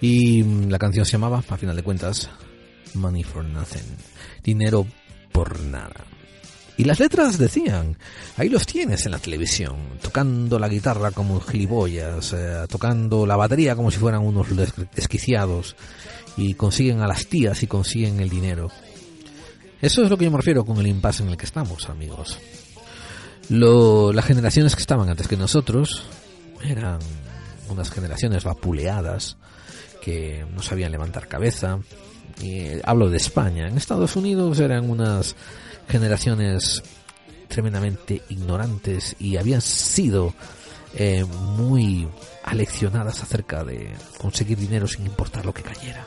y 0.00 0.42
la 0.42 0.78
canción 0.78 1.04
se 1.04 1.12
llamaba, 1.12 1.44
a 1.46 1.56
final 1.58 1.76
de 1.76 1.82
cuentas, 1.82 2.30
Money 2.94 3.22
for 3.22 3.44
Nothing, 3.44 3.98
dinero 4.42 4.86
por 5.30 5.60
nada. 5.60 6.06
Y 6.78 6.84
las 6.84 7.00
letras 7.00 7.36
decían, 7.36 7.98
ahí 8.38 8.48
los 8.48 8.64
tienes 8.64 9.04
en 9.04 9.12
la 9.12 9.18
televisión, 9.18 9.98
tocando 10.00 10.58
la 10.58 10.68
guitarra 10.68 11.10
como 11.10 11.38
gilipollas, 11.42 12.32
eh, 12.32 12.64
tocando 12.66 13.26
la 13.26 13.36
batería 13.36 13.76
como 13.76 13.90
si 13.90 13.98
fueran 13.98 14.22
unos 14.22 14.46
desquiciados, 14.96 15.76
y 16.38 16.54
consiguen 16.54 17.02
a 17.02 17.06
las 17.06 17.26
tías 17.26 17.62
y 17.62 17.66
consiguen 17.66 18.20
el 18.20 18.30
dinero. 18.30 18.70
Eso 19.80 20.02
es 20.02 20.10
lo 20.10 20.18
que 20.18 20.26
yo 20.26 20.30
me 20.30 20.36
refiero 20.36 20.64
con 20.64 20.78
el 20.78 20.86
impasse 20.86 21.22
en 21.22 21.30
el 21.30 21.36
que 21.36 21.46
estamos, 21.46 21.88
amigos. 21.88 22.38
las 23.48 24.24
generaciones 24.24 24.74
que 24.74 24.82
estaban 24.82 25.08
antes 25.08 25.26
que 25.26 25.36
nosotros 25.36 26.04
eran 26.62 26.98
unas 27.68 27.90
generaciones 27.90 28.44
vapuleadas 28.44 29.36
que 30.02 30.44
no 30.54 30.62
sabían 30.62 30.92
levantar 30.92 31.28
cabeza. 31.28 31.78
Y 32.42 32.68
hablo 32.84 33.10
de 33.10 33.16
España. 33.16 33.68
En 33.68 33.76
Estados 33.76 34.16
Unidos 34.16 34.60
eran 34.60 34.88
unas 34.88 35.34
generaciones 35.88 36.82
tremendamente 37.48 38.22
ignorantes 38.28 39.16
y 39.18 39.36
habían 39.36 39.60
sido 39.60 40.34
eh, 40.94 41.24
muy 41.24 42.08
aleccionadas 42.44 43.22
acerca 43.22 43.64
de 43.64 43.92
conseguir 44.18 44.58
dinero 44.58 44.86
sin 44.86 45.06
importar 45.06 45.44
lo 45.44 45.52
que 45.52 45.62
cayera. 45.62 46.06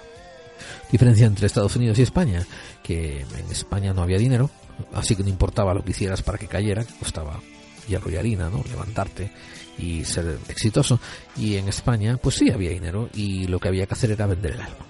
Diferencia 0.93 1.25
entre 1.25 1.47
Estados 1.47 1.75
Unidos 1.75 1.97
y 1.97 2.03
España, 2.03 2.45
que 2.83 3.21
en 3.21 3.51
España 3.51 3.93
no 3.93 4.03
había 4.03 4.19
dinero, 4.19 4.51
así 4.93 5.15
que 5.15 5.23
no 5.23 5.29
importaba 5.29 5.73
lo 5.73 5.83
que 5.83 5.89
hicieras 5.89 6.21
para 6.21 6.37
que 6.37 6.45
cayera, 6.45 6.85
que 6.85 6.93
costaba 6.93 7.39
hierro 7.87 8.11
y 8.11 8.15
harina, 8.15 8.47
¿no? 8.47 8.63
Levantarte 8.69 9.31
y 9.79 10.05
ser 10.05 10.37
exitoso. 10.49 10.99
Y 11.35 11.55
en 11.55 11.67
España, 11.67 12.17
pues 12.17 12.35
sí 12.35 12.51
había 12.51 12.69
dinero 12.69 13.09
y 13.11 13.47
lo 13.47 13.59
que 13.59 13.69
había 13.69 13.87
que 13.87 13.95
hacer 13.95 14.11
era 14.11 14.27
vender 14.27 14.51
el 14.51 14.61
alma. 14.61 14.85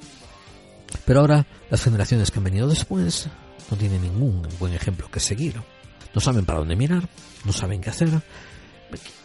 Pero 1.06 1.22
ahora 1.22 1.48
las 1.70 1.82
generaciones 1.82 2.32
que 2.32 2.40
han 2.40 2.44
venido 2.44 2.68
después 2.68 3.30
no 3.72 3.78
tienen 3.78 4.02
ningún 4.02 4.46
buen 4.60 4.74
ejemplo 4.74 5.10
que 5.10 5.22
seguir. 5.22 5.56
No 6.14 6.20
saben 6.20 6.44
para 6.46 6.60
dónde 6.60 6.76
mirar, 6.76 7.08
no 7.46 7.54
saben 7.54 7.80
qué 7.80 7.92
hacer. 7.92 8.10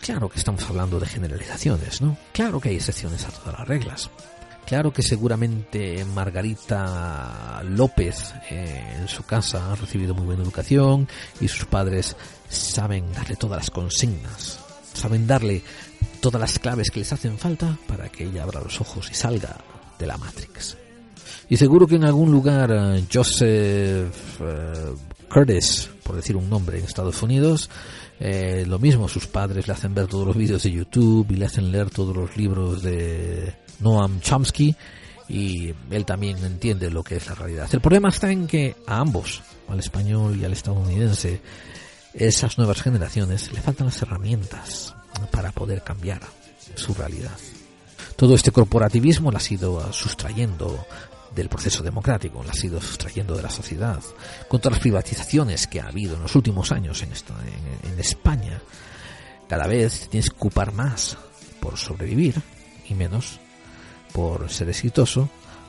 Claro 0.01 0.29
que 0.29 0.38
estamos 0.38 0.62
hablando 0.71 1.01
de 1.01 1.09
generalizaciones, 1.09 2.01
¿no? 2.01 2.17
Claro 2.33 2.61
que 2.61 2.69
hay 2.69 2.77
excepciones 2.77 3.25
a 3.25 3.31
todas 3.31 3.59
las 3.59 3.67
reglas. 3.67 4.11
Claro 4.68 4.92
que 4.92 5.02
seguramente 5.02 6.04
Margarita 6.04 7.62
López 7.64 8.35
eh, 8.50 8.98
en 9.00 9.09
su 9.09 9.22
casa 9.22 9.72
ha 9.72 9.76
recibido 9.76 10.14
muy 10.14 10.26
buena 10.26 10.42
educación 10.42 11.09
y 11.40 11.48
sus 11.48 11.64
padres 11.64 12.14
saben 12.50 13.11
darle 13.14 13.37
todas 13.37 13.61
las 13.61 13.70
consignas, 13.70 14.61
saben 14.92 15.26
darle 15.26 15.62
todas 16.20 16.38
las 16.38 16.59
claves 16.59 16.90
que 16.90 16.98
les 16.98 17.11
hacen 17.14 17.38
falta 17.38 17.78
para 17.87 18.11
que 18.11 18.24
ella 18.24 18.42
abra 18.42 18.61
los 18.61 18.78
ojos 18.83 19.09
y 19.11 19.14
salga 19.14 19.57
de 19.98 20.07
la 20.07 20.18
Matrix. 20.18 20.76
Y 21.48 21.57
seguro 21.57 21.87
que 21.87 21.96
en 21.96 22.04
algún 22.04 22.31
lugar 22.31 22.70
eh, 22.70 23.04
Joseph 23.11 24.38
eh, 24.38 24.92
Curtis, 25.33 25.88
por 26.02 26.16
decir 26.16 26.37
un 26.37 26.50
nombre, 26.50 26.78
en 26.78 26.85
Estados 26.85 27.22
Unidos, 27.22 27.70
lo 28.20 28.78
mismo 28.78 29.09
sus 29.09 29.28
padres 29.28 29.66
le 29.66 29.72
hacen 29.72 29.94
ver 29.94 30.09
todos 30.09 30.26
los 30.26 30.37
vídeos 30.37 30.62
de 30.64 30.72
YouTube 30.72 31.26
y 31.31 31.37
le 31.37 31.46
hacen 31.46 31.72
leer 31.72 31.88
todos 31.88 32.14
los 32.14 32.37
libros 32.37 32.83
de 32.83 33.54
Noam 33.81 34.21
Chomsky, 34.21 34.75
y 35.29 35.75
él 35.91 36.05
también 36.05 36.38
entiende 36.45 36.91
lo 36.91 37.05
que 37.05 37.17
es 37.17 37.27
la 37.27 37.35
realidad. 37.35 37.69
El 37.73 37.81
problema 37.81 38.09
está 38.09 38.31
en 38.31 38.47
que 38.47 38.77
a 38.87 38.99
ambos, 38.99 39.43
al 39.69 39.79
español 39.79 40.38
y 40.41 40.45
al 40.45 40.53
estadounidense, 40.53 41.41
esas 42.14 42.57
nuevas 42.57 42.83
generaciones 42.83 43.53
le 43.53 43.61
faltan 43.61 43.87
las 43.87 44.01
herramientas 44.01 44.95
para 45.31 45.53
poder 45.53 45.83
cambiar 45.83 46.23
su 46.75 46.95
realidad. 46.95 47.37
Todo 48.17 48.35
este 48.35 48.51
corporativismo 48.51 49.31
la 49.31 49.38
ha 49.38 49.55
ido 49.55 49.93
sustrayendo 49.93 50.87
del 51.35 51.49
proceso 51.49 51.83
democrático, 51.83 52.43
la 52.43 52.53
ha 52.53 52.67
ido 52.67 52.81
sustrayendo 52.81 53.37
de 53.37 53.43
la 53.43 53.51
sociedad, 53.51 54.03
con 54.49 54.61
todas 54.61 54.79
las 54.79 54.83
privatizaciones 54.83 55.67
que 55.67 55.81
ha 55.81 55.88
habido 55.88 56.17
en 56.17 56.23
los 56.23 56.35
últimos 56.35 56.73
años 56.73 57.03
en, 57.03 57.12
en 57.12 57.99
España. 58.01 58.61
Cada 59.47 59.67
vez 59.67 60.09
tienes 60.09 60.31
que 60.31 60.37
ocupar 60.37 60.73
más 60.73 61.17
por 61.61 61.77
sobrevivir 61.77 62.41
y 62.88 62.95
menos 62.95 63.41
por 64.12 64.51
ser 64.51 64.68
exitoso, 64.68 65.29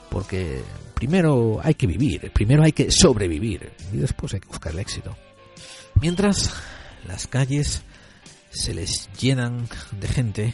porque 0.09 0.61
primero 0.93 1.59
hay 1.63 1.75
que 1.75 1.87
vivir, 1.87 2.31
primero 2.33 2.63
hay 2.63 2.71
que 2.71 2.91
sobrevivir 2.91 3.71
y 3.93 3.97
después 3.97 4.33
hay 4.33 4.39
que 4.39 4.47
buscar 4.47 4.73
el 4.73 4.79
éxito. 4.79 5.15
Mientras 6.01 6.53
las 7.07 7.27
calles 7.27 7.83
se 8.51 8.73
les 8.73 9.09
llenan 9.19 9.67
de 9.99 10.07
gente 10.07 10.53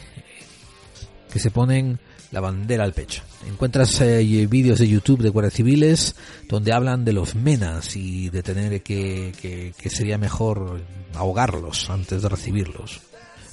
que 1.32 1.38
se 1.38 1.50
ponen 1.50 1.98
la 2.32 2.40
bandera 2.40 2.84
al 2.84 2.92
pecho. 2.92 3.22
Encuentras 3.46 4.00
eh, 4.00 4.46
vídeos 4.48 4.78
de 4.78 4.88
YouTube 4.88 5.22
de 5.22 5.30
guardias 5.30 5.54
civiles 5.54 6.16
donde 6.48 6.72
hablan 6.72 7.04
de 7.04 7.12
los 7.12 7.34
menas 7.34 7.96
y 7.96 8.30
de 8.30 8.42
tener 8.42 8.82
que, 8.82 9.32
que, 9.40 9.72
que 9.76 9.90
sería 9.90 10.18
mejor 10.18 10.82
ahogarlos 11.14 11.88
antes 11.90 12.22
de 12.22 12.28
recibirlos. 12.28 13.00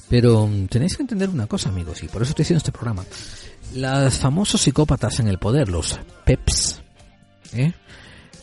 Pero 0.08 0.46
mm, 0.46 0.66
tenéis 0.66 0.96
que 0.96 1.02
entender 1.02 1.28
una 1.28 1.46
cosa, 1.46 1.68
amigos, 1.68 2.02
y 2.02 2.08
por 2.08 2.22
eso 2.22 2.30
estoy 2.30 2.42
haciendo 2.42 2.58
este 2.58 2.72
programa. 2.72 3.04
Los 3.72 4.18
famosos 4.18 4.60
psicópatas 4.60 5.20
en 5.20 5.28
el 5.28 5.38
poder, 5.38 5.68
los 5.68 5.98
PEPs, 6.24 6.82
¿eh? 7.54 7.72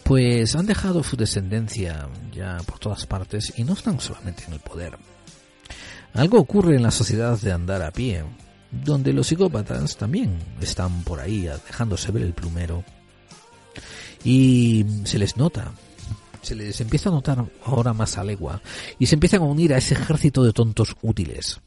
pues 0.03 0.55
han 0.55 0.65
dejado 0.65 1.03
su 1.03 1.15
descendencia 1.15 2.09
ya 2.33 2.57
por 2.65 2.79
todas 2.79 3.05
partes 3.05 3.53
y 3.55 3.63
no 3.63 3.73
están 3.73 3.99
solamente 3.99 4.43
en 4.45 4.53
el 4.53 4.59
poder. 4.59 4.97
Algo 6.13 6.39
ocurre 6.39 6.75
en 6.75 6.83
la 6.83 6.91
sociedad 6.91 7.39
de 7.39 7.53
andar 7.53 7.81
a 7.81 7.91
pie, 7.91 8.25
donde 8.71 9.13
los 9.13 9.27
psicópatas 9.27 9.95
también 9.95 10.37
están 10.59 11.03
por 11.03 11.19
ahí 11.19 11.43
dejándose 11.65 12.11
ver 12.11 12.23
el 12.23 12.33
plumero. 12.33 12.83
Y 14.23 14.85
se 15.05 15.17
les 15.17 15.37
nota, 15.37 15.71
se 16.41 16.55
les 16.55 16.81
empieza 16.81 17.09
a 17.09 17.13
notar 17.13 17.45
ahora 17.65 17.93
más 17.93 18.17
a 18.17 18.23
legua 18.23 18.61
y 18.99 19.05
se 19.05 19.15
empiezan 19.15 19.41
a 19.41 19.45
unir 19.45 19.73
a 19.73 19.77
ese 19.77 19.93
ejército 19.93 20.43
de 20.43 20.53
tontos 20.53 20.95
útiles. 21.01 21.61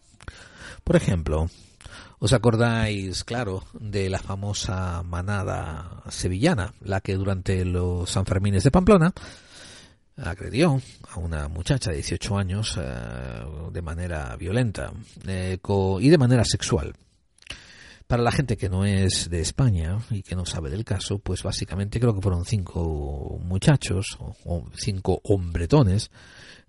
Por 0.84 0.96
ejemplo, 0.96 1.48
¿os 2.24 2.32
acordáis, 2.32 3.22
claro, 3.22 3.64
de 3.74 4.08
la 4.08 4.18
famosa 4.18 5.02
manada 5.02 6.02
sevillana, 6.08 6.72
la 6.80 7.02
que 7.02 7.16
durante 7.16 7.66
los 7.66 8.08
Sanfermines 8.08 8.64
de 8.64 8.70
Pamplona 8.70 9.12
agredió 10.16 10.80
a 11.10 11.18
una 11.18 11.48
muchacha 11.48 11.90
de 11.90 11.96
18 11.96 12.38
años 12.38 12.78
eh, 12.80 13.44
de 13.70 13.82
manera 13.82 14.34
violenta 14.36 14.90
eh, 15.26 15.58
y 16.00 16.08
de 16.08 16.16
manera 16.18 16.46
sexual? 16.46 16.94
Para 18.06 18.22
la 18.22 18.32
gente 18.32 18.56
que 18.56 18.70
no 18.70 18.86
es 18.86 19.28
de 19.28 19.40
España 19.40 19.98
y 20.08 20.22
que 20.22 20.34
no 20.34 20.46
sabe 20.46 20.70
del 20.70 20.86
caso, 20.86 21.18
pues 21.18 21.42
básicamente 21.42 22.00
creo 22.00 22.14
que 22.14 22.22
fueron 22.22 22.46
cinco 22.46 23.38
muchachos 23.42 24.16
o, 24.46 24.64
cinco 24.74 25.20
hombretones 25.24 26.10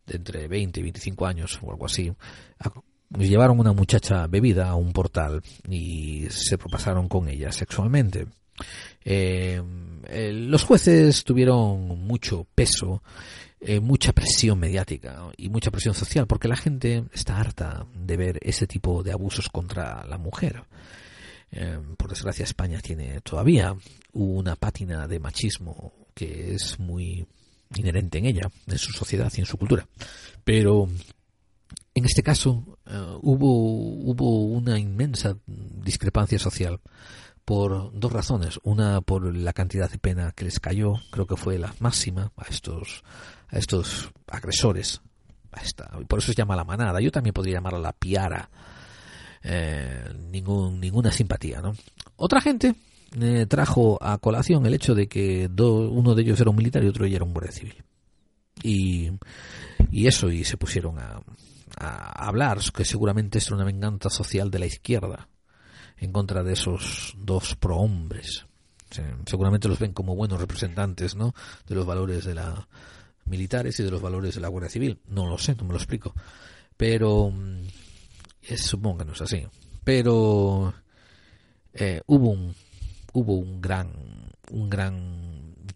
de 0.05 0.17
entre 0.17 0.49
20 0.49 0.81
y 0.81 0.83
25 0.83 1.25
años 1.25 1.59
o 1.61 1.71
algo 1.71 1.85
así. 1.85 2.11
Llevaron 3.17 3.59
una 3.59 3.73
muchacha 3.73 4.27
bebida 4.27 4.69
a 4.69 4.75
un 4.75 4.93
portal 4.93 5.41
y 5.69 6.27
se 6.29 6.57
propasaron 6.57 7.07
con 7.07 7.27
ella 7.27 7.51
sexualmente. 7.51 8.27
Eh, 9.03 9.61
los 10.33 10.63
jueces 10.63 11.23
tuvieron 11.23 12.05
mucho 12.05 12.47
peso, 12.55 13.03
eh, 13.59 13.79
mucha 13.79 14.13
presión 14.13 14.59
mediática 14.59 15.23
y 15.37 15.49
mucha 15.49 15.71
presión 15.71 15.93
social 15.93 16.27
porque 16.27 16.47
la 16.47 16.55
gente 16.55 17.05
está 17.13 17.39
harta 17.39 17.85
de 17.93 18.17
ver 18.17 18.39
ese 18.41 18.67
tipo 18.67 19.03
de 19.03 19.11
abusos 19.11 19.49
contra 19.49 20.05
la 20.05 20.17
mujer. 20.17 20.63
Por 21.95 22.09
desgracia 22.09 22.43
España 22.43 22.81
tiene 22.81 23.21
todavía 23.21 23.73
una 24.11 24.57
pátina 24.57 25.07
de 25.07 25.19
machismo 25.19 25.93
que 26.13 26.53
es 26.53 26.79
muy 26.79 27.25
inherente 27.75 28.17
en 28.17 28.25
ella, 28.25 28.49
en 28.67 28.77
su 28.77 28.91
sociedad 28.91 29.31
y 29.35 29.41
en 29.41 29.45
su 29.45 29.57
cultura. 29.57 29.87
Pero 30.43 30.87
en 31.95 32.03
este 32.05 32.21
caso 32.21 32.77
eh, 32.85 33.17
hubo, 33.21 33.47
hubo 34.11 34.43
una 34.43 34.77
inmensa 34.77 35.37
discrepancia 35.47 36.37
social 36.37 36.81
por 37.45 37.97
dos 37.97 38.11
razones. 38.11 38.59
Una 38.63 38.99
por 38.99 39.33
la 39.33 39.53
cantidad 39.53 39.89
de 39.89 39.97
pena 39.97 40.33
que 40.33 40.43
les 40.43 40.59
cayó, 40.59 40.95
creo 41.09 41.25
que 41.25 41.37
fue 41.37 41.57
la 41.57 41.73
máxima 41.79 42.33
a 42.35 42.43
estos, 42.49 43.03
a 43.47 43.57
estos 43.57 44.11
agresores. 44.27 45.01
A 45.53 45.99
por 46.05 46.19
eso 46.19 46.33
se 46.33 46.37
llama 46.37 46.57
la 46.57 46.65
manada. 46.65 46.99
Yo 46.99 47.11
también 47.11 47.33
podría 47.33 47.55
llamarla 47.55 47.79
la 47.79 47.93
piara 47.93 48.49
eh, 49.41 50.13
ningún, 50.31 50.81
ninguna 50.81 51.13
simpatía. 51.13 51.61
¿no? 51.61 51.71
Otra 52.17 52.41
gente 52.41 52.75
eh, 53.21 53.45
trajo 53.47 53.97
a 54.03 54.17
colación 54.17 54.65
el 54.65 54.73
hecho 54.73 54.93
de 54.95 55.07
que 55.07 55.49
uno 55.57 56.13
de 56.13 56.23
ellos 56.23 56.41
era 56.41 56.49
un 56.49 56.57
militar 56.57 56.83
y 56.83 56.87
otro 56.87 57.07
ya 57.07 57.15
era 57.15 57.25
un 57.25 57.31
guardia 57.31 57.53
civil. 57.53 57.85
Y, 58.63 59.11
y 59.91 60.07
eso, 60.07 60.29
y 60.29 60.43
se 60.43 60.57
pusieron 60.57 60.99
a, 60.99 61.21
a 61.77 62.27
hablar, 62.27 62.59
que 62.73 62.85
seguramente 62.85 63.37
es 63.37 63.51
una 63.51 63.63
venganza 63.63 64.09
social 64.09 64.51
de 64.51 64.59
la 64.59 64.65
izquierda 64.65 65.27
en 65.97 66.11
contra 66.11 66.43
de 66.43 66.53
esos 66.53 67.15
dos 67.17 67.55
prohombres. 67.55 68.45
seguramente 69.25 69.67
los 69.67 69.79
ven 69.79 69.93
como 69.93 70.15
buenos 70.15 70.39
representantes 70.39 71.15
¿no? 71.15 71.33
de 71.67 71.75
los 71.75 71.85
valores 71.85 72.25
de 72.25 72.35
la 72.35 72.67
militares 73.25 73.79
y 73.79 73.83
de 73.83 73.91
los 73.91 74.01
valores 74.01 74.35
de 74.35 74.41
la 74.41 74.49
Guardia 74.49 74.69
Civil. 74.69 74.99
No 75.07 75.27
lo 75.27 75.37
sé, 75.37 75.55
no 75.55 75.63
me 75.63 75.71
lo 75.71 75.77
explico. 75.77 76.13
Pero 76.77 77.31
mm, 77.31 77.67
supongo 78.55 78.99
que 78.99 79.05
no 79.05 79.13
es 79.13 79.21
así. 79.21 79.43
Pero 79.83 80.73
eh, 81.73 82.01
hubo 82.07 82.29
un 82.29 82.55
hubo 83.13 83.35
un 83.35 83.61
gran 83.61 83.91
un 84.51 84.69
gran 84.69 85.24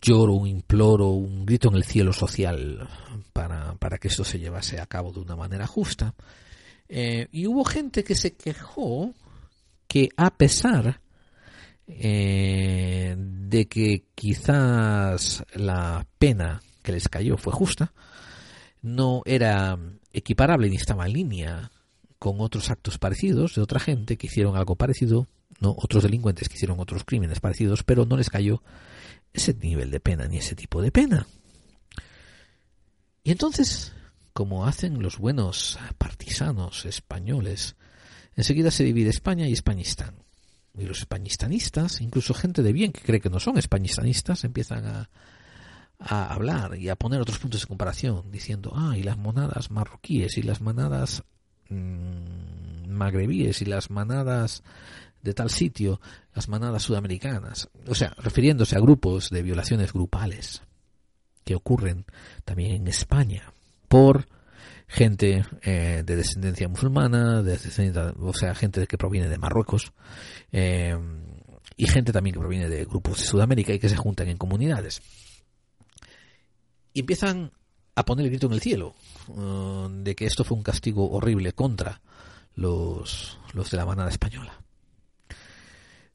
lloro, 0.02 0.34
un 0.34 0.48
imploro, 0.48 1.10
un 1.10 1.46
grito 1.46 1.70
en 1.70 1.76
el 1.76 1.84
cielo 1.84 2.14
social 2.14 2.88
para, 3.34 3.76
para 3.76 3.98
que 3.98 4.08
esto 4.08 4.24
se 4.24 4.40
llevase 4.40 4.80
a 4.80 4.86
cabo 4.86 5.12
de 5.12 5.20
una 5.20 5.36
manera 5.36 5.68
justa. 5.68 6.14
Eh, 6.88 7.28
y 7.32 7.48
hubo 7.48 7.64
gente 7.64 8.04
que 8.04 8.16
se 8.16 8.34
quejó 8.34 9.14
que 9.88 10.10
a 10.18 10.32
pesar 10.32 11.02
eh, 11.88 13.16
de 13.18 13.68
que 13.68 14.06
quizás 14.16 15.44
la 15.54 16.06
pena 16.18 16.62
que 16.84 16.92
les 16.92 17.10
cayó 17.10 17.38
fue 17.38 17.54
justa, 17.54 17.94
no 18.82 19.22
era 19.26 19.78
equiparable 20.14 20.70
ni 20.70 20.76
estaba 20.76 21.06
en 21.06 21.14
línea 21.14 21.72
con 22.18 22.42
otros 22.42 22.70
actos 22.70 22.98
parecidos 22.98 23.56
de 23.56 23.62
otra 23.62 23.80
gente 23.80 24.18
que 24.18 24.28
hicieron 24.28 24.56
algo 24.56 24.76
parecido, 24.76 25.28
no 25.60 25.76
otros 25.78 26.04
delincuentes 26.04 26.48
que 26.48 26.56
hicieron 26.56 26.80
otros 26.80 27.04
crímenes 27.04 27.40
parecidos, 27.40 27.84
pero 27.84 28.06
no 28.06 28.18
les 28.18 28.30
cayó 28.30 28.62
ese 29.34 29.54
nivel 29.54 29.92
de 29.92 30.00
pena 30.00 30.28
ni 30.28 30.38
ese 30.38 30.56
tipo 30.56 30.82
de 30.82 30.92
pena. 30.92 31.28
Y 33.24 33.32
entonces, 33.32 33.94
como 34.34 34.66
hacen 34.66 35.02
los 35.02 35.18
buenos 35.18 35.78
partisanos 35.98 36.86
españoles, 36.86 37.76
enseguida 38.36 38.72
se 38.72 38.84
divide 38.84 39.10
España 39.10 39.48
y 39.48 39.54
Españistán. 39.54 40.16
Y 40.78 40.86
los 40.86 41.00
españistanistas, 41.00 42.02
incluso 42.02 42.34
gente 42.34 42.64
de 42.64 42.74
bien 42.74 42.92
que 42.92 43.02
cree 43.02 43.20
que 43.20 43.30
no 43.30 43.40
son 43.40 43.58
españistanistas, 43.58 44.44
empiezan 44.44 44.86
a, 44.86 45.10
a 46.00 46.34
hablar 46.34 46.78
y 46.78 46.90
a 46.90 46.96
poner 46.96 47.22
otros 47.22 47.40
puntos 47.40 47.62
de 47.62 47.68
comparación, 47.68 48.32
diciendo, 48.32 48.72
ah, 48.76 48.96
y 48.98 49.04
las 49.04 49.18
monadas 49.18 49.72
marroquíes 49.72 50.38
y 50.38 50.44
las 50.44 50.62
manadas 50.62 51.24
Mm, 51.70 52.90
magrebíes 52.90 53.62
y 53.62 53.66
las 53.66 53.92
manadas 53.92 54.64
de 55.22 55.34
tal 55.34 55.50
sitio, 55.50 56.00
las 56.34 56.48
manadas 56.50 56.84
sudamericanas, 56.84 57.70
o 57.88 57.96
sea, 57.96 58.14
refiriéndose 58.18 58.76
a 58.76 58.80
grupos 58.80 59.30
de 59.30 59.44
violaciones 59.44 59.94
grupales 59.94 60.62
que 61.44 61.56
ocurren 61.56 62.06
también 62.46 62.72
en 62.72 62.88
España 62.88 63.52
por 63.88 64.28
gente 64.88 65.46
eh, 65.62 66.04
de 66.06 66.16
descendencia 66.16 66.68
musulmana, 66.68 67.44
de 67.44 67.60
o 68.20 68.34
sea, 68.34 68.56
gente 68.56 68.88
que 68.88 68.98
proviene 68.98 69.30
de 69.30 69.38
Marruecos 69.38 69.94
eh, 70.52 70.98
y 71.78 71.88
gente 71.88 72.12
también 72.12 72.34
que 72.34 72.40
proviene 72.40 72.70
de 72.70 72.86
grupos 72.86 73.20
de 73.20 73.26
Sudamérica 73.26 73.74
y 73.74 73.80
que 73.80 73.90
se 73.90 73.96
juntan 73.96 74.28
en 74.30 74.38
comunidades. 74.38 75.02
Y 76.92 77.02
empiezan 77.02 77.52
a 77.96 78.04
poner 78.04 78.26
el 78.26 78.32
grito 78.32 78.48
en 78.48 78.54
el 78.54 78.62
cielo 78.62 78.96
eh, 79.30 79.88
de 80.04 80.16
que 80.16 80.26
esto 80.26 80.44
fue 80.44 80.58
un 80.58 80.64
castigo 80.64 81.10
horrible 81.12 81.54
contra 81.54 82.02
los, 82.56 83.38
los 83.54 83.70
de 83.70 83.78
la 83.78 83.86
manada 83.86 84.10
española. 84.10 84.60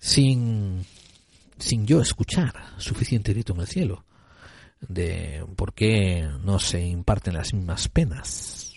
Sin, 0.05 0.85
sin 1.59 1.87
yo 1.87 2.03
escuchar 2.03 2.53
suficiente 2.77 3.33
grito 3.33 3.55
en 3.55 3.61
el 3.61 3.67
cielo 3.67 4.05
de 4.87 5.43
por 5.57 5.73
qué 5.73 6.29
no 6.45 6.59
se 6.59 6.83
imparten 6.83 7.33
las 7.33 7.55
mismas 7.55 7.89
penas 7.89 8.75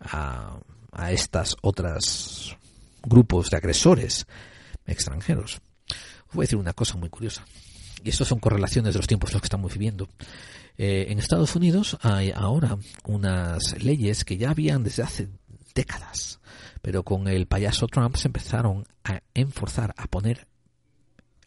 a, 0.00 0.58
a 0.92 1.12
estas 1.12 1.56
otras 1.62 2.58
grupos 3.02 3.48
de 3.48 3.56
agresores 3.56 4.26
extranjeros. 4.84 5.62
Os 6.28 6.34
voy 6.34 6.42
a 6.42 6.46
decir 6.46 6.58
una 6.58 6.74
cosa 6.74 6.98
muy 6.98 7.08
curiosa. 7.08 7.46
Y 8.02 8.10
esto 8.10 8.26
son 8.26 8.38
correlaciones 8.38 8.92
de 8.92 8.98
los 8.98 9.06
tiempos 9.06 9.30
en 9.30 9.36
los 9.36 9.40
que 9.40 9.46
estamos 9.46 9.72
viviendo. 9.72 10.10
Eh, 10.76 11.06
en 11.08 11.18
Estados 11.18 11.56
Unidos 11.56 11.96
hay 12.02 12.32
ahora 12.32 12.76
unas 13.04 13.82
leyes 13.82 14.26
que 14.26 14.36
ya 14.36 14.50
habían 14.50 14.84
desde 14.84 15.04
hace 15.04 15.28
décadas, 15.74 16.40
pero 16.82 17.02
con 17.02 17.28
el 17.28 17.46
payaso 17.46 17.86
Trump 17.86 18.16
se 18.16 18.28
empezaron 18.28 18.84
a 19.04 19.20
enforzar, 19.34 19.94
a 19.96 20.06
poner 20.06 20.46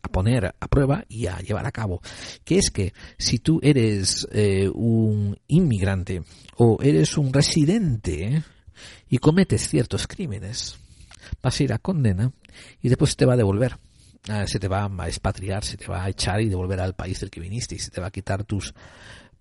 a 0.03 0.09
poner 0.09 0.55
a 0.59 0.67
prueba 0.67 1.05
y 1.09 1.27
a 1.27 1.39
llevar 1.39 1.65
a 1.65 1.71
cabo, 1.71 2.01
que 2.45 2.57
es 2.57 2.69
que 2.69 2.93
si 3.17 3.39
tú 3.39 3.59
eres 3.61 4.27
eh, 4.31 4.69
un 4.73 5.37
inmigrante 5.47 6.23
o 6.55 6.77
eres 6.81 7.17
un 7.17 7.33
residente 7.33 8.43
y 9.09 9.17
cometes 9.17 9.67
ciertos 9.67 10.07
crímenes, 10.07 10.77
vas 11.41 11.59
a 11.59 11.63
ir 11.63 11.73
a 11.73 11.79
condena 11.79 12.31
y 12.81 12.89
después 12.89 13.15
te 13.15 13.25
va 13.25 13.33
a 13.33 13.37
devolver. 13.37 13.77
Ah, 14.29 14.45
se 14.45 14.59
te 14.59 14.67
va 14.67 14.85
a 14.85 15.07
expatriar, 15.07 15.63
se 15.63 15.77
te 15.77 15.87
va 15.87 16.03
a 16.03 16.09
echar 16.09 16.41
y 16.41 16.49
devolver 16.49 16.81
al 16.81 16.95
país 16.95 17.19
del 17.19 17.29
que 17.29 17.39
viniste 17.39 17.75
y 17.75 17.79
se 17.79 17.91
te 17.91 18.01
va 18.01 18.07
a 18.07 18.11
quitar 18.11 18.43
tus 18.43 18.73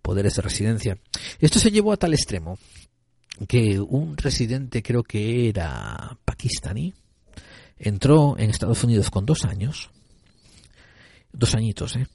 poderes 0.01 0.37
de 0.37 0.43
residencia. 0.43 0.99
Esto 1.41 1.59
se 1.59 1.71
llevó 1.71 1.93
a 1.93 1.97
tal 1.97 2.15
extremo 2.15 2.59
que 3.49 3.81
un 3.81 4.17
residente, 4.17 4.83
creo 4.83 5.03
que 5.03 5.49
era 5.49 6.19
pakistaní, 6.25 6.95
entró 7.79 8.37
en 8.39 8.51
Estados 8.51 8.83
Unidos 8.85 9.11
con 9.11 9.27
dos 9.27 9.45
años, 9.45 9.91
dos 11.33 11.55
añitos, 11.55 11.97
¿eh? 11.97 12.07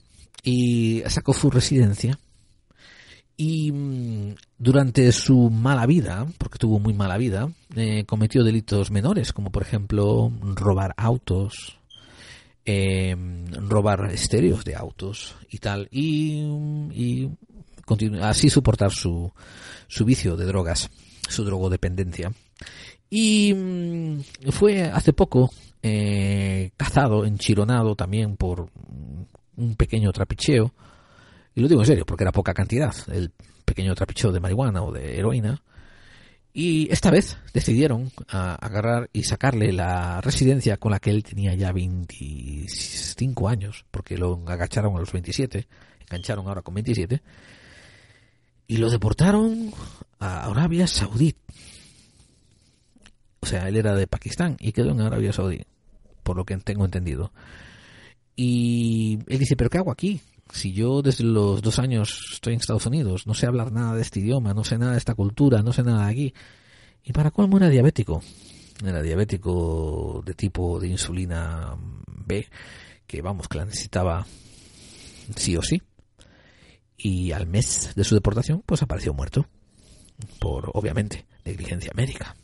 y 0.44 1.04
sacó 1.08 1.34
su 1.34 1.52
residencia 1.52 2.18
y 3.38 3.72
mm, 3.72 4.36
durante 4.58 5.12
su 5.12 5.50
mala 5.50 5.86
vida, 5.86 6.28
porque 6.38 6.60
tuvo 6.60 6.80
muy 6.80 6.94
mala 6.94 7.18
vida, 7.18 7.52
eh, 7.76 8.04
cometió 8.06 8.44
delitos 8.44 8.92
menores, 8.92 9.34
como 9.34 9.52
por 9.52 9.64
ejemplo 9.64 10.32
robar 10.56 10.94
autos, 10.98 11.80
eh, 12.66 13.16
robar 13.68 14.12
estéreos 14.12 14.64
de 14.64 14.76
autos 14.76 15.36
y 15.50 15.58
tal, 15.58 15.88
y, 15.92 16.42
y 16.94 17.30
así 18.22 18.50
soportar 18.50 18.92
su, 18.92 19.32
su 19.88 20.06
vicio 20.06 20.38
de 20.38 20.46
drogas, 20.46 20.90
su 21.32 21.44
drogodependencia. 21.44 22.32
Y 23.10 23.54
mm, 23.54 24.22
fue 24.52 24.84
hace 24.84 25.14
poco 25.14 25.52
eh, 25.84 26.72
cazado, 26.78 27.26
enchironado 27.26 27.96
también 27.96 28.38
por 28.38 28.70
un 29.58 29.76
pequeño 29.76 30.12
trapicheo, 30.12 30.74
y 31.56 31.62
lo 31.62 31.68
digo 31.68 31.82
en 31.82 31.88
serio, 31.88 32.06
porque 32.06 32.24
era 32.24 32.32
poca 32.32 32.54
cantidad, 32.54 32.94
el 33.12 33.32
pequeño 33.66 33.96
trapicheo 33.96 34.32
de 34.32 34.40
marihuana 34.40 34.84
o 34.84 34.92
de 34.92 35.18
heroína, 35.18 35.62
y 36.54 36.92
esta 36.92 37.10
vez 37.10 37.38
decidieron 37.54 38.12
agarrar 38.28 39.10
y 39.14 39.24
sacarle 39.24 39.72
la 39.72 40.20
residencia 40.22 40.78
con 40.78 40.92
la 40.92 41.00
que 41.00 41.10
él 41.10 41.24
tenía 41.24 41.54
ya 41.56 41.72
25 41.72 43.48
años, 43.48 43.86
porque 43.90 44.18
lo 44.18 44.44
agacharon 44.46 44.96
a 44.96 45.00
los 45.00 45.12
27, 45.12 45.68
engancharon 46.02 46.48
ahora 46.48 46.62
con 46.62 46.74
27, 46.74 47.22
y 48.68 48.78
lo 48.78 48.90
deportaron 48.90 49.74
a 50.22 50.46
Arabia 50.46 50.88
Saudí. 50.88 51.36
O 53.42 53.46
sea, 53.48 53.68
él 53.68 53.76
era 53.76 53.96
de 53.96 54.08
Pakistán 54.08 54.56
y 54.60 54.72
quedó 54.72 54.92
en 54.92 55.02
Arabia 55.02 55.34
Saudí, 55.34 55.64
por 56.24 56.38
lo 56.38 56.46
que 56.46 56.56
tengo 56.58 56.86
entendido. 56.86 57.34
Y 58.36 59.20
él 59.28 59.40
dice, 59.40 59.56
pero 59.58 59.70
¿qué 59.70 59.80
hago 59.80 59.92
aquí? 59.92 60.22
Si 60.54 60.74
yo 60.74 61.02
desde 61.02 61.24
los 61.24 61.62
dos 61.62 61.80
años 61.80 62.30
estoy 62.34 62.54
en 62.54 62.60
Estados 62.60 62.86
Unidos, 62.86 63.26
no 63.26 63.34
sé 63.34 63.48
hablar 63.48 63.72
nada 63.72 63.96
de 63.96 64.02
este 64.02 64.20
idioma, 64.20 64.54
no 64.54 64.64
sé 64.64 64.78
nada 64.78 64.92
de 64.92 65.00
esta 65.00 65.16
cultura, 65.16 65.64
no 65.64 65.74
sé 65.74 65.82
nada 65.84 66.06
de 66.06 66.12
aquí. 66.12 66.34
Y 67.04 67.14
para 67.14 67.32
colmo 67.32 67.58
era 67.58 67.70
diabético. 67.70 68.22
Era 68.86 69.02
diabético 69.02 70.22
de 70.24 70.34
tipo 70.36 70.80
de 70.80 70.90
insulina 70.90 71.76
B, 72.26 72.48
que 73.08 73.22
vamos, 73.22 73.48
que 73.48 73.58
la 73.58 73.66
necesitaba 73.66 74.26
sí 75.36 75.58
o 75.58 75.62
sí 75.62 75.82
y 76.98 77.32
al 77.32 77.48
mes 77.48 77.94
de 77.96 78.04
su 78.04 78.14
deportación 78.14 78.62
pues 78.66 78.82
apareció 78.84 79.14
muerto 79.14 79.48
por 80.40 80.72
obviamente 80.74 81.26
negligencia 81.46 81.92
médica. 81.96 82.36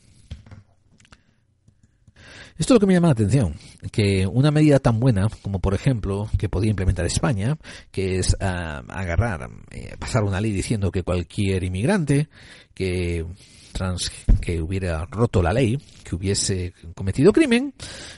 Esto 2.58 2.74
es 2.74 2.76
lo 2.78 2.80
que 2.80 2.88
me 2.88 2.94
llama 2.94 3.10
la 3.10 3.13
atención, 3.13 3.54
que 3.92 4.26
una 4.26 4.50
medida 4.50 4.80
tan 4.80 5.00
buena 5.00 5.28
como 5.44 5.60
por 5.60 5.76
ejemplo 5.76 6.28
que 6.40 6.50
podía 6.50 6.72
implementar 6.72 7.06
España, 7.06 7.56
que 7.92 8.18
es 8.18 8.36
ah, 8.40 8.82
agarrar, 8.88 9.48
eh, 9.70 9.96
pasar 10.00 10.24
una 10.24 10.42
ley 10.42 10.52
diciendo 10.54 10.92
que 10.92 11.04
cualquier 11.04 11.63
inmigrante 11.63 12.30
que 12.74 13.28
trans, 13.74 14.12
que 14.42 14.60
hubiera 14.60 15.06
roto 15.06 15.44
la 15.44 15.54
ley, 15.54 15.78
que 16.04 16.16
hubiese 16.16 16.74
cometido 16.96 17.32
crimen, 17.32 17.76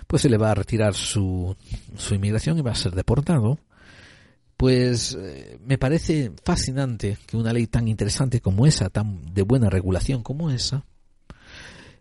pues 0.08 0.22
se 0.22 0.30
le 0.30 0.38
va 0.38 0.52
a 0.52 0.56
retirar 0.56 0.94
su, 0.94 1.54
su 1.98 2.16
inmigración 2.16 2.58
y 2.58 2.62
va 2.62 2.72
a 2.72 2.76
ser 2.76 2.94
deportado 2.94 3.60
pues 4.60 5.18
eh, 5.18 5.58
me 5.66 5.78
parece 5.78 6.34
fascinante 6.44 7.18
que 7.26 7.38
una 7.38 7.54
ley 7.54 7.68
tan 7.68 7.88
interesante 7.88 8.42
como 8.42 8.68
esa, 8.68 8.90
tan 8.90 9.34
de 9.34 9.44
buena 9.44 9.70
regulación 9.70 10.22
como 10.22 10.52
esa, 10.52 10.84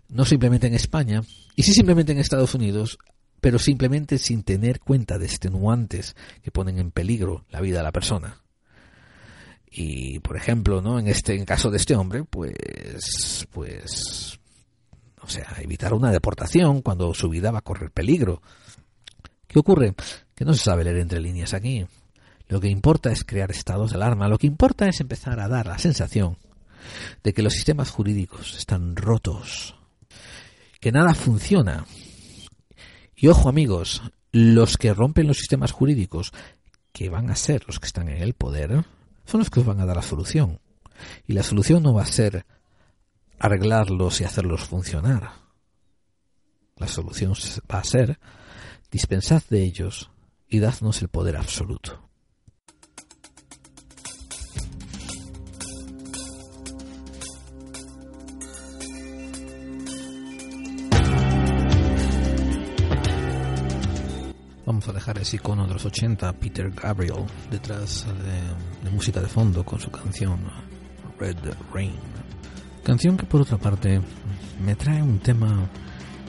no 0.08 0.24
simplemente 0.24 0.66
en 0.66 0.74
España, 0.74 1.22
y 1.54 1.62
sí 1.62 1.72
simplemente 1.72 2.10
en 2.10 2.18
Estados 2.18 2.56
Unidos, 2.56 2.98
pero 3.40 3.60
simplemente 3.60 4.18
sin 4.18 4.42
tener 4.42 4.80
cuenta 4.80 5.18
de 5.18 5.26
extenuantes 5.26 6.16
que 6.42 6.50
ponen 6.50 6.80
en 6.80 6.90
peligro 6.90 7.44
la 7.50 7.60
vida 7.60 7.76
de 7.78 7.84
la 7.84 7.92
persona. 7.92 8.42
Y 9.70 10.18
por 10.18 10.36
ejemplo, 10.36 10.82
¿no? 10.82 10.98
En 10.98 11.06
este 11.06 11.36
en 11.36 11.44
caso 11.44 11.70
de 11.70 11.76
este 11.76 11.94
hombre, 11.94 12.24
pues 12.24 13.46
pues 13.52 14.40
o 15.22 15.28
sea, 15.28 15.46
evitar 15.60 15.94
una 15.94 16.10
deportación 16.10 16.82
cuando 16.82 17.14
su 17.14 17.28
vida 17.28 17.52
va 17.52 17.60
a 17.60 17.62
correr 17.62 17.92
peligro. 17.92 18.42
¿Qué 19.46 19.60
ocurre? 19.60 19.94
Que 20.34 20.44
no 20.44 20.54
se 20.54 20.64
sabe 20.64 20.82
leer 20.82 20.98
entre 20.98 21.20
líneas 21.20 21.54
aquí. 21.54 21.86
Lo 22.48 22.60
que 22.60 22.68
importa 22.68 23.12
es 23.12 23.24
crear 23.24 23.50
estados 23.50 23.90
de 23.90 23.96
alarma, 23.96 24.28
lo 24.28 24.38
que 24.38 24.46
importa 24.46 24.88
es 24.88 25.00
empezar 25.00 25.38
a 25.38 25.48
dar 25.48 25.66
la 25.66 25.78
sensación 25.78 26.38
de 27.22 27.34
que 27.34 27.42
los 27.42 27.52
sistemas 27.52 27.90
jurídicos 27.90 28.56
están 28.56 28.96
rotos, 28.96 29.74
que 30.80 30.92
nada 30.92 31.14
funciona. 31.14 31.86
Y 33.14 33.28
ojo 33.28 33.48
amigos, 33.48 34.02
los 34.32 34.78
que 34.78 34.94
rompen 34.94 35.26
los 35.26 35.38
sistemas 35.38 35.72
jurídicos, 35.72 36.32
que 36.92 37.10
van 37.10 37.30
a 37.30 37.36
ser 37.36 37.64
los 37.66 37.78
que 37.80 37.86
están 37.86 38.08
en 38.08 38.22
el 38.22 38.34
poder, 38.34 38.84
son 39.26 39.40
los 39.40 39.50
que 39.50 39.60
os 39.60 39.66
van 39.66 39.80
a 39.80 39.86
dar 39.86 39.96
la 39.96 40.02
solución. 40.02 40.60
Y 41.26 41.34
la 41.34 41.42
solución 41.42 41.82
no 41.82 41.92
va 41.92 42.02
a 42.02 42.06
ser 42.06 42.46
arreglarlos 43.38 44.20
y 44.20 44.24
hacerlos 44.24 44.62
funcionar. 44.62 45.32
La 46.76 46.88
solución 46.88 47.34
va 47.72 47.80
a 47.80 47.84
ser 47.84 48.18
dispensad 48.90 49.42
de 49.50 49.64
ellos 49.64 50.10
y 50.48 50.60
dadnos 50.60 51.02
el 51.02 51.08
poder 51.08 51.36
absoluto. 51.36 52.07
Vamos 64.68 64.86
a 64.86 64.92
dejar 64.92 65.16
ese 65.16 65.36
icono 65.36 65.66
de 65.66 65.72
los 65.72 65.86
80, 65.86 66.30
Peter 66.34 66.70
Gabriel, 66.70 67.24
detrás 67.50 68.04
de, 68.84 68.90
música 68.90 69.18
de 69.18 69.26
fondo 69.26 69.64
con 69.64 69.80
su 69.80 69.90
canción 69.90 70.40
Red 71.18 71.38
Rain. 71.72 71.94
Canción 72.84 73.16
que 73.16 73.24
por 73.24 73.40
otra 73.40 73.56
parte 73.56 73.98
me 74.62 74.74
trae 74.74 75.02
un 75.02 75.20
tema 75.20 75.70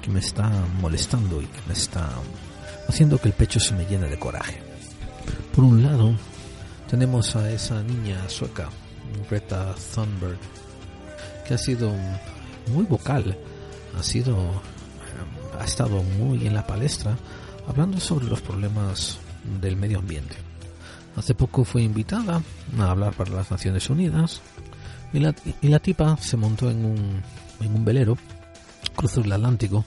que 0.01 0.09
me 0.09 0.21
está 0.21 0.49
molestando 0.79 1.41
y 1.41 1.47
que 1.47 1.59
me 1.67 1.73
está 1.73 2.11
haciendo 2.87 3.17
que 3.17 3.27
el 3.27 3.33
pecho 3.33 3.59
se 3.59 3.75
me 3.75 3.85
llene 3.85 4.07
de 4.07 4.17
coraje. 4.17 4.61
Por 5.53 5.65
un 5.65 5.83
lado, 5.83 6.15
tenemos 6.89 7.35
a 7.35 7.51
esa 7.51 7.83
niña 7.83 8.29
sueca, 8.29 8.69
Greta 9.29 9.75
Thunberg, 9.93 10.39
que 11.45 11.55
ha 11.55 11.57
sido 11.57 11.93
muy 12.71 12.85
vocal, 12.85 13.37
ha 13.99 14.01
sido 14.01 14.61
ha 15.59 15.65
estado 15.65 16.01
muy 16.03 16.47
en 16.47 16.53
la 16.53 16.65
palestra 16.65 17.17
hablando 17.67 17.99
sobre 17.99 18.25
los 18.25 18.41
problemas 18.41 19.17
del 19.61 19.75
medio 19.75 19.99
ambiente. 19.99 20.35
Hace 21.15 21.33
poco 21.33 21.63
fue 21.63 21.81
invitada 21.81 22.41
a 22.79 22.91
hablar 22.91 23.13
para 23.13 23.31
las 23.31 23.51
Naciones 23.51 23.89
Unidas 23.89 24.41
y 25.11 25.19
la, 25.19 25.35
y 25.61 25.67
la 25.67 25.79
tipa 25.79 26.17
se 26.17 26.37
montó 26.37 26.69
en 26.69 26.85
un, 26.85 27.21
en 27.59 27.75
un 27.75 27.85
velero, 27.85 28.17
cruzó 28.95 29.21
el 29.21 29.31
Atlántico 29.31 29.83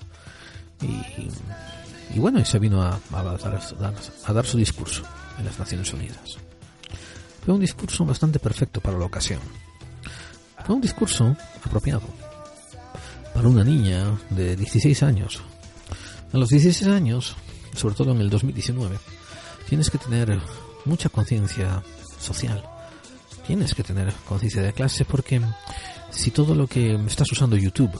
y, 0.80 2.16
y 2.16 2.18
bueno, 2.18 2.40
y 2.40 2.44
se 2.44 2.58
vino 2.58 2.82
a, 2.82 2.98
a, 3.12 3.22
dar, 3.22 3.60
a 4.24 4.32
dar 4.32 4.46
su 4.46 4.58
discurso 4.58 5.02
en 5.38 5.44
las 5.46 5.58
Naciones 5.58 5.92
Unidas. 5.92 6.36
Fue 7.44 7.54
un 7.54 7.60
discurso 7.60 8.04
bastante 8.04 8.38
perfecto 8.38 8.80
para 8.80 8.98
la 8.98 9.06
ocasión. 9.06 9.40
Fue 10.64 10.74
un 10.74 10.80
discurso 10.80 11.36
apropiado 11.64 12.02
para 13.34 13.48
una 13.48 13.64
niña 13.64 14.04
de 14.30 14.54
16 14.54 15.02
años. 15.02 15.42
A 16.32 16.38
los 16.38 16.50
16 16.50 16.88
años 16.88 17.36
sobre 17.74 17.94
todo 17.94 18.12
en 18.12 18.20
el 18.20 18.30
2019, 18.30 18.98
tienes 19.68 19.90
que 19.90 19.98
tener 19.98 20.40
mucha 20.84 21.08
conciencia 21.08 21.82
social. 22.18 22.62
Tienes 23.46 23.74
que 23.74 23.82
tener 23.82 24.12
conciencia 24.28 24.62
de 24.62 24.72
clase 24.72 25.04
porque 25.04 25.40
si 26.10 26.30
todo 26.30 26.54
lo 26.54 26.66
que 26.66 26.94
estás 27.06 27.30
usando 27.32 27.56
YouTube 27.56 27.92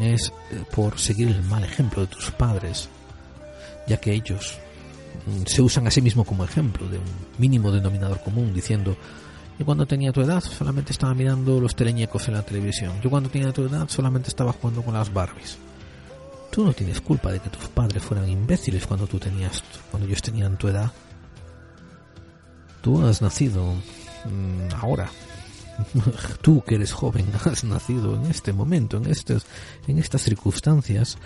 es 0.00 0.32
eh, 0.50 0.64
por 0.74 0.98
seguir 0.98 1.28
el 1.28 1.42
mal 1.42 1.62
ejemplo 1.62 2.02
de 2.02 2.08
tus 2.08 2.30
padres, 2.32 2.88
ya 3.86 3.98
que 3.98 4.12
ellos 4.12 4.58
mm, 5.26 5.46
se 5.46 5.62
usan 5.62 5.86
a 5.86 5.90
sí 5.90 6.02
mismos 6.02 6.26
como 6.26 6.44
ejemplo 6.44 6.88
de 6.88 6.98
un 6.98 7.04
mínimo 7.38 7.70
denominador 7.70 8.20
común, 8.22 8.52
diciendo 8.52 8.96
yo 9.58 9.64
cuando 9.64 9.86
tenía 9.86 10.12
tu 10.12 10.20
edad 10.20 10.40
solamente 10.40 10.92
estaba 10.92 11.14
mirando 11.14 11.60
los 11.60 11.76
teleñecos 11.76 12.26
en 12.26 12.34
la 12.34 12.42
televisión. 12.42 13.00
Yo 13.02 13.10
cuando 13.10 13.30
tenía 13.30 13.52
tu 13.52 13.62
edad 13.62 13.88
solamente 13.88 14.28
estaba 14.28 14.52
jugando 14.52 14.82
con 14.82 14.94
las 14.94 15.12
Barbies. 15.12 15.58
Tú 16.54 16.64
no 16.64 16.72
tienes 16.72 17.00
culpa 17.00 17.32
de 17.32 17.40
que 17.40 17.50
tus 17.50 17.66
padres 17.66 18.00
fueran 18.00 18.28
imbéciles 18.28 18.86
cuando 18.86 19.08
tú 19.08 19.18
tenías, 19.18 19.64
cuando 19.90 20.06
ellos 20.06 20.22
tenían 20.22 20.56
tu 20.56 20.68
edad. 20.68 20.92
Tú 22.80 23.04
has 23.04 23.20
nacido 23.20 23.74
mm, 23.74 24.72
ahora. 24.80 25.10
Tú 26.42 26.62
que 26.62 26.76
eres 26.76 26.92
joven 26.92 27.26
has 27.44 27.64
nacido 27.64 28.14
en 28.14 28.26
este 28.26 28.52
momento, 28.52 28.98
en 28.98 29.10
estas, 29.10 29.46
en 29.88 29.98
estas 29.98 30.22
circunstancias 30.22 31.18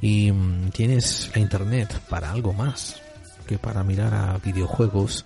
y 0.00 0.32
mm, 0.32 0.70
tienes 0.70 1.30
la 1.32 1.40
internet 1.40 2.00
para 2.08 2.32
algo 2.32 2.52
más 2.52 3.00
que 3.46 3.58
para 3.58 3.84
mirar 3.84 4.12
a 4.12 4.38
videojuegos 4.38 5.24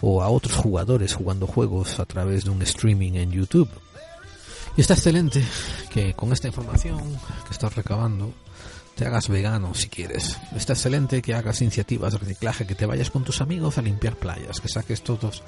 o 0.00 0.22
a 0.22 0.28
otros 0.28 0.54
jugadores 0.54 1.14
jugando 1.14 1.48
juegos 1.48 1.98
a 1.98 2.04
través 2.04 2.44
de 2.44 2.50
un 2.50 2.62
streaming 2.62 3.14
en 3.14 3.32
YouTube. 3.32 3.68
Y 4.76 4.80
está 4.80 4.94
excelente 4.94 5.44
que 5.90 6.14
con 6.14 6.32
esta 6.32 6.46
información 6.46 7.00
que 7.46 7.52
estás 7.52 7.74
recabando 7.74 8.32
te 8.94 9.06
hagas 9.06 9.28
vegano 9.28 9.74
si 9.74 9.88
quieres. 9.88 10.38
Está 10.54 10.74
excelente 10.74 11.22
que 11.22 11.34
hagas 11.34 11.60
iniciativas 11.62 12.12
de 12.12 12.18
reciclaje, 12.18 12.66
que 12.66 12.74
te 12.74 12.86
vayas 12.86 13.10
con 13.10 13.24
tus 13.24 13.40
amigos 13.40 13.78
a 13.78 13.82
limpiar 13.82 14.16
playas, 14.16 14.60
que 14.60 14.68
saques 14.68 15.02
todos 15.02 15.42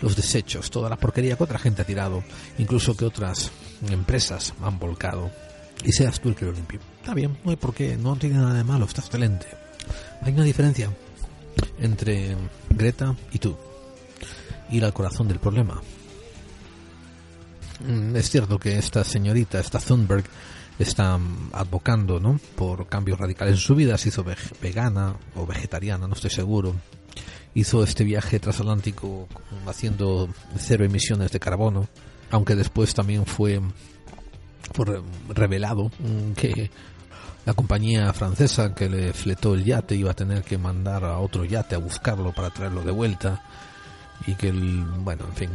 los 0.00 0.16
desechos, 0.16 0.70
toda 0.70 0.88
la 0.88 0.96
porquería 0.96 1.36
que 1.36 1.44
otra 1.44 1.58
gente 1.58 1.82
ha 1.82 1.86
tirado, 1.86 2.22
incluso 2.58 2.96
que 2.96 3.04
otras 3.04 3.50
empresas 3.88 4.54
han 4.62 4.78
volcado, 4.78 5.30
y 5.84 5.92
seas 5.92 6.20
tú 6.20 6.30
el 6.30 6.34
que 6.34 6.44
lo 6.44 6.52
limpie. 6.52 6.80
Está 7.00 7.14
bien, 7.14 7.38
no 7.44 7.50
hay 7.50 7.56
por 7.56 7.74
qué, 7.74 7.96
no 7.96 8.16
tiene 8.16 8.36
nada 8.36 8.54
de 8.54 8.64
malo, 8.64 8.84
está 8.84 9.00
excelente. 9.00 9.46
Hay 10.22 10.32
una 10.32 10.44
diferencia 10.44 10.90
entre 11.78 12.36
Greta 12.70 13.14
y 13.32 13.38
tú 13.38 13.56
ir 14.70 14.84
al 14.84 14.92
corazón 14.92 15.28
del 15.28 15.38
problema. 15.38 15.80
Mm, 17.80 18.16
es 18.16 18.30
cierto 18.30 18.58
que 18.58 18.76
esta 18.76 19.04
señorita, 19.04 19.60
esta 19.60 19.78
Thunberg, 19.78 20.24
está 20.78 21.18
mm, 21.18 21.50
advocando 21.52 22.20
¿no? 22.20 22.40
por 22.56 22.86
cambios 22.88 23.18
radicales 23.18 23.54
en 23.54 23.60
su 23.60 23.74
vida. 23.74 23.98
Se 23.98 24.08
hizo 24.08 24.24
vegana 24.60 25.16
o 25.34 25.46
vegetariana, 25.46 26.06
no 26.06 26.14
estoy 26.14 26.30
seguro. 26.30 26.74
Hizo 27.54 27.82
este 27.82 28.04
viaje 28.04 28.38
transatlántico 28.38 29.26
haciendo 29.66 30.28
cero 30.56 30.84
emisiones 30.84 31.32
de 31.32 31.40
carbono, 31.40 31.88
aunque 32.30 32.54
después 32.54 32.94
también 32.94 33.26
fue, 33.26 33.60
fue 34.74 35.02
revelado 35.28 35.90
que 36.36 36.70
la 37.46 37.54
compañía 37.54 38.12
francesa 38.12 38.74
que 38.74 38.88
le 38.88 39.12
fletó 39.12 39.54
el 39.54 39.64
yate 39.64 39.96
iba 39.96 40.10
a 40.10 40.14
tener 40.14 40.44
que 40.44 40.58
mandar 40.58 41.04
a 41.04 41.18
otro 41.18 41.44
yate 41.44 41.74
a 41.74 41.78
buscarlo 41.78 42.32
para 42.32 42.50
traerlo 42.50 42.82
de 42.82 42.92
vuelta 42.92 43.42
y 44.26 44.34
que, 44.34 44.48
el, 44.48 44.84
bueno, 45.00 45.24
en 45.24 45.34
fin, 45.34 45.50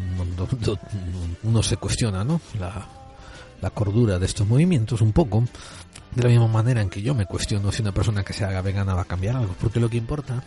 uno 1.43 1.63
se 1.63 1.77
cuestiona, 1.77 2.23
¿no? 2.23 2.41
La, 2.59 3.02
la 3.63 3.69
cordura 3.69 4.19
de 4.19 4.25
estos 4.25 4.45
movimientos 4.45 4.99
un 4.99 5.13
poco, 5.13 5.45
de 6.13 6.21
la 6.21 6.27
misma 6.27 6.49
manera 6.49 6.81
en 6.81 6.89
que 6.89 7.01
yo 7.01 7.15
me 7.15 7.25
cuestiono 7.25 7.71
si 7.71 7.81
una 7.81 7.93
persona 7.93 8.21
que 8.21 8.33
se 8.33 8.43
haga 8.43 8.61
vegana 8.61 8.93
va 8.93 9.03
a 9.03 9.05
cambiar 9.05 9.37
algo, 9.37 9.55
porque 9.57 9.79
lo 9.79 9.89
que 9.89 9.95
importa, 9.95 10.43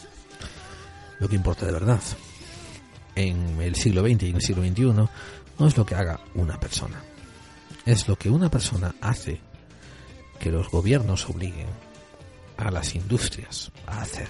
lo 1.19 1.27
que 1.27 1.35
importa 1.35 1.65
de 1.65 1.73
verdad, 1.73 2.01
en 3.15 3.59
el 3.63 3.75
siglo 3.75 4.03
XX 4.03 4.25
y 4.25 4.29
en 4.29 4.37
el 4.37 4.43
siglo 4.43 4.63
XXI, 4.63 5.09
no 5.59 5.67
es 5.67 5.79
lo 5.79 5.87
que 5.87 5.95
haga 5.95 6.21
una 6.35 6.61
persona, 6.61 7.03
es 7.87 8.07
lo 8.07 8.17
que 8.17 8.29
una 8.29 8.51
persona 8.51 8.95
hace 9.01 9.41
que 10.39 10.51
los 10.51 10.71
gobiernos 10.71 11.27
obliguen 11.31 11.69
a 12.59 12.71
las 12.71 12.95
industrias 12.95 13.73
a 13.87 14.03
hacer. 14.03 14.29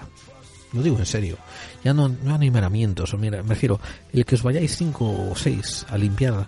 Lo 0.73 0.81
digo 0.81 0.97
en 0.99 1.07
serio. 1.07 1.39
Ya 1.83 1.93
no, 1.93 2.09
no 2.09 2.35
animaramientos. 2.35 3.17
Mira, 3.19 3.43
me 3.43 3.51
refiero, 3.51 3.81
el 4.13 4.25
que 4.25 4.35
os 4.35 4.43
vayáis 4.43 4.77
cinco 4.77 5.31
o 5.31 5.35
seis 5.35 5.87
a 5.89 5.97
limpiar 5.97 6.47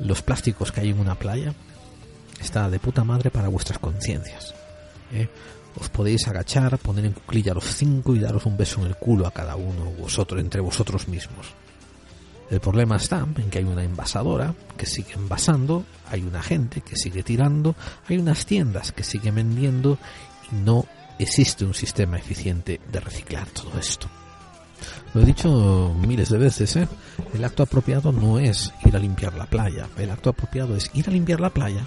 los 0.00 0.22
plásticos 0.22 0.72
que 0.72 0.80
hay 0.80 0.90
en 0.90 0.98
una 0.98 1.14
playa 1.14 1.54
está 2.40 2.68
de 2.70 2.78
puta 2.78 3.04
madre 3.04 3.30
para 3.30 3.48
vuestras 3.48 3.78
conciencias. 3.78 4.54
¿eh? 5.12 5.28
Os 5.78 5.88
podéis 5.90 6.26
agachar, 6.26 6.78
poner 6.78 7.04
en 7.04 7.12
cuclilla 7.12 7.52
a 7.52 7.56
los 7.56 7.64
cinco 7.64 8.14
y 8.14 8.18
daros 8.18 8.46
un 8.46 8.56
beso 8.56 8.80
en 8.80 8.86
el 8.86 8.96
culo 8.96 9.26
a 9.26 9.30
cada 9.30 9.56
uno 9.56 9.90
vosotros, 9.98 10.40
entre 10.40 10.60
vosotros 10.60 11.08
mismos. 11.08 11.54
El 12.50 12.60
problema 12.60 12.96
está 12.96 13.26
en 13.36 13.50
que 13.50 13.58
hay 13.58 13.64
una 13.64 13.82
envasadora 13.82 14.54
que 14.76 14.86
sigue 14.86 15.14
envasando, 15.14 15.84
hay 16.08 16.22
una 16.22 16.42
gente 16.42 16.80
que 16.80 16.96
sigue 16.96 17.22
tirando, 17.22 17.74
hay 18.08 18.18
unas 18.18 18.46
tiendas 18.46 18.92
que 18.92 19.02
siguen 19.02 19.34
vendiendo 19.34 19.98
y 20.52 20.54
no 20.54 20.86
existe 21.18 21.64
un 21.64 21.74
sistema 21.74 22.18
eficiente 22.18 22.80
de 22.90 23.00
reciclar 23.00 23.48
todo 23.50 23.78
esto. 23.78 24.08
Lo 25.14 25.22
he 25.22 25.24
dicho 25.24 25.94
miles 25.98 26.28
de 26.28 26.38
veces, 26.38 26.76
¿eh? 26.76 26.88
El 27.34 27.44
acto 27.44 27.62
apropiado 27.62 28.12
no 28.12 28.38
es 28.38 28.72
ir 28.84 28.94
a 28.94 28.98
limpiar 28.98 29.34
la 29.34 29.46
playa. 29.46 29.88
El 29.96 30.10
acto 30.10 30.30
apropiado 30.30 30.76
es 30.76 30.90
ir 30.94 31.08
a 31.08 31.12
limpiar 31.12 31.40
la 31.40 31.50
playa, 31.50 31.86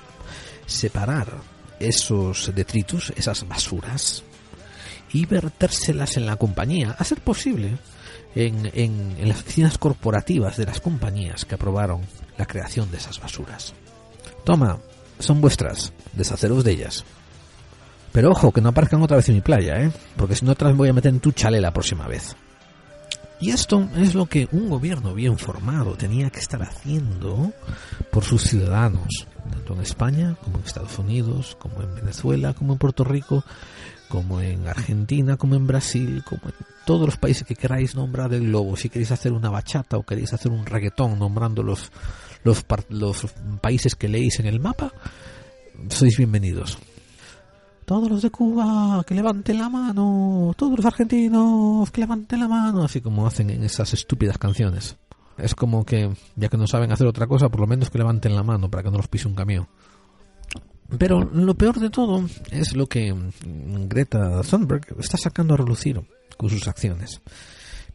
separar 0.69 1.27
esos 1.79 2.53
detritus, 2.53 3.11
esas 3.15 3.47
basuras, 3.47 4.23
y 5.11 5.25
vertérselas 5.25 6.17
en 6.17 6.25
la 6.25 6.35
compañía, 6.35 6.95
a 6.97 7.03
ser 7.03 7.21
posible, 7.21 7.77
en, 8.35 8.71
en 8.73 9.27
las 9.27 9.39
oficinas 9.39 9.77
corporativas 9.77 10.57
de 10.57 10.65
las 10.65 10.81
compañías 10.81 11.45
que 11.45 11.55
aprobaron 11.55 12.01
la 12.37 12.45
creación 12.45 12.91
de 12.91 12.97
esas 12.97 13.19
basuras. 13.19 13.73
Toma, 14.43 14.79
son 15.19 15.41
vuestras, 15.41 15.91
deshaceros 16.13 16.63
de 16.63 16.71
ellas. 16.71 17.03
Pero 18.11 18.31
ojo, 18.31 18.51
que 18.51 18.61
no 18.61 18.69
aparezcan 18.69 19.01
otra 19.01 19.17
vez 19.17 19.29
en 19.29 19.35
mi 19.35 19.41
playa, 19.41 19.81
¿eh? 19.81 19.91
Porque 20.15 20.35
si 20.35 20.45
no, 20.45 20.53
otra 20.53 20.69
vez 20.69 20.77
voy 20.77 20.89
a 20.89 20.93
meter 20.93 21.13
en 21.13 21.19
tu 21.19 21.31
chale 21.31 21.61
la 21.61 21.71
próxima 21.71 22.07
vez. 22.07 22.35
Y 23.41 23.51
esto 23.51 23.87
es 23.95 24.15
lo 24.15 24.25
que 24.25 24.49
un 24.51 24.69
gobierno 24.69 25.13
bien 25.13 25.37
formado 25.37 25.95
tenía 25.95 26.29
que 26.29 26.39
estar 26.39 26.61
haciendo 26.61 27.53
por 28.11 28.25
sus 28.25 28.43
ciudadanos, 28.43 29.27
tanto 29.49 29.73
en 29.75 29.81
España 29.81 30.35
como 30.43 30.57
en 30.57 30.65
Estados 30.65 30.99
Unidos, 30.99 31.55
como 31.57 31.81
en 31.81 31.95
Venezuela, 31.95 32.53
como 32.53 32.73
en 32.73 32.79
Puerto 32.79 33.05
Rico, 33.05 33.45
como 34.09 34.41
en 34.41 34.67
Argentina, 34.67 35.37
como 35.37 35.55
en 35.55 35.67
Brasil, 35.67 36.21
como 36.25 36.41
en 36.45 36.53
todos 36.85 37.05
los 37.05 37.15
países 37.15 37.47
que 37.47 37.55
queráis 37.55 37.95
nombrar 37.95 38.29
del 38.29 38.47
globo. 38.47 38.75
Si 38.75 38.89
queréis 38.89 39.11
hacer 39.11 39.31
una 39.31 39.49
bachata 39.49 39.97
o 39.97 40.03
queréis 40.03 40.33
hacer 40.33 40.51
un 40.51 40.65
reggaetón 40.65 41.17
nombrando 41.17 41.63
los, 41.63 41.91
los, 42.43 42.65
los 42.89 43.27
países 43.61 43.95
que 43.95 44.09
leéis 44.09 44.39
en 44.41 44.47
el 44.47 44.59
mapa, 44.59 44.91
sois 45.89 46.17
bienvenidos 46.17 46.77
todos 47.89 48.07
los 48.07 48.21
de 48.21 48.29
Cuba, 48.29 49.03
que 49.03 49.15
levanten 49.15 49.57
la 49.57 49.67
mano, 49.67 50.53
todos 50.55 50.77
los 50.77 50.85
argentinos, 50.85 51.89
que 51.89 52.01
levanten 52.01 52.39
la 52.39 52.47
mano, 52.47 52.83
así 52.83 53.01
como 53.01 53.25
hacen 53.25 53.49
en 53.49 53.63
esas 53.63 53.95
estúpidas 53.95 54.37
canciones. 54.37 54.95
Es 55.39 55.55
como 55.55 55.83
que, 55.83 56.15
ya 56.35 56.49
que 56.49 56.57
no 56.57 56.67
saben 56.67 56.91
hacer 56.91 57.07
otra 57.07 57.25
cosa, 57.25 57.49
por 57.49 57.61
lo 57.61 57.65
menos 57.65 57.89
que 57.89 57.97
levanten 57.97 58.35
la 58.35 58.43
mano 58.43 58.69
para 58.69 58.83
que 58.83 58.91
no 58.91 58.97
los 58.97 59.07
pise 59.07 59.27
un 59.27 59.33
camión. 59.33 59.67
Pero 60.99 61.21
lo 61.33 61.55
peor 61.55 61.79
de 61.79 61.89
todo 61.89 62.23
es 62.51 62.75
lo 62.75 62.85
que 62.85 63.11
Greta 63.41 64.41
Thunberg 64.43 64.85
está 64.99 65.17
sacando 65.17 65.55
a 65.55 65.57
relucir 65.57 65.99
con 66.37 66.47
sus 66.47 66.67
acciones. 66.67 67.21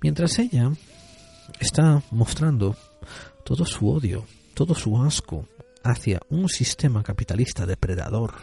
Mientras 0.00 0.40
ella 0.40 0.72
está 1.60 2.02
mostrando 2.10 2.74
todo 3.44 3.64
su 3.64 3.88
odio, 3.90 4.24
todo 4.54 4.74
su 4.74 5.00
asco 5.00 5.46
hacia 5.84 6.20
un 6.30 6.48
sistema 6.48 7.04
capitalista 7.04 7.64
depredador 7.64 8.34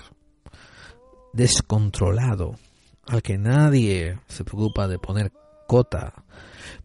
descontrolado 1.34 2.56
al 3.08 3.22
que 3.22 3.38
nadie 3.38 4.20
se 4.28 4.44
preocupa 4.44 4.88
de 4.88 5.00
poner 5.00 5.32
cota, 5.68 6.26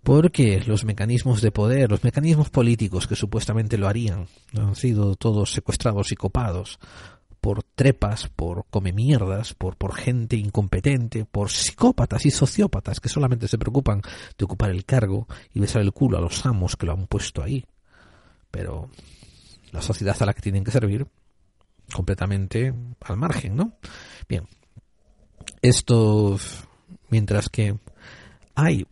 porque 0.03 0.63
los 0.67 0.85
mecanismos 0.85 1.41
de 1.41 1.51
poder, 1.51 1.91
los 1.91 2.05
mecanismos 2.05 2.51
políticos 2.51 3.07
que 3.07 3.17
supuestamente 3.17 3.79
lo 3.79 3.89
harían, 3.89 4.27
han 4.57 4.77
sido 4.77 5.17
todos 5.17 5.53
secuestrados 5.53 6.13
y 6.13 6.17
copados 6.17 6.79
por 7.41 7.63
trepas, 7.63 8.29
por 8.29 8.67
come 8.71 8.93
mierdas, 8.93 9.55
por, 9.55 9.77
por 9.77 9.95
gente 9.95 10.37
incompetente, 10.37 11.25
por 11.25 11.51
psicópatas 11.51 12.27
y 12.27 12.31
sociópatas 12.31 12.99
que 12.99 13.09
solamente 13.09 13.47
se 13.47 13.59
preocupan 13.59 14.03
de 14.37 14.45
ocupar 14.45 14.71
el 14.71 14.85
cargo 14.85 15.29
y 15.55 15.61
besar 15.61 15.83
el 15.83 15.93
culo 15.93 16.19
a 16.19 16.21
los 16.21 16.45
amos 16.45 16.77
que 16.77 16.87
lo 16.87 16.93
han 16.93 17.07
puesto 17.07 17.43
ahí. 17.43 17.65
Pero 18.51 18.91
la 19.71 19.83
sociedad 19.83 20.17
a 20.21 20.27
la 20.27 20.35
que 20.35 20.43
tienen 20.43 20.65
que 20.65 20.71
servir 20.71 21.07
completamente 21.93 22.75
al 23.01 23.17
margen, 23.17 23.57
¿no? 23.57 23.73
Bien, 24.29 24.47
esto, 25.63 26.39
mientras 27.11 27.49
que 27.49 27.79
hay 28.55 28.87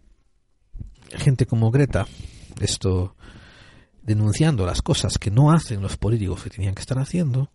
gente 1.11 1.47
como 1.47 1.71
Greta, 1.71 2.07
esto, 2.61 3.17
denunciando 4.03 4.67
las 4.67 4.83
cosas 4.83 5.19
que 5.19 5.31
no 5.31 5.53
hacen 5.53 5.83
los 5.83 5.97
políticos 5.97 6.43
que 6.43 6.51
tenían 6.51 6.75
que 6.75 6.83
estar 6.83 6.99
haciendo, 6.99 7.51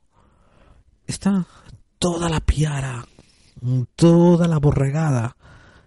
está 1.07 1.45
toda 1.99 2.29
la 2.29 2.39
piara, 2.39 3.05
toda 3.95 4.47
la 4.47 4.57
borregada 4.57 5.35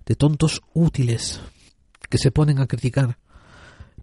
de 0.05 0.16
tontos 0.16 0.61
útiles 0.74 1.40
que 2.09 2.18
se 2.18 2.30
ponen 2.30 2.59
a 2.59 2.66
criticar 2.66 3.18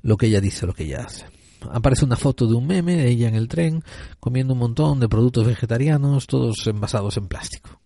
lo 0.02 0.18
que 0.18 0.28
ella 0.28 0.41
dice, 0.41 0.66
lo 0.66 0.74
que 0.74 0.86
ella 0.86 1.04
hace 1.06 1.39
aparece 1.72 2.05
una 2.05 2.16
foto 2.16 2.47
de 2.47 2.55
un 2.55 2.68
meme 2.68 2.95
de 2.95 3.10
ella 3.10 3.28
en 3.28 3.36
el 3.36 3.47
tren 3.47 3.84
comiendo 4.20 4.53
un 4.53 4.60
montón 4.60 4.99
de 4.99 5.10
productos 5.10 5.45
vegetarianos, 5.45 6.28
todos 6.28 6.66
envasados 6.68 7.18
en 7.18 7.28
plástico. 7.28 7.80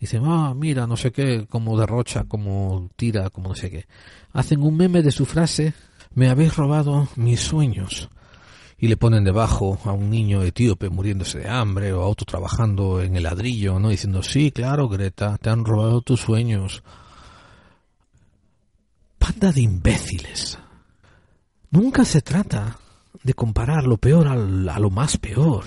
Dicen, 0.00 0.22
ah, 0.24 0.54
mira, 0.56 0.86
no 0.86 0.96
sé 0.96 1.12
qué, 1.12 1.46
como 1.46 1.78
derrocha, 1.78 2.24
como 2.24 2.88
tira, 2.96 3.28
como 3.28 3.50
no 3.50 3.54
sé 3.54 3.70
qué. 3.70 3.86
Hacen 4.32 4.62
un 4.62 4.74
meme 4.74 5.02
de 5.02 5.12
su 5.12 5.26
frase, 5.26 5.74
me 6.14 6.30
habéis 6.30 6.56
robado 6.56 7.08
mis 7.16 7.40
sueños. 7.40 8.08
Y 8.78 8.88
le 8.88 8.96
ponen 8.96 9.24
debajo 9.24 9.78
a 9.84 9.92
un 9.92 10.08
niño 10.08 10.42
etíope 10.42 10.88
muriéndose 10.88 11.40
de 11.40 11.50
hambre 11.50 11.92
o 11.92 12.00
a 12.00 12.06
otro 12.06 12.24
trabajando 12.24 13.02
en 13.02 13.14
el 13.14 13.24
ladrillo, 13.24 13.78
¿no? 13.78 13.90
Diciendo, 13.90 14.22
sí, 14.22 14.50
claro, 14.52 14.88
Greta, 14.88 15.36
te 15.36 15.50
han 15.50 15.66
robado 15.66 16.00
tus 16.00 16.20
sueños. 16.20 16.82
Panda 19.18 19.52
de 19.52 19.60
imbéciles. 19.60 20.58
Nunca 21.70 22.04
se 22.04 22.20
trata 22.20 22.78
de 23.22 23.34
comparar 23.34 23.84
lo 23.84 23.96
peor 23.96 24.26
a 24.26 24.34
lo 24.34 24.90
más 24.90 25.18
peor. 25.18 25.64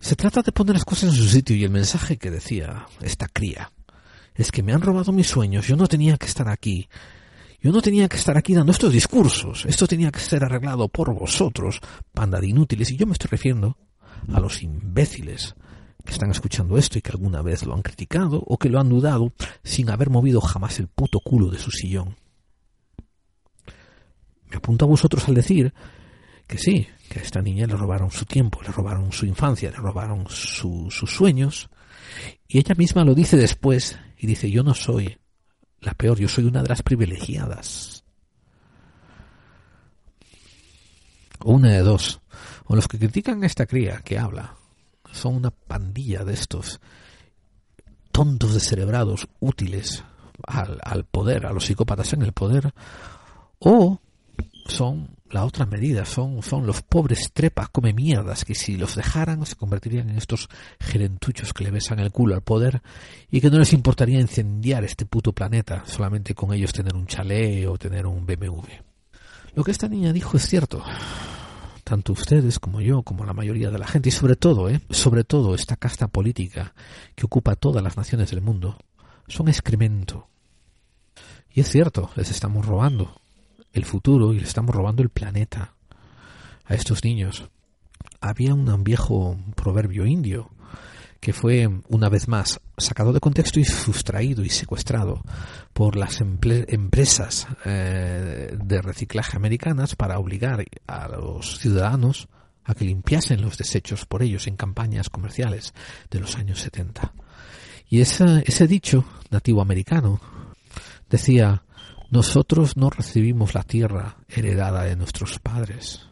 Se 0.00 0.16
trata 0.16 0.42
de 0.42 0.52
poner 0.52 0.74
las 0.74 0.84
cosas 0.84 1.10
en 1.10 1.16
su 1.16 1.28
sitio 1.28 1.54
y 1.54 1.64
el 1.64 1.70
mensaje 1.70 2.16
que 2.16 2.30
decía 2.30 2.86
esta 3.00 3.28
cría 3.28 3.70
es 4.34 4.50
que 4.50 4.64
me 4.64 4.72
han 4.72 4.82
robado 4.82 5.12
mis 5.12 5.28
sueños, 5.28 5.68
yo 5.68 5.76
no 5.76 5.86
tenía 5.86 6.16
que 6.16 6.26
estar 6.26 6.48
aquí. 6.48 6.88
Yo 7.60 7.72
no 7.72 7.80
tenía 7.80 8.08
que 8.08 8.16
estar 8.16 8.36
aquí 8.36 8.52
dando 8.52 8.72
estos 8.72 8.92
discursos. 8.92 9.64
Esto 9.64 9.86
tenía 9.86 10.10
que 10.10 10.18
ser 10.18 10.44
arreglado 10.44 10.88
por 10.88 11.14
vosotros, 11.14 11.80
panda 12.12 12.40
de 12.40 12.48
inútiles. 12.48 12.90
Y 12.90 12.96
yo 12.96 13.06
me 13.06 13.12
estoy 13.12 13.28
refiriendo 13.30 13.78
a 14.34 14.40
los 14.40 14.62
imbéciles 14.62 15.54
que 16.04 16.12
están 16.12 16.30
escuchando 16.30 16.76
esto 16.76 16.98
y 16.98 17.00
que 17.00 17.12
alguna 17.12 17.40
vez 17.40 17.64
lo 17.64 17.74
han 17.74 17.80
criticado 17.80 18.42
o 18.44 18.58
que 18.58 18.68
lo 18.68 18.80
han 18.80 18.90
dudado 18.90 19.32
sin 19.62 19.88
haber 19.88 20.10
movido 20.10 20.40
jamás 20.42 20.78
el 20.78 20.88
puto 20.88 21.20
culo 21.20 21.48
de 21.48 21.58
su 21.58 21.70
sillón. 21.70 22.16
Apunto 24.56 24.84
a 24.84 24.88
vosotros 24.88 25.28
al 25.28 25.34
decir 25.34 25.72
que 26.46 26.58
sí, 26.58 26.86
que 27.08 27.20
a 27.20 27.22
esta 27.22 27.40
niña 27.40 27.66
le 27.66 27.76
robaron 27.76 28.10
su 28.10 28.24
tiempo, 28.24 28.60
le 28.62 28.68
robaron 28.68 29.12
su 29.12 29.26
infancia, 29.26 29.70
le 29.70 29.76
robaron 29.76 30.26
sus 30.28 30.94
sueños. 30.94 31.70
Y 32.46 32.58
ella 32.58 32.74
misma 32.74 33.04
lo 33.04 33.14
dice 33.14 33.36
después 33.36 33.98
y 34.18 34.26
dice, 34.26 34.50
yo 34.50 34.62
no 34.62 34.74
soy 34.74 35.18
la 35.80 35.94
peor, 35.94 36.18
yo 36.18 36.28
soy 36.28 36.44
una 36.44 36.62
de 36.62 36.68
las 36.68 36.82
privilegiadas. 36.82 38.04
O 41.40 41.52
una 41.52 41.72
de 41.72 41.80
dos. 41.80 42.20
O 42.66 42.76
los 42.76 42.88
que 42.88 42.98
critican 42.98 43.42
a 43.42 43.46
esta 43.46 43.66
cría 43.66 44.00
que 44.02 44.18
habla 44.18 44.56
son 45.12 45.36
una 45.36 45.50
pandilla 45.50 46.24
de 46.24 46.34
estos 46.34 46.80
tontos 48.10 48.54
descerebrados 48.54 49.28
útiles 49.40 50.04
al, 50.46 50.78
al 50.82 51.04
poder, 51.04 51.46
a 51.46 51.52
los 51.52 51.66
psicópatas 51.66 52.12
en 52.12 52.22
el 52.22 52.32
poder, 52.32 52.72
o 53.58 54.00
son 54.66 55.16
la 55.30 55.44
otra 55.44 55.66
medida, 55.66 56.04
son, 56.04 56.42
son 56.42 56.66
los 56.66 56.82
pobres 56.82 57.32
trepas 57.32 57.68
come 57.68 57.92
mierdas 57.92 58.44
que 58.44 58.54
si 58.54 58.76
los 58.76 58.94
dejaran 58.94 59.44
se 59.46 59.56
convertirían 59.56 60.10
en 60.10 60.16
estos 60.16 60.48
gerentuchos 60.80 61.52
que 61.52 61.64
le 61.64 61.70
besan 61.70 61.98
el 61.98 62.12
culo 62.12 62.34
al 62.34 62.42
poder 62.42 62.82
y 63.30 63.40
que 63.40 63.50
no 63.50 63.58
les 63.58 63.72
importaría 63.72 64.20
incendiar 64.20 64.84
este 64.84 65.06
puto 65.06 65.32
planeta 65.32 65.82
solamente 65.86 66.34
con 66.34 66.52
ellos 66.52 66.72
tener 66.72 66.94
un 66.94 67.06
chalet 67.06 67.66
o 67.66 67.76
tener 67.76 68.06
un 68.06 68.24
BMW. 68.24 68.62
Lo 69.54 69.64
que 69.64 69.70
esta 69.70 69.88
niña 69.88 70.12
dijo 70.12 70.36
es 70.36 70.46
cierto. 70.46 70.82
Tanto 71.84 72.12
ustedes 72.12 72.58
como 72.58 72.80
yo, 72.80 73.02
como 73.02 73.24
la 73.24 73.34
mayoría 73.34 73.70
de 73.70 73.78
la 73.78 73.86
gente, 73.86 74.08
y 74.08 74.12
sobre 74.12 74.36
todo, 74.36 74.70
¿eh? 74.70 74.80
sobre 74.88 75.22
todo 75.22 75.54
esta 75.54 75.76
casta 75.76 76.08
política 76.08 76.74
que 77.14 77.26
ocupa 77.26 77.56
todas 77.56 77.82
las 77.82 77.96
naciones 77.96 78.30
del 78.30 78.40
mundo, 78.40 78.78
son 79.28 79.48
excremento. 79.48 80.28
Y 81.52 81.60
es 81.60 81.68
cierto, 81.68 82.10
les 82.16 82.30
estamos 82.30 82.64
robando 82.64 83.20
el 83.74 83.84
futuro 83.84 84.32
y 84.32 84.38
le 84.38 84.46
estamos 84.46 84.74
robando 84.74 85.02
el 85.02 85.10
planeta 85.10 85.74
a 86.64 86.74
estos 86.74 87.04
niños. 87.04 87.48
Había 88.20 88.54
un 88.54 88.84
viejo 88.84 89.36
proverbio 89.54 90.06
indio 90.06 90.50
que 91.20 91.32
fue 91.32 91.68
una 91.88 92.10
vez 92.10 92.28
más 92.28 92.60
sacado 92.76 93.12
de 93.14 93.20
contexto 93.20 93.58
y 93.58 93.64
sustraído 93.64 94.44
y 94.44 94.50
secuestrado 94.50 95.22
por 95.72 95.96
las 95.96 96.20
empresas 96.20 97.48
eh, 97.64 98.54
de 98.62 98.82
reciclaje 98.82 99.36
americanas 99.36 99.96
para 99.96 100.18
obligar 100.18 100.62
a 100.86 101.08
los 101.08 101.58
ciudadanos 101.58 102.28
a 102.64 102.74
que 102.74 102.84
limpiasen 102.84 103.40
los 103.40 103.56
desechos 103.56 104.04
por 104.04 104.22
ellos 104.22 104.46
en 104.46 104.56
campañas 104.56 105.08
comerciales 105.08 105.72
de 106.10 106.20
los 106.20 106.36
años 106.36 106.60
70. 106.60 107.14
Y 107.88 108.02
ese 108.02 108.66
dicho 108.66 109.04
nativo 109.30 109.62
americano 109.62 110.20
decía 111.08 111.62
nosotros 112.10 112.76
no 112.76 112.90
recibimos 112.90 113.54
la 113.54 113.62
tierra 113.62 114.16
heredada 114.28 114.84
de 114.84 114.96
nuestros 114.96 115.38
padres. 115.38 116.06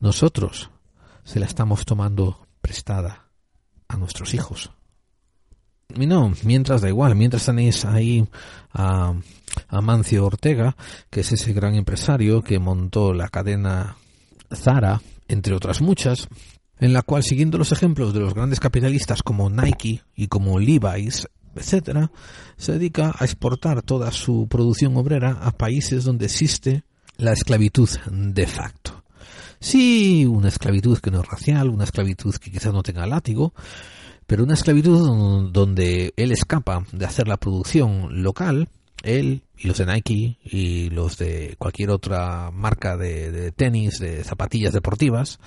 Nosotros 0.00 0.70
se 1.24 1.40
la 1.40 1.46
estamos 1.46 1.84
tomando 1.84 2.46
prestada 2.60 3.28
a 3.88 3.96
nuestros 3.96 4.34
hijos. 4.34 4.70
Y 5.94 6.06
no, 6.06 6.32
mientras 6.42 6.80
da 6.82 6.88
igual, 6.88 7.14
mientras 7.14 7.46
tenéis 7.46 7.84
ahí 7.84 8.26
a, 8.72 9.14
a 9.68 9.80
Mancio 9.80 10.26
Ortega, 10.26 10.76
que 11.10 11.20
es 11.20 11.32
ese 11.32 11.52
gran 11.52 11.74
empresario 11.74 12.42
que 12.42 12.58
montó 12.58 13.12
la 13.12 13.28
cadena 13.28 13.96
Zara, 14.52 15.00
entre 15.28 15.54
otras 15.54 15.80
muchas, 15.80 16.28
en 16.78 16.92
la 16.92 17.02
cual, 17.02 17.22
siguiendo 17.22 17.56
los 17.56 17.72
ejemplos 17.72 18.12
de 18.12 18.20
los 18.20 18.34
grandes 18.34 18.60
capitalistas 18.60 19.22
como 19.22 19.48
Nike 19.48 20.02
y 20.14 20.26
como 20.28 20.58
Levi's, 20.58 21.28
etcétera, 21.56 22.10
se 22.56 22.72
dedica 22.72 23.14
a 23.18 23.24
exportar 23.24 23.82
toda 23.82 24.10
su 24.10 24.46
producción 24.48 24.96
obrera 24.96 25.38
a 25.42 25.50
países 25.52 26.04
donde 26.04 26.26
existe 26.26 26.84
la 27.16 27.32
esclavitud 27.32 27.88
de 28.10 28.46
facto. 28.46 29.02
Sí, 29.60 30.26
una 30.26 30.48
esclavitud 30.48 30.98
que 30.98 31.10
no 31.10 31.20
es 31.20 31.26
racial, 31.26 31.70
una 31.70 31.84
esclavitud 31.84 32.34
que 32.36 32.50
quizás 32.50 32.72
no 32.72 32.82
tenga 32.82 33.06
látigo, 33.06 33.54
pero 34.26 34.44
una 34.44 34.54
esclavitud 34.54 35.50
donde 35.50 36.12
él 36.16 36.32
escapa 36.32 36.84
de 36.92 37.04
hacer 37.06 37.28
la 37.28 37.38
producción 37.38 38.22
local, 38.22 38.68
él 39.02 39.42
y 39.56 39.68
los 39.68 39.78
de 39.78 39.86
Nike 39.86 40.38
y 40.44 40.90
los 40.90 41.16
de 41.16 41.54
cualquier 41.58 41.90
otra 41.90 42.50
marca 42.50 42.96
de, 42.96 43.30
de 43.30 43.52
tenis, 43.52 43.98
de 43.98 44.24
zapatillas 44.24 44.72
deportivas, 44.72 45.38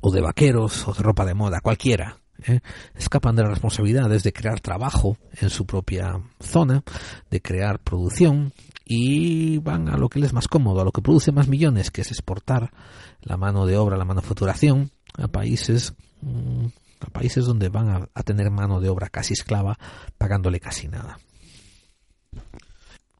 o 0.00 0.10
de 0.10 0.20
vaqueros, 0.20 0.86
o 0.86 0.94
de 0.94 1.02
ropa 1.02 1.24
de 1.24 1.34
moda, 1.34 1.60
cualquiera, 1.60 2.18
¿eh? 2.46 2.60
escapan 2.94 3.36
de 3.36 3.42
las 3.42 3.52
responsabilidades 3.52 4.22
de 4.22 4.32
crear 4.32 4.60
trabajo 4.60 5.16
en 5.40 5.50
su 5.50 5.66
propia 5.66 6.20
zona, 6.40 6.82
de 7.30 7.40
crear 7.42 7.78
producción 7.80 8.52
y 8.84 9.58
van 9.58 9.88
a 9.88 9.96
lo 9.96 10.08
que 10.08 10.18
les 10.18 10.28
es 10.28 10.32
más 10.32 10.48
cómodo, 10.48 10.80
a 10.80 10.84
lo 10.84 10.92
que 10.92 11.02
produce 11.02 11.32
más 11.32 11.48
millones, 11.48 11.90
que 11.90 12.02
es 12.02 12.10
exportar 12.10 12.70
la 13.20 13.36
mano 13.36 13.66
de 13.66 13.76
obra, 13.76 13.96
la 13.96 14.04
manufacturación 14.04 14.90
a 15.16 15.28
países 15.28 15.94
mm, 16.20 16.66
a 17.00 17.10
países 17.10 17.44
donde 17.44 17.68
van 17.68 18.08
a, 18.12 18.22
tener 18.22 18.50
mano 18.50 18.80
de 18.80 18.88
obra 18.88 19.08
casi 19.08 19.34
esclava, 19.34 19.78
pagándole 20.16 20.58
casi 20.58 20.88
nada 20.88 21.18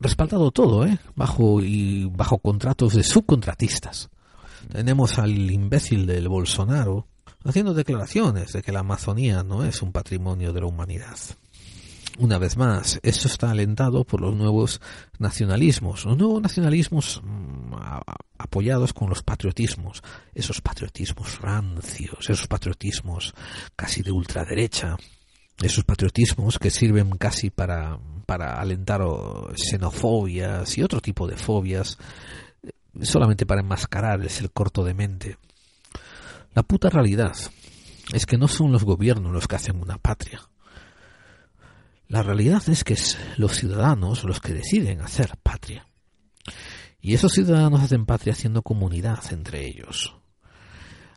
respaldado 0.00 0.50
todo, 0.50 0.86
¿eh? 0.86 0.98
Bajo 1.16 1.60
y 1.60 2.04
bajo 2.06 2.38
contratos 2.38 2.94
de 2.94 3.02
subcontratistas. 3.02 4.10
Tenemos 4.70 5.18
al 5.18 5.50
imbécil 5.50 6.06
del 6.06 6.28
Bolsonaro 6.28 7.06
haciendo 7.48 7.72
declaraciones 7.72 8.52
de 8.52 8.62
que 8.62 8.72
la 8.72 8.80
Amazonía 8.80 9.42
no 9.42 9.64
es 9.64 9.80
un 9.80 9.90
patrimonio 9.90 10.52
de 10.52 10.60
la 10.60 10.66
humanidad. 10.66 11.16
Una 12.18 12.36
vez 12.36 12.58
más, 12.58 13.00
esto 13.02 13.26
está 13.26 13.50
alentado 13.50 14.04
por 14.04 14.20
los 14.20 14.34
nuevos 14.34 14.82
nacionalismos, 15.18 16.04
los 16.04 16.18
nuevos 16.18 16.42
nacionalismos 16.42 17.22
mm, 17.24 17.72
apoyados 18.36 18.92
con 18.92 19.08
los 19.08 19.22
patriotismos, 19.22 20.02
esos 20.34 20.60
patriotismos 20.60 21.40
rancios, 21.40 22.28
esos 22.28 22.46
patriotismos 22.48 23.34
casi 23.74 24.02
de 24.02 24.12
ultraderecha, 24.12 24.98
esos 25.62 25.84
patriotismos 25.84 26.58
que 26.58 26.70
sirven 26.70 27.10
casi 27.12 27.48
para, 27.48 27.98
para 28.26 28.60
alentar 28.60 29.00
xenofobias 29.56 30.76
y 30.76 30.82
otro 30.82 31.00
tipo 31.00 31.26
de 31.26 31.36
fobias, 31.36 31.96
eh, 32.62 32.72
solamente 33.04 33.46
para 33.46 33.62
enmascarar 33.62 34.20
el 34.20 34.50
corto 34.50 34.84
de 34.84 34.92
mente. 34.92 35.38
La 36.54 36.62
puta 36.62 36.90
realidad 36.90 37.36
es 38.12 38.26
que 38.26 38.38
no 38.38 38.48
son 38.48 38.72
los 38.72 38.84
gobiernos 38.84 39.32
los 39.32 39.46
que 39.46 39.56
hacen 39.56 39.80
una 39.80 39.98
patria. 39.98 40.40
La 42.08 42.22
realidad 42.22 42.66
es 42.68 42.84
que 42.84 42.94
es 42.94 43.18
los 43.36 43.52
ciudadanos 43.52 44.24
los 44.24 44.40
que 44.40 44.54
deciden 44.54 45.02
hacer 45.02 45.36
patria. 45.42 45.86
Y 47.00 47.14
esos 47.14 47.32
ciudadanos 47.32 47.82
hacen 47.82 48.06
patria 48.06 48.32
haciendo 48.32 48.62
comunidad 48.62 49.22
entre 49.30 49.66
ellos, 49.66 50.16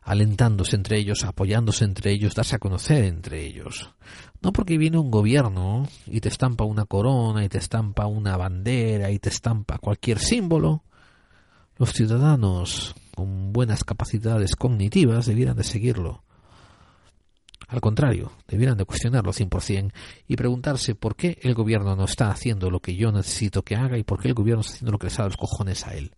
alentándose 0.04 0.76
entre 0.76 0.98
ellos, 0.98 1.24
apoyándose 1.24 1.86
entre 1.86 2.12
ellos, 2.12 2.36
darse 2.36 2.58
a 2.58 2.60
conocer 2.60 3.06
entre 3.06 3.46
ellos. 3.46 3.90
No 4.42 4.52
porque 4.52 4.78
viene 4.78 4.98
un 4.98 5.12
gobierno 5.12 5.88
y 6.08 6.20
te 6.20 6.28
estampa 6.28 6.66
una 6.66 6.86
corona 6.86 7.46
y 7.46 7.50
te 7.50 7.58
estampa 7.58 8.06
una 8.06 8.36
bandera 8.36 9.12
y 9.12 9.20
te 9.20 9.30
estampa 9.30 9.78
cualquier 9.78 10.20
símbolo. 10.20 10.84
Los 11.78 11.94
ciudadanos 11.94 12.96
con 13.16 13.54
buenas 13.54 13.84
capacidades 13.84 14.56
cognitivas 14.56 15.26
debieran 15.26 15.58
de 15.58 15.64
seguirlo. 15.64 16.24
Al 17.68 17.80
contrario, 17.80 18.34
debieran 18.48 18.78
de 18.78 18.86
cuestionarlo 18.86 19.32
100% 19.32 19.94
y 20.28 20.36
preguntarse 20.36 20.94
por 20.94 21.16
qué 21.16 21.40
el 21.42 21.54
gobierno 21.54 21.96
no 21.96 22.04
está 22.04 22.30
haciendo 22.30 22.70
lo 22.70 22.82
que 22.82 22.96
yo 22.96 23.12
necesito 23.12 23.64
que 23.64 23.78
haga 23.78 23.98
y 23.98 24.04
por 24.04 24.22
qué 24.22 24.28
el 24.28 24.34
gobierno 24.34 24.62
está 24.62 24.74
haciendo 24.74 24.92
lo 24.92 25.00
que 25.00 25.08
le 25.08 25.12
sale 25.12 25.30
los 25.30 25.38
cojones 25.38 25.88
a 25.88 25.94
él. 25.94 26.12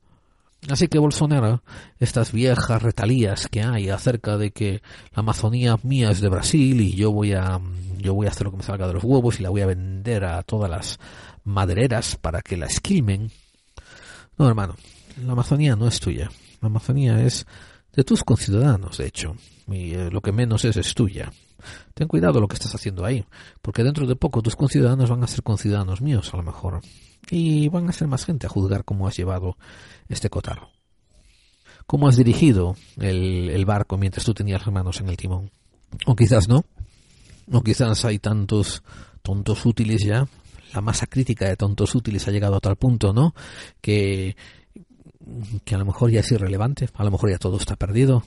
Así 0.70 0.88
que 0.88 0.98
Bolsonaro, 0.98 1.62
estas 2.00 2.32
viejas 2.32 2.82
retalías 2.82 3.48
que 3.50 3.62
hay 3.62 3.90
acerca 3.90 4.38
de 4.38 4.52
que 4.52 4.82
la 5.14 5.20
Amazonía 5.20 5.78
mía 5.84 6.10
es 6.10 6.22
de 6.22 6.30
Brasil 6.30 6.80
y 6.80 6.96
yo 6.96 7.12
voy 7.12 7.34
a 7.34 7.60
yo 7.98 8.14
voy 8.14 8.28
a 8.28 8.30
hacer 8.30 8.46
lo 8.46 8.52
que 8.52 8.58
me 8.58 8.64
salga 8.64 8.88
de 8.88 8.94
los 8.94 9.04
huevos 9.04 9.40
y 9.40 9.44
la 9.44 9.50
voy 9.50 9.62
a 9.62 9.66
vender 9.66 10.26
a 10.26 10.42
todas 10.44 10.70
las 10.70 11.00
madereras 11.44 12.16
para 12.16 12.42
que 12.42 12.58
la 12.58 12.66
esquilmen. 12.66 13.30
No, 14.38 14.48
hermano, 14.48 14.76
la 15.24 15.34
Amazonía 15.34 15.76
no 15.76 15.88
es 15.88 16.00
tuya. 16.00 16.30
La 16.64 16.68
Amazonía 16.68 17.22
es 17.22 17.46
de 17.92 18.06
tus 18.06 18.24
conciudadanos, 18.24 18.98
de 18.98 19.08
hecho, 19.08 19.36
y 19.68 19.96
eh, 19.96 20.10
lo 20.10 20.22
que 20.22 20.32
menos 20.32 20.64
es 20.64 20.78
es 20.78 20.94
tuya. 20.94 21.30
Ten 21.94 22.08
cuidado 22.08 22.40
lo 22.40 22.48
que 22.48 22.56
estás 22.56 22.74
haciendo 22.74 23.04
ahí, 23.04 23.26
porque 23.62 23.84
dentro 23.84 24.08
de 24.08 24.16
poco 24.16 24.42
tus 24.42 24.56
conciudadanos 24.56 25.10
van 25.10 25.22
a 25.26 25.28
ser 25.28 25.44
conciudadanos 25.44 26.02
míos, 26.02 26.34
a 26.34 26.38
lo 26.38 26.44
mejor, 26.44 26.80
y 27.30 27.68
van 27.68 27.90
a 27.90 27.92
ser 27.92 28.08
más 28.08 28.24
gente 28.24 28.48
a 28.48 28.50
juzgar 28.50 28.86
cómo 28.86 29.10
has 29.10 29.18
llevado 29.18 29.58
este 30.08 30.30
cotarro. 30.30 30.70
Cómo 31.86 32.08
has 32.08 32.16
dirigido 32.16 32.78
el, 32.98 33.50
el 33.50 33.66
barco 33.66 33.98
mientras 33.98 34.26
tú 34.26 34.34
tenías 34.34 34.66
las 34.66 34.74
manos 34.74 35.02
en 35.02 35.10
el 35.10 35.18
timón. 35.18 35.52
O 36.06 36.16
quizás 36.16 36.48
no. 36.48 36.64
O 37.52 37.62
quizás 37.62 38.06
hay 38.06 38.20
tantos 38.20 38.84
tontos 39.22 39.66
útiles 39.66 40.02
ya. 40.02 40.26
La 40.74 40.80
masa 40.80 41.08
crítica 41.08 41.46
de 41.46 41.58
tontos 41.58 41.94
útiles 41.94 42.26
ha 42.26 42.32
llegado 42.32 42.56
a 42.56 42.62
tal 42.62 42.78
punto, 42.78 43.12
¿no? 43.12 43.36
Que, 43.82 44.38
que 45.64 45.76
a 45.76 45.78
lo 45.78 45.86
mejor 45.86 46.12
ya 46.12 46.22
es 46.22 46.32
irrelevante, 46.32 46.90
a 46.94 47.04
lo 47.04 47.12
mejor 47.12 47.30
ya 47.30 47.38
todo 47.38 47.58
está 47.58 47.76
perdido, 47.76 48.24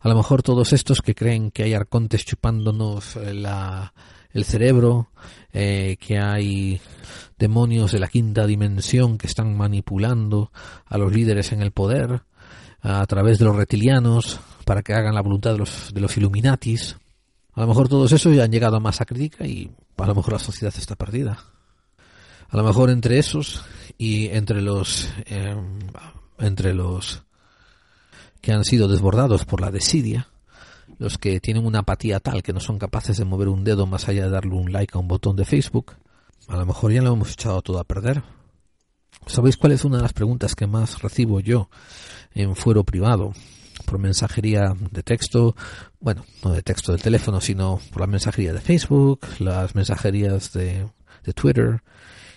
a 0.00 0.08
lo 0.08 0.16
mejor 0.16 0.42
todos 0.42 0.72
estos 0.72 1.00
que 1.00 1.14
creen 1.14 1.50
que 1.50 1.64
hay 1.64 1.74
arcontes 1.74 2.24
chupándonos 2.24 3.16
eh, 3.16 3.34
la, 3.34 3.94
el 4.32 4.44
cerebro, 4.44 5.10
eh, 5.52 5.96
que 5.98 6.18
hay 6.18 6.80
demonios 7.38 7.92
de 7.92 8.00
la 8.00 8.08
quinta 8.08 8.46
dimensión 8.46 9.16
que 9.16 9.26
están 9.26 9.56
manipulando 9.56 10.50
a 10.86 10.98
los 10.98 11.12
líderes 11.12 11.52
en 11.52 11.62
el 11.62 11.72
poder 11.72 12.22
a 12.82 13.06
través 13.06 13.38
de 13.38 13.46
los 13.46 13.56
reptilianos 13.56 14.40
para 14.66 14.82
que 14.82 14.92
hagan 14.92 15.14
la 15.14 15.22
voluntad 15.22 15.52
de 15.52 15.58
los, 15.58 15.92
de 15.94 16.00
los 16.00 16.16
Illuminatis. 16.16 16.96
A 17.54 17.62
lo 17.62 17.68
mejor 17.68 17.88
todos 17.88 18.12
esos 18.12 18.34
ya 18.34 18.44
han 18.44 18.52
llegado 18.52 18.76
a 18.76 18.80
masa 18.80 19.06
crítica 19.06 19.46
y 19.46 19.70
a 19.96 20.06
lo 20.06 20.14
mejor 20.14 20.34
la 20.34 20.38
sociedad 20.38 20.74
está 20.76 20.96
perdida. 20.96 21.38
A 22.48 22.56
lo 22.56 22.62
mejor 22.62 22.90
entre 22.90 23.18
esos 23.18 23.64
y 23.98 24.28
entre 24.28 24.60
los 24.60 25.08
eh, 25.26 25.56
entre 26.38 26.74
los 26.74 27.22
que 28.40 28.52
han 28.52 28.64
sido 28.64 28.88
desbordados 28.88 29.44
por 29.44 29.60
la 29.60 29.70
desidia, 29.70 30.28
los 30.98 31.18
que 31.18 31.40
tienen 31.40 31.64
una 31.64 31.80
apatía 31.80 32.20
tal 32.20 32.42
que 32.42 32.52
no 32.52 32.60
son 32.60 32.78
capaces 32.78 33.16
de 33.16 33.24
mover 33.24 33.48
un 33.48 33.64
dedo 33.64 33.86
más 33.86 34.08
allá 34.08 34.24
de 34.24 34.30
darle 34.30 34.54
un 34.54 34.72
like 34.72 34.92
a 34.94 35.00
un 35.00 35.08
botón 35.08 35.36
de 35.36 35.44
Facebook, 35.44 35.92
a 36.48 36.56
lo 36.56 36.66
mejor 36.66 36.92
ya 36.92 37.02
lo 37.02 37.12
hemos 37.12 37.32
echado 37.32 37.62
todo 37.62 37.78
a 37.78 37.84
perder. 37.84 38.22
¿Sabéis 39.26 39.56
cuál 39.56 39.72
es 39.72 39.84
una 39.84 39.96
de 39.96 40.02
las 40.02 40.12
preguntas 40.12 40.54
que 40.54 40.66
más 40.66 41.00
recibo 41.00 41.40
yo 41.40 41.70
en 42.34 42.54
fuero 42.54 42.84
privado? 42.84 43.32
Por 43.86 43.98
mensajería 43.98 44.74
de 44.90 45.02
texto, 45.02 45.56
bueno, 46.00 46.24
no 46.44 46.52
de 46.52 46.62
texto 46.62 46.92
del 46.92 47.02
teléfono, 47.02 47.40
sino 47.40 47.80
por 47.90 48.02
la 48.02 48.06
mensajería 48.06 48.52
de 48.52 48.60
Facebook, 48.60 49.20
las 49.38 49.74
mensajerías 49.74 50.52
de, 50.52 50.86
de 51.24 51.32
Twitter 51.32 51.82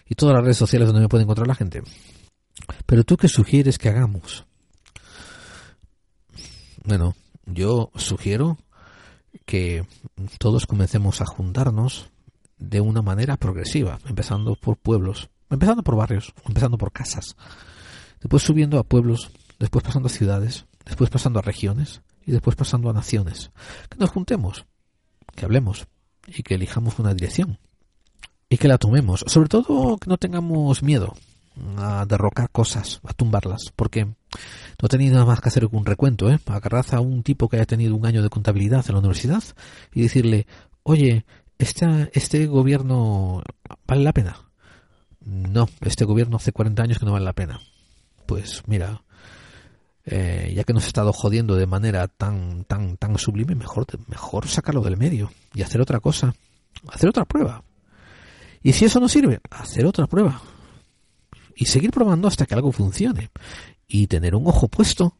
y 0.10 0.16
todas 0.16 0.36
las 0.36 0.44
redes 0.44 0.58
sociales 0.58 0.88
donde 0.88 1.02
me 1.02 1.10
puede 1.10 1.24
encontrar 1.24 1.48
la 1.48 1.56
gente. 1.56 1.84
Pero 2.86 3.04
tú 3.04 3.18
qué 3.18 3.28
sugieres 3.28 3.78
que 3.78 3.90
hagamos? 3.90 4.46
Bueno, 6.84 7.16
yo 7.46 7.92
sugiero 7.96 8.58
que 9.46 9.86
todos 10.40 10.66
comencemos 10.66 11.22
a 11.22 11.26
juntarnos 11.26 12.10
de 12.58 12.82
una 12.82 13.02
manera 13.02 13.38
progresiva, 13.38 14.00
empezando 14.08 14.56
por 14.56 14.78
pueblos, 14.78 15.30
empezando 15.50 15.84
por 15.84 15.96
barrios, 15.96 16.34
empezando 16.48 16.78
por 16.78 16.92
casas, 16.92 17.36
después 18.20 18.44
subiendo 18.44 18.80
a 18.80 18.84
pueblos, 18.84 19.32
después 19.60 19.84
pasando 19.84 20.08
a 20.08 20.12
ciudades, 20.12 20.66
después 20.86 21.10
pasando 21.10 21.40
a 21.40 21.44
regiones 21.44 22.02
y 22.26 22.32
después 22.32 22.56
pasando 22.56 22.90
a 22.90 22.94
naciones. 22.94 23.52
Que 23.90 23.98
nos 23.98 24.10
juntemos, 24.10 24.66
que 25.36 25.46
hablemos 25.46 25.88
y 26.26 26.44
que 26.44 26.56
elijamos 26.56 27.00
una 27.00 27.14
dirección 27.14 27.60
y 28.50 28.58
que 28.58 28.68
la 28.68 28.78
tomemos. 28.78 29.24
Sobre 29.28 29.50
todo 29.50 29.98
que 29.98 30.10
no 30.10 30.18
tengamos 30.18 30.84
miedo 30.84 31.14
a 31.78 32.06
derrocar 32.06 32.50
cosas, 32.52 33.00
a 33.04 33.14
tumbarlas, 33.14 33.74
porque 33.76 34.06
no 34.06 34.90
tenéis 34.90 35.12
nada 35.12 35.26
más 35.26 35.42
que 35.42 35.50
hacer 35.50 35.66
un 35.66 35.86
recuento, 35.86 36.30
¿eh? 36.30 36.40
Agarrad 36.46 36.94
a 36.94 37.00
un 37.00 37.24
tipo 37.24 37.50
que 37.50 37.58
haya 37.58 37.66
tenido 37.66 37.96
un 37.96 38.06
año 38.06 38.22
de 38.22 38.30
contabilidad 38.30 38.86
en 38.88 38.94
la 38.94 39.00
universidad 39.00 39.44
y 39.94 40.04
decirle, 40.04 40.46
oye, 40.84 41.26
¿este, 41.58 42.12
este 42.14 42.46
gobierno 42.46 43.44
vale 43.88 44.04
la 44.04 44.14
pena? 44.14 44.38
No, 45.22 45.68
este 45.82 46.06
gobierno 46.06 46.38
hace 46.38 46.52
40 46.52 46.84
años 46.84 47.00
que 47.00 47.06
no 47.06 47.12
vale 47.12 47.26
la 47.26 47.34
pena. 47.34 47.60
Pues 48.26 48.64
mira, 48.68 49.02
eh, 50.06 50.54
ya 50.56 50.64
que 50.64 50.74
nos 50.74 50.86
ha 50.86 50.88
estado 50.88 51.12
jodiendo 51.12 51.56
de 51.56 51.68
manera 51.68 52.08
tan, 52.08 52.64
tan, 52.66 52.98
tan 52.98 53.18
sublime, 53.18 53.56
mejor, 53.56 53.86
mejor 54.08 54.48
sacarlo 54.48 54.82
del 54.82 54.98
medio 54.98 55.32
y 55.54 55.64
hacer 55.64 55.82
otra 55.82 56.00
cosa, 56.00 56.34
hacer 56.90 57.10
otra 57.10 57.26
prueba. 57.26 57.64
Y 58.64 58.74
si 58.74 58.86
eso 58.86 59.00
no 59.00 59.08
sirve, 59.08 59.40
hacer 59.52 59.86
otra 59.86 60.08
prueba 60.08 60.42
y 61.56 61.66
seguir 61.66 61.92
probando 61.92 62.28
hasta 62.28 62.46
que 62.46 62.54
algo 62.54 62.72
funcione 62.72 63.32
y 63.88 64.08
tener 64.08 64.36
un 64.36 64.48
ojo 64.48 64.68
puesto 64.68 65.18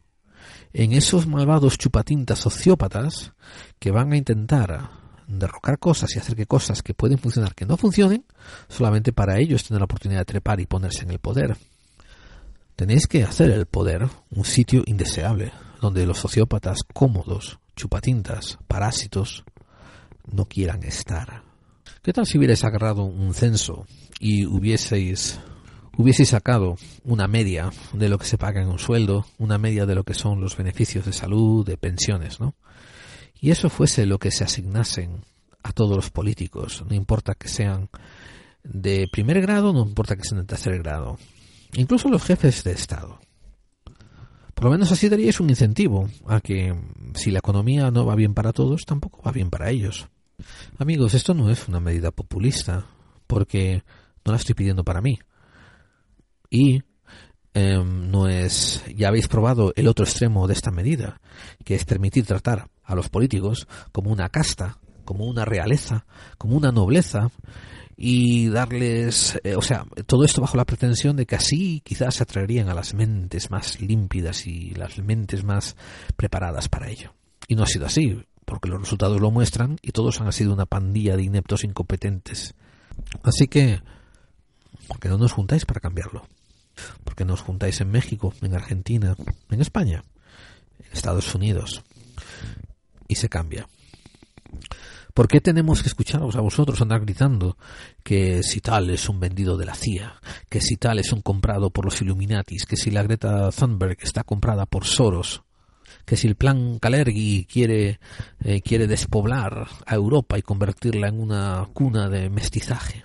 en 0.72 0.92
esos 0.92 1.26
malvados 1.26 1.78
chupatintas 1.78 2.38
sociópatas 2.40 3.32
que 3.78 3.90
van 3.90 4.12
a 4.12 4.16
intentar 4.16 4.90
derrocar 5.26 5.78
cosas 5.78 6.14
y 6.14 6.18
hacer 6.18 6.36
que 6.36 6.46
cosas 6.46 6.82
que 6.82 6.94
pueden 6.94 7.18
funcionar 7.18 7.54
que 7.54 7.66
no 7.66 7.76
funcionen, 7.76 8.24
solamente 8.68 9.12
para 9.12 9.38
ellos 9.38 9.64
tener 9.64 9.80
la 9.80 9.84
oportunidad 9.84 10.20
de 10.20 10.24
trepar 10.26 10.60
y 10.60 10.66
ponerse 10.66 11.02
en 11.02 11.10
el 11.10 11.18
poder. 11.18 11.56
Tenéis 12.76 13.06
que 13.06 13.24
hacer 13.24 13.50
el 13.50 13.66
poder 13.66 14.08
un 14.30 14.44
sitio 14.44 14.82
indeseable, 14.86 15.52
donde 15.80 16.06
los 16.06 16.18
sociópatas 16.18 16.78
cómodos, 16.94 17.58
chupatintas, 17.76 18.58
parásitos, 18.68 19.44
no 20.30 20.46
quieran 20.46 20.82
estar. 20.84 21.47
¿Qué 22.08 22.14
tal 22.14 22.26
si 22.26 22.38
hubierais 22.38 22.64
agarrado 22.64 23.04
un 23.04 23.34
censo 23.34 23.84
y 24.18 24.46
hubieseis 24.46 25.38
hubiese 25.94 26.24
sacado 26.24 26.76
una 27.04 27.28
media 27.28 27.70
de 27.92 28.08
lo 28.08 28.16
que 28.16 28.24
se 28.24 28.38
paga 28.38 28.62
en 28.62 28.68
un 28.68 28.78
sueldo, 28.78 29.26
una 29.36 29.58
media 29.58 29.84
de 29.84 29.94
lo 29.94 30.04
que 30.04 30.14
son 30.14 30.40
los 30.40 30.56
beneficios 30.56 31.04
de 31.04 31.12
salud, 31.12 31.66
de 31.66 31.76
pensiones, 31.76 32.40
¿no? 32.40 32.54
Y 33.38 33.50
eso 33.50 33.68
fuese 33.68 34.06
lo 34.06 34.18
que 34.18 34.30
se 34.30 34.42
asignasen 34.42 35.20
a 35.62 35.72
todos 35.72 35.94
los 35.94 36.08
políticos, 36.08 36.82
no 36.88 36.94
importa 36.94 37.34
que 37.34 37.48
sean 37.48 37.90
de 38.64 39.06
primer 39.12 39.42
grado, 39.42 39.74
no 39.74 39.82
importa 39.82 40.16
que 40.16 40.24
sean 40.24 40.40
de 40.40 40.46
tercer 40.46 40.78
grado, 40.78 41.18
incluso 41.74 42.08
los 42.08 42.24
jefes 42.24 42.64
de 42.64 42.72
Estado. 42.72 43.20
Por 44.54 44.64
lo 44.64 44.70
menos 44.70 44.90
así 44.92 45.10
daríais 45.10 45.40
un 45.40 45.50
incentivo 45.50 46.08
a 46.26 46.40
que 46.40 46.74
si 47.12 47.30
la 47.30 47.40
economía 47.40 47.90
no 47.90 48.06
va 48.06 48.14
bien 48.14 48.32
para 48.32 48.54
todos, 48.54 48.86
tampoco 48.86 49.20
va 49.22 49.30
bien 49.30 49.50
para 49.50 49.68
ellos. 49.68 50.08
Amigos, 50.78 51.14
esto 51.14 51.34
no 51.34 51.50
es 51.50 51.68
una 51.68 51.80
medida 51.80 52.10
populista, 52.10 52.86
porque 53.26 53.82
no 54.24 54.32
la 54.32 54.38
estoy 54.38 54.54
pidiendo 54.54 54.84
para 54.84 55.00
mí. 55.00 55.18
Y 56.50 56.82
em, 57.54 58.10
no 58.10 58.28
es 58.28 58.84
ya 58.94 59.08
habéis 59.08 59.28
probado 59.28 59.72
el 59.76 59.88
otro 59.88 60.04
extremo 60.04 60.46
de 60.46 60.54
esta 60.54 60.70
medida 60.70 61.20
que 61.64 61.74
es 61.74 61.84
permitir 61.84 62.26
tratar 62.26 62.68
a 62.84 62.94
los 62.94 63.08
políticos 63.08 63.66
como 63.92 64.10
una 64.10 64.28
casta 64.28 64.78
como 65.04 65.26
una 65.26 65.44
realeza 65.44 66.06
como 66.36 66.56
una 66.56 66.72
nobleza 66.72 67.30
y 67.96 68.48
darles 68.48 69.38
eh, 69.44 69.56
o 69.56 69.62
sea 69.62 69.84
todo 70.06 70.24
esto 70.24 70.40
bajo 70.40 70.56
la 70.56 70.64
pretensión 70.64 71.16
de 71.16 71.26
que 71.26 71.36
así 71.36 71.80
quizás 71.84 72.16
se 72.16 72.22
atraerían 72.22 72.68
a 72.68 72.74
las 72.74 72.94
mentes 72.94 73.50
más 73.50 73.80
límpidas 73.80 74.46
y 74.46 74.70
las 74.70 74.98
mentes 74.98 75.42
más 75.42 75.76
preparadas 76.16 76.68
para 76.68 76.88
ello. 76.88 77.12
Y 77.48 77.56
no 77.56 77.64
ha 77.64 77.66
sido 77.66 77.86
así 77.86 78.22
porque 78.48 78.68
los 78.68 78.80
resultados 78.80 79.20
lo 79.20 79.30
muestran 79.30 79.78
y 79.82 79.92
todos 79.92 80.20
han 80.20 80.32
sido 80.32 80.52
una 80.52 80.66
pandilla 80.66 81.16
de 81.16 81.22
ineptos 81.22 81.64
incompetentes 81.64 82.54
así 83.22 83.46
que 83.46 83.80
¿por 84.88 84.98
qué 84.98 85.08
no 85.08 85.18
nos 85.18 85.32
juntáis 85.32 85.64
para 85.64 85.80
cambiarlo? 85.80 86.26
porque 87.04 87.24
nos 87.24 87.40
juntáis 87.40 87.80
en 87.80 87.90
México, 87.90 88.32
en 88.42 88.54
Argentina, 88.54 89.16
en 89.50 89.60
España, 89.60 90.04
en 90.78 90.92
Estados 90.92 91.34
Unidos, 91.34 91.82
y 93.06 93.16
se 93.16 93.28
cambia. 93.28 93.68
¿Por 95.14 95.26
qué 95.26 95.40
tenemos 95.40 95.82
que 95.82 95.88
escucharos 95.88 96.36
a 96.36 96.40
vosotros 96.40 96.80
andar 96.80 97.00
gritando 97.00 97.56
que 98.04 98.42
si 98.44 98.60
tal 98.60 98.88
es 98.90 99.08
un 99.08 99.18
vendido 99.18 99.56
de 99.56 99.66
la 99.66 99.74
CIA, 99.74 100.20
que 100.48 100.60
si 100.60 100.76
tal 100.76 101.00
es 101.00 101.12
un 101.12 101.22
comprado 101.22 101.70
por 101.70 101.84
los 101.84 102.00
Illuminatis, 102.00 102.66
que 102.66 102.76
si 102.76 102.90
la 102.90 103.02
Greta 103.02 103.50
Thunberg 103.50 103.98
está 104.00 104.22
comprada 104.22 104.66
por 104.66 104.84
Soros, 104.84 105.42
que 106.04 106.16
si 106.16 106.26
el 106.26 106.36
plan 106.36 106.78
Kalergi 106.78 107.44
quiere, 107.44 108.00
eh, 108.40 108.60
quiere 108.62 108.86
despoblar 108.86 109.68
a 109.86 109.94
Europa 109.94 110.38
y 110.38 110.42
convertirla 110.42 111.08
en 111.08 111.20
una 111.20 111.68
cuna 111.72 112.08
de 112.08 112.30
mestizaje? 112.30 113.04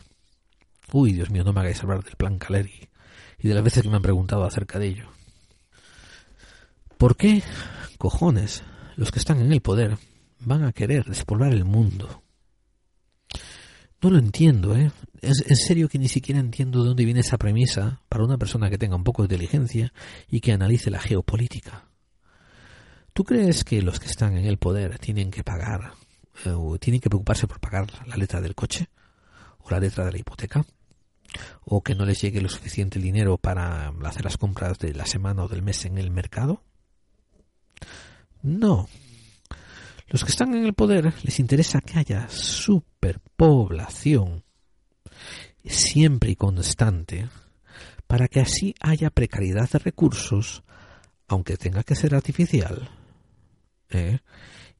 Uy, 0.92 1.14
Dios 1.14 1.30
mío, 1.30 1.44
no 1.44 1.54
me 1.54 1.62
hagáis 1.62 1.82
hablar 1.82 2.04
del 2.04 2.16
plan 2.16 2.38
Kalergi 2.38 2.88
y 3.40 3.48
de 3.48 3.54
las 3.54 3.64
veces 3.64 3.84
que 3.84 3.90
me 3.90 3.98
han 3.98 4.02
preguntado 4.02 4.46
acerca 4.46 4.80
de 4.80 4.88
ello. 4.88 5.10
¿Por 6.98 7.18
qué, 7.18 7.44
cojones, 7.98 8.64
los 8.96 9.12
que 9.12 9.20
están 9.20 9.42
en 9.42 9.52
el 9.52 9.62
poder 9.62 9.98
van 10.40 10.64
a 10.64 10.72
querer 10.72 11.04
despoblar 11.06 11.52
el 11.52 11.66
mundo? 11.66 12.24
No 14.02 14.10
lo 14.10 14.18
entiendo, 14.18 14.76
¿eh? 14.76 14.92
Es 15.22 15.44
en 15.48 15.56
serio 15.56 15.88
que 15.88 15.98
ni 15.98 16.10
siquiera 16.10 16.40
entiendo 16.40 16.82
de 16.82 16.90
dónde 16.90 17.06
viene 17.06 17.22
esa 17.22 17.38
premisa 17.38 18.02
para 18.10 18.26
una 18.26 18.38
persona 18.38 18.70
que 18.70 18.78
tenga 18.78 18.98
un 18.98 19.04
poco 19.04 19.22
de 19.22 19.34
inteligencia 19.34 19.94
y 20.30 20.42
que 20.42 20.52
analice 20.52 20.92
la 20.92 21.00
geopolítica. 21.00 21.93
¿Tú 23.14 23.24
crees 23.24 23.64
que 23.64 23.82
los 23.84 24.00
que 24.00 24.08
están 24.08 24.36
en 24.38 24.46
el 24.46 24.58
poder 24.58 24.98
tienen 24.98 25.30
que 25.30 25.44
pagar 25.44 25.94
eh, 26.46 26.50
o 26.50 26.80
tienen 26.80 27.00
que 27.00 27.10
preocuparse 27.10 27.46
por 27.48 27.60
pagar 27.60 27.86
la 28.08 28.18
letra 28.18 28.42
del 28.42 28.56
coche 28.56 28.90
o 29.60 29.70
la 29.70 29.80
letra 29.80 30.04
de 30.06 30.14
la 30.14 30.18
hipoteca? 30.18 30.66
¿O 31.64 31.84
que 31.84 31.94
no 31.94 32.06
les 32.06 32.20
llegue 32.22 32.42
lo 32.42 32.50
suficiente 32.50 32.98
dinero 33.00 33.38
para 33.38 33.90
hacer 34.04 34.24
las 34.24 34.38
compras 34.38 34.80
de 34.80 34.96
la 34.96 35.06
semana 35.06 35.44
o 35.44 35.48
del 35.48 35.62
mes 35.62 35.86
en 35.86 36.00
el 36.00 36.10
mercado? 36.10 36.64
No. 38.42 38.90
Los 40.08 40.24
que 40.24 40.32
están 40.32 40.56
en 40.56 40.66
el 40.66 40.74
poder 40.74 41.14
les 41.24 41.40
interesa 41.40 41.82
que 41.82 42.00
haya 42.00 42.28
superpoblación 42.30 44.44
siempre 45.64 46.32
y 46.32 46.36
constante 46.36 47.30
para 48.08 48.28
que 48.28 48.40
así 48.40 48.74
haya 48.80 49.12
precariedad 49.12 49.70
de 49.70 49.78
recursos, 49.80 50.64
aunque 51.28 51.58
tenga 51.58 51.84
que 51.84 51.96
ser 51.96 52.16
artificial, 52.16 52.90
¿eh? 53.90 54.20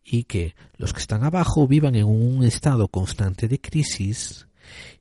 y 0.04 0.26
que 0.26 0.56
los 0.78 0.94
que 0.94 1.00
están 1.00 1.24
abajo 1.24 1.68
vivan 1.68 1.96
en 1.96 2.06
un 2.06 2.44
estado 2.44 2.88
constante 2.88 3.48
de 3.48 3.60
crisis 3.60 4.48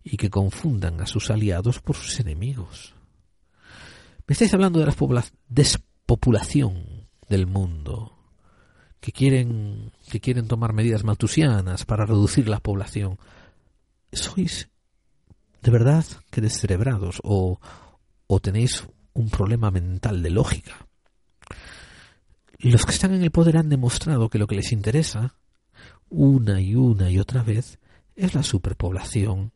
y 0.02 0.16
que 0.16 0.30
confundan 0.30 1.00
a 1.00 1.06
sus 1.06 1.30
aliados 1.30 1.80
por 1.80 1.96
sus 1.96 2.20
enemigos. 2.20 2.94
Me 4.26 4.34
estáis 4.34 4.54
hablando 4.54 4.78
de 4.78 4.86
la 4.86 5.24
despopulación 5.48 7.08
del 7.28 7.46
mundo, 7.46 8.16
que 9.00 9.12
quieren, 9.12 9.92
que 10.08 10.20
quieren 10.20 10.46
tomar 10.46 10.72
medidas 10.72 11.04
maltusianas 11.04 11.84
para 11.84 12.06
reducir 12.06 12.48
la 12.48 12.60
población. 12.60 13.18
¿Sois 14.12 14.68
de 15.62 15.70
verdad 15.70 16.04
que 16.30 16.40
descerebrados 16.40 17.20
o, 17.24 17.60
o 18.26 18.40
tenéis 18.40 18.86
un 19.14 19.28
problema 19.28 19.70
mental 19.70 20.22
de 20.22 20.30
lógica? 20.30 20.86
Los 22.62 22.86
que 22.86 22.92
están 22.92 23.12
en 23.12 23.24
el 23.24 23.32
poder 23.32 23.56
han 23.56 23.68
demostrado 23.68 24.28
que 24.28 24.38
lo 24.38 24.46
que 24.46 24.54
les 24.54 24.70
interesa, 24.70 25.34
una 26.08 26.60
y 26.60 26.76
una 26.76 27.10
y 27.10 27.18
otra 27.18 27.42
vez, 27.42 27.80
es 28.14 28.36
la 28.36 28.44
superpoblación 28.44 29.50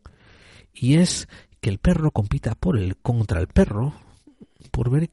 y 0.74 0.94
es 0.94 1.28
que 1.60 1.70
el 1.70 1.78
perro 1.78 2.10
compita 2.10 2.56
por 2.56 2.76
el 2.76 2.96
contra 2.96 3.38
el 3.38 3.46
perro 3.46 3.94
por 4.72 4.90
ver 4.90 5.10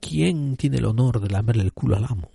quién 0.00 0.56
tiene 0.56 0.78
el 0.78 0.86
honor 0.86 1.20
de 1.20 1.28
lamerle 1.28 1.64
el 1.64 1.74
culo 1.74 1.96
al 1.96 2.06
amo. 2.06 2.30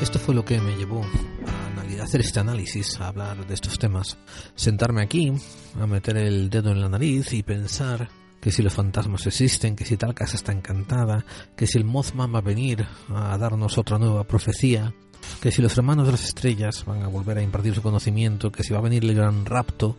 Esto 0.00 0.18
fue 0.18 0.34
lo 0.34 0.44
que 0.44 0.60
me 0.60 0.76
llevó 0.76 1.04
a 2.00 2.04
hacer 2.04 2.20
este 2.20 2.40
análisis, 2.40 3.00
a 3.00 3.08
hablar 3.08 3.46
de 3.46 3.54
estos 3.54 3.78
temas. 3.78 4.18
Sentarme 4.54 5.02
aquí, 5.02 5.32
a 5.80 5.86
meter 5.86 6.16
el 6.16 6.48
dedo 6.48 6.70
en 6.70 6.80
la 6.80 6.88
nariz 6.88 7.32
y 7.32 7.42
pensar 7.42 8.08
que 8.40 8.52
si 8.52 8.62
los 8.62 8.74
fantasmas 8.74 9.26
existen, 9.26 9.74
que 9.74 9.84
si 9.84 9.96
tal 9.96 10.14
casa 10.14 10.36
está 10.36 10.52
encantada, 10.52 11.24
que 11.56 11.66
si 11.66 11.76
el 11.76 11.84
Mothman 11.84 12.32
va 12.32 12.38
a 12.38 12.42
venir 12.42 12.86
a 13.08 13.36
darnos 13.36 13.78
otra 13.78 13.98
nueva 13.98 14.24
profecía, 14.24 14.94
que 15.42 15.50
si 15.50 15.60
los 15.60 15.76
hermanos 15.76 16.06
de 16.06 16.12
las 16.12 16.24
estrellas 16.24 16.84
van 16.86 17.02
a 17.02 17.08
volver 17.08 17.38
a 17.38 17.42
impartir 17.42 17.74
su 17.74 17.82
conocimiento, 17.82 18.52
que 18.52 18.62
si 18.62 18.72
va 18.72 18.78
a 18.78 18.82
venir 18.82 19.04
el 19.04 19.14
gran 19.14 19.44
rapto 19.44 19.96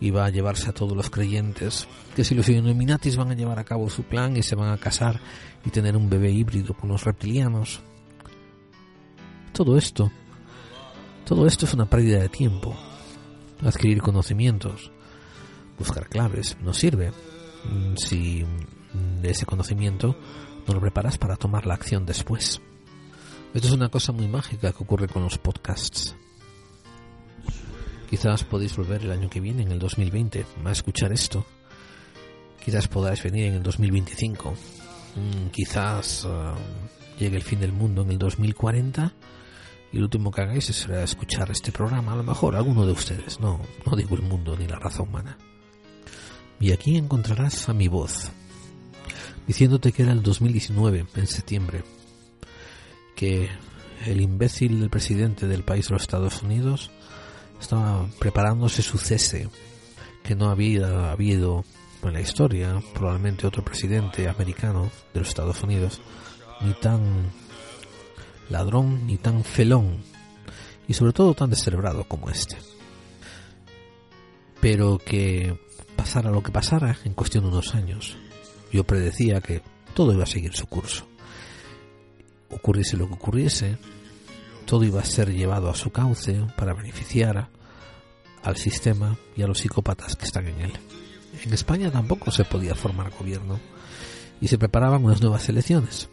y 0.00 0.10
va 0.10 0.26
a 0.26 0.30
llevarse 0.30 0.68
a 0.68 0.74
todos 0.74 0.96
los 0.96 1.10
creyentes, 1.10 1.88
que 2.14 2.24
si 2.24 2.34
los 2.34 2.48
Illuminatis 2.48 3.16
van 3.16 3.30
a 3.30 3.34
llevar 3.34 3.58
a 3.58 3.64
cabo 3.64 3.88
su 3.88 4.02
plan 4.02 4.36
y 4.36 4.42
se 4.42 4.56
van 4.56 4.70
a 4.72 4.78
casar 4.78 5.20
y 5.64 5.70
tener 5.70 5.96
un 5.96 6.10
bebé 6.10 6.30
híbrido 6.30 6.74
con 6.74 6.90
los 6.90 7.04
reptilianos, 7.04 7.82
todo 9.52 9.76
esto, 9.76 10.10
todo 11.24 11.46
esto 11.46 11.66
es 11.66 11.74
una 11.74 11.88
pérdida 11.88 12.18
de 12.18 12.28
tiempo. 12.28 12.76
Adquirir 13.62 14.00
conocimientos, 14.00 14.90
buscar 15.78 16.08
claves, 16.08 16.56
no 16.62 16.72
sirve 16.72 17.10
mm, 17.10 17.96
si 17.96 18.44
ese 19.22 19.46
conocimiento 19.46 20.16
no 20.66 20.74
lo 20.74 20.80
preparas 20.80 21.18
para 21.18 21.36
tomar 21.36 21.66
la 21.66 21.74
acción 21.74 22.06
después. 22.06 22.60
Esto 23.52 23.68
es 23.68 23.74
una 23.74 23.88
cosa 23.88 24.12
muy 24.12 24.28
mágica 24.28 24.72
que 24.72 24.82
ocurre 24.82 25.08
con 25.08 25.22
los 25.22 25.38
podcasts. 25.38 26.16
Quizás 28.08 28.44
podéis 28.44 28.76
volver 28.76 29.02
el 29.02 29.12
año 29.12 29.30
que 29.30 29.40
viene, 29.40 29.62
en 29.62 29.72
el 29.72 29.78
2020, 29.78 30.44
a 30.64 30.72
escuchar 30.72 31.12
esto. 31.12 31.46
Quizás 32.64 32.88
podáis 32.88 33.22
venir 33.22 33.46
en 33.46 33.54
el 33.54 33.62
2025. 33.62 34.50
Mm, 34.50 35.48
quizás 35.50 36.26
ah, 36.26 36.54
llegue 37.18 37.36
el 37.36 37.42
fin 37.42 37.60
del 37.60 37.72
mundo 37.72 38.02
en 38.02 38.10
el 38.10 38.18
2040 38.18 39.12
y 39.92 39.98
lo 39.98 40.04
último 40.04 40.30
que 40.30 40.42
hagáis 40.42 40.66
será 40.66 41.02
escuchar 41.02 41.50
este 41.50 41.72
programa, 41.72 42.12
a 42.12 42.16
lo 42.16 42.22
mejor 42.22 42.54
alguno 42.54 42.86
de 42.86 42.92
ustedes, 42.92 43.40
no, 43.40 43.60
no 43.84 43.96
digo 43.96 44.14
el 44.14 44.22
mundo 44.22 44.56
ni 44.56 44.66
la 44.66 44.78
raza 44.78 45.02
humana. 45.02 45.36
Y 46.60 46.72
aquí 46.72 46.96
encontrarás 46.96 47.68
a 47.68 47.74
mi 47.74 47.88
voz, 47.88 48.30
diciéndote 49.46 49.92
que 49.92 50.02
era 50.02 50.12
el 50.12 50.22
2019, 50.22 51.06
en 51.16 51.26
septiembre, 51.26 51.82
que 53.16 53.48
el 54.06 54.20
imbécil 54.20 54.80
del 54.80 54.90
presidente 54.90 55.46
del 55.46 55.64
país 55.64 55.88
de 55.88 55.94
los 55.94 56.02
Estados 56.02 56.42
Unidos 56.42 56.90
estaba 57.60 58.06
preparándose 58.18 58.82
su 58.82 58.98
cese, 58.98 59.48
que 60.22 60.34
no 60.34 60.50
había 60.50 61.10
habido 61.10 61.64
en 62.02 62.12
la 62.12 62.20
historia 62.20 62.80
probablemente 62.94 63.46
otro 63.46 63.64
presidente 63.64 64.28
americano 64.28 64.90
de 65.12 65.20
los 65.20 65.28
Estados 65.28 65.62
Unidos 65.62 66.00
ni 66.60 66.72
tan 66.74 67.30
ladrón 68.50 69.06
ni 69.06 69.16
tan 69.16 69.44
felón, 69.44 70.02
y 70.86 70.94
sobre 70.94 71.12
todo 71.12 71.34
tan 71.34 71.50
descerebrado 71.50 72.04
como 72.04 72.30
este. 72.30 72.58
Pero 74.60 74.98
que 74.98 75.58
pasara 75.96 76.30
lo 76.30 76.42
que 76.42 76.52
pasara 76.52 76.98
en 77.04 77.14
cuestión 77.14 77.44
de 77.44 77.50
unos 77.50 77.74
años, 77.74 78.16
yo 78.72 78.84
predecía 78.84 79.40
que 79.40 79.62
todo 79.94 80.12
iba 80.12 80.24
a 80.24 80.26
seguir 80.26 80.54
su 80.54 80.66
curso. 80.66 81.06
Ocurriese 82.50 82.96
lo 82.96 83.06
que 83.06 83.14
ocurriese, 83.14 83.78
todo 84.66 84.84
iba 84.84 85.00
a 85.00 85.04
ser 85.04 85.32
llevado 85.32 85.70
a 85.70 85.74
su 85.74 85.90
cauce 85.90 86.44
para 86.56 86.74
beneficiar 86.74 87.48
al 88.42 88.56
sistema 88.56 89.16
y 89.36 89.42
a 89.42 89.46
los 89.46 89.58
psicópatas 89.58 90.16
que 90.16 90.24
están 90.24 90.46
en 90.48 90.60
él. 90.60 90.72
En 91.44 91.52
España 91.52 91.90
tampoco 91.90 92.30
se 92.30 92.44
podía 92.44 92.74
formar 92.74 93.12
gobierno 93.16 93.60
y 94.40 94.48
se 94.48 94.58
preparaban 94.58 95.04
unas 95.04 95.20
nuevas 95.20 95.48
elecciones 95.48 96.08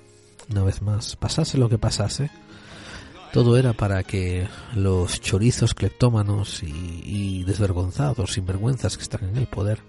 una 0.49 0.63
vez 0.63 0.81
más, 0.81 1.15
pasase 1.15 1.57
lo 1.57 1.69
que 1.69 1.77
pasase, 1.77 2.29
todo 3.33 3.57
era 3.57 3.73
para 3.73 4.03
que 4.03 4.47
los 4.75 5.19
chorizos 5.21 5.73
cleptómanos 5.73 6.63
y, 6.63 7.01
y 7.03 7.43
desvergonzados, 7.43 8.33
sinvergüenzas 8.33 8.97
que 8.97 9.03
están 9.03 9.25
en 9.25 9.37
el 9.37 9.47
poder, 9.47 9.79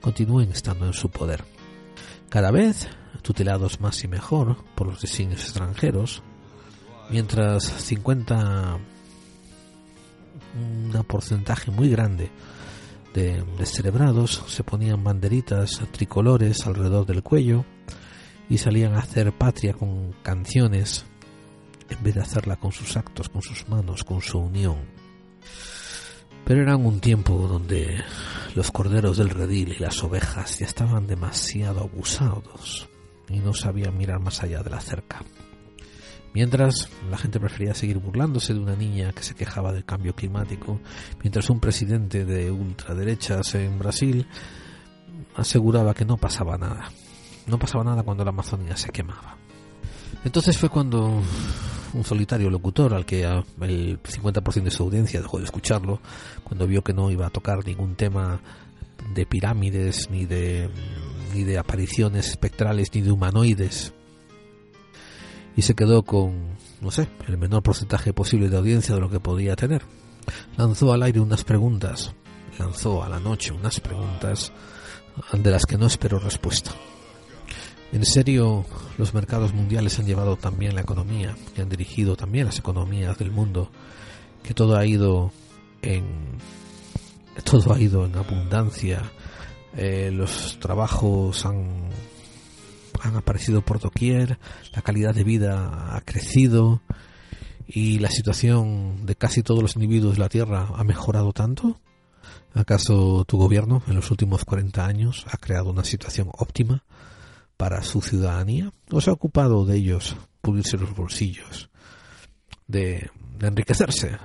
continúen 0.00 0.50
estando 0.50 0.86
en 0.86 0.92
su 0.92 1.08
poder. 1.08 1.44
Cada 2.28 2.50
vez 2.50 2.88
tutelados 3.22 3.80
más 3.80 4.04
y 4.04 4.08
mejor 4.08 4.56
por 4.74 4.86
los 4.86 5.00
designios 5.00 5.42
extranjeros, 5.42 6.22
mientras 7.10 7.64
50 7.64 8.78
un 10.56 11.04
porcentaje 11.04 11.70
muy 11.70 11.88
grande 11.88 12.30
de 13.12 13.44
descerebrados 13.58 14.42
se 14.46 14.64
ponían 14.64 15.04
banderitas 15.04 15.80
tricolores 15.92 16.66
alrededor 16.66 17.06
del 17.06 17.22
cuello 17.22 17.64
y 18.48 18.58
salían 18.58 18.94
a 18.94 18.98
hacer 18.98 19.32
patria 19.32 19.72
con 19.72 20.12
canciones 20.22 21.04
en 21.88 22.02
vez 22.02 22.14
de 22.14 22.20
hacerla 22.20 22.56
con 22.56 22.72
sus 22.72 22.96
actos, 22.96 23.28
con 23.28 23.42
sus 23.42 23.68
manos, 23.68 24.04
con 24.04 24.20
su 24.20 24.38
unión. 24.38 24.76
Pero 26.44 26.62
era 26.62 26.76
un 26.76 27.00
tiempo 27.00 27.34
donde 27.48 28.02
los 28.54 28.70
corderos 28.70 29.16
del 29.16 29.30
redil 29.30 29.74
y 29.76 29.78
las 29.78 30.02
ovejas 30.04 30.58
ya 30.58 30.66
estaban 30.66 31.06
demasiado 31.06 31.80
abusados 31.80 32.88
y 33.28 33.38
no 33.38 33.54
sabían 33.54 33.96
mirar 33.96 34.20
más 34.20 34.42
allá 34.42 34.62
de 34.62 34.70
la 34.70 34.80
cerca. 34.80 35.22
Mientras 36.34 36.90
la 37.08 37.16
gente 37.16 37.38
prefería 37.38 37.74
seguir 37.74 37.98
burlándose 37.98 38.52
de 38.52 38.60
una 38.60 38.74
niña 38.74 39.12
que 39.12 39.22
se 39.22 39.34
quejaba 39.34 39.72
del 39.72 39.84
cambio 39.84 40.14
climático, 40.14 40.80
mientras 41.22 41.48
un 41.48 41.60
presidente 41.60 42.24
de 42.24 42.50
ultraderechas 42.50 43.54
en 43.54 43.78
Brasil 43.78 44.26
aseguraba 45.36 45.94
que 45.94 46.04
no 46.04 46.16
pasaba 46.16 46.58
nada 46.58 46.90
no 47.46 47.58
pasaba 47.58 47.84
nada 47.84 48.02
cuando 48.02 48.24
la 48.24 48.30
Amazonía 48.30 48.76
se 48.76 48.90
quemaba. 48.90 49.36
Entonces 50.24 50.56
fue 50.56 50.68
cuando 50.68 51.22
un 51.92 52.04
solitario 52.04 52.50
locutor 52.50 52.94
al 52.94 53.06
que 53.06 53.24
el 53.24 54.02
50% 54.02 54.62
de 54.62 54.70
su 54.70 54.82
audiencia 54.82 55.20
dejó 55.20 55.38
de 55.38 55.44
escucharlo, 55.44 56.00
cuando 56.42 56.66
vio 56.66 56.82
que 56.82 56.92
no 56.92 57.10
iba 57.10 57.26
a 57.26 57.30
tocar 57.30 57.64
ningún 57.64 57.94
tema 57.94 58.40
de 59.14 59.26
pirámides, 59.26 60.10
ni 60.10 60.24
de, 60.24 60.70
ni 61.34 61.44
de 61.44 61.58
apariciones 61.58 62.28
espectrales, 62.28 62.90
ni 62.94 63.02
de 63.02 63.12
humanoides, 63.12 63.92
y 65.56 65.62
se 65.62 65.74
quedó 65.74 66.02
con, 66.02 66.56
no 66.80 66.90
sé, 66.90 67.08
el 67.28 67.38
menor 67.38 67.62
porcentaje 67.62 68.12
posible 68.12 68.48
de 68.48 68.56
audiencia 68.56 68.94
de 68.94 69.00
lo 69.00 69.08
que 69.08 69.20
podía 69.20 69.54
tener. 69.54 69.82
Lanzó 70.56 70.92
al 70.92 71.02
aire 71.02 71.20
unas 71.20 71.44
preguntas, 71.44 72.12
lanzó 72.58 73.04
a 73.04 73.08
la 73.08 73.20
noche 73.20 73.52
unas 73.52 73.78
preguntas 73.78 74.52
de 75.32 75.50
las 75.50 75.64
que 75.64 75.78
no 75.78 75.86
espero 75.86 76.18
respuesta. 76.18 76.72
En 77.94 78.04
serio, 78.04 78.66
los 78.98 79.14
mercados 79.14 79.54
mundiales 79.54 80.00
han 80.00 80.06
llevado 80.06 80.36
también 80.36 80.74
la 80.74 80.80
economía 80.80 81.36
y 81.56 81.60
han 81.60 81.68
dirigido 81.68 82.16
también 82.16 82.46
las 82.46 82.58
economías 82.58 83.16
del 83.18 83.30
mundo, 83.30 83.70
que 84.42 84.52
todo 84.52 84.76
ha 84.76 84.84
ido 84.84 85.30
en 85.80 86.04
todo 87.44 87.72
ha 87.72 87.78
ido 87.80 88.04
en 88.04 88.16
abundancia, 88.16 89.00
eh, 89.76 90.10
los 90.12 90.58
trabajos 90.58 91.46
han 91.46 91.88
han 93.00 93.14
aparecido 93.14 93.62
por 93.62 93.78
doquier, 93.78 94.40
la 94.74 94.82
calidad 94.82 95.14
de 95.14 95.22
vida 95.22 95.94
ha 95.94 96.00
crecido 96.00 96.82
y 97.64 98.00
la 98.00 98.10
situación 98.10 99.06
de 99.06 99.14
casi 99.14 99.44
todos 99.44 99.62
los 99.62 99.76
individuos 99.76 100.14
de 100.14 100.20
la 100.20 100.28
Tierra 100.28 100.68
ha 100.74 100.82
mejorado 100.82 101.32
tanto. 101.32 101.78
¿Acaso 102.54 103.24
tu 103.24 103.36
gobierno 103.36 103.84
en 103.86 103.94
los 103.94 104.10
últimos 104.10 104.44
40 104.44 104.84
años 104.84 105.26
ha 105.30 105.36
creado 105.36 105.70
una 105.70 105.84
situación 105.84 106.30
óptima 106.32 106.82
para 107.64 107.82
su 107.82 108.02
ciudadanía? 108.02 108.74
¿O 108.90 109.00
se 109.00 109.08
ha 109.08 109.14
ocupado 109.14 109.64
de 109.64 109.78
ellos 109.78 110.16
pulirse 110.42 110.76
los 110.76 110.94
bolsillos, 110.94 111.70
de, 112.66 113.10
de 113.38 113.46
enriquecerse 113.46 114.18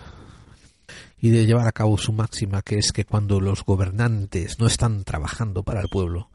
y 1.21 1.29
de 1.29 1.45
llevar 1.45 1.65
a 1.65 1.71
cabo 1.71 1.97
su 1.97 2.11
máxima, 2.11 2.61
que 2.61 2.77
es 2.77 2.91
que 2.91 3.05
cuando 3.05 3.39
los 3.39 3.63
gobernantes 3.63 4.59
no 4.59 4.67
están 4.67 5.05
trabajando 5.05 5.63
para 5.63 5.79
el 5.79 5.87
pueblo, 5.87 6.29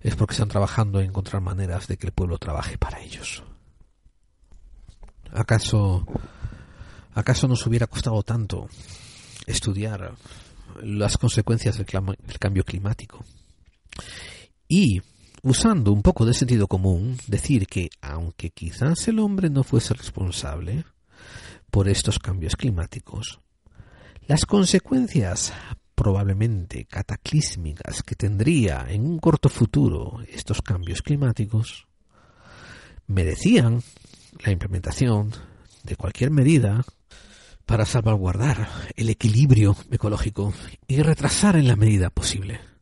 es 0.00 0.16
porque 0.16 0.32
están 0.32 0.48
trabajando 0.48 0.98
en 0.98 1.08
encontrar 1.08 1.42
maneras 1.42 1.88
de 1.88 1.98
que 1.98 2.06
el 2.06 2.14
pueblo 2.14 2.38
trabaje 2.38 2.78
para 2.78 3.02
ellos. 3.02 3.42
¿Acaso, 5.34 6.06
acaso 7.12 7.48
nos 7.48 7.66
hubiera 7.66 7.86
costado 7.86 8.22
tanto 8.22 8.66
estudiar 9.46 10.14
las 10.82 11.18
consecuencias 11.18 11.76
del, 11.76 11.86
cambio 12.38 12.64
climático. 12.64 13.22
Y, 14.66 15.02
usando 15.46 15.92
un 15.92 16.02
poco 16.02 16.26
de 16.26 16.34
sentido 16.34 16.66
común, 16.66 17.16
decir 17.28 17.68
que 17.68 17.88
aunque 18.00 18.50
quizás 18.50 19.06
el 19.06 19.20
hombre 19.20 19.48
no 19.48 19.62
fuese 19.62 19.94
responsable 19.94 20.84
por 21.70 21.88
estos 21.88 22.18
cambios 22.18 22.56
climáticos, 22.56 23.38
las 24.26 24.44
consecuencias 24.44 25.52
probablemente 25.94 26.84
cataclísmicas 26.86 28.02
que 28.02 28.16
tendría 28.16 28.86
en 28.88 29.06
un 29.06 29.20
corto 29.20 29.48
futuro 29.48 30.18
estos 30.28 30.62
cambios 30.62 31.00
climáticos 31.00 31.86
merecían 33.06 33.84
la 34.44 34.50
implementación 34.50 35.30
de 35.84 35.94
cualquier 35.94 36.32
medida 36.32 36.84
para 37.66 37.86
salvaguardar 37.86 38.68
el 38.96 39.10
equilibrio 39.10 39.76
ecológico 39.92 40.52
y 40.88 41.02
retrasar 41.02 41.54
en 41.54 41.68
la 41.68 41.76
medida 41.76 42.10
posible 42.10 42.75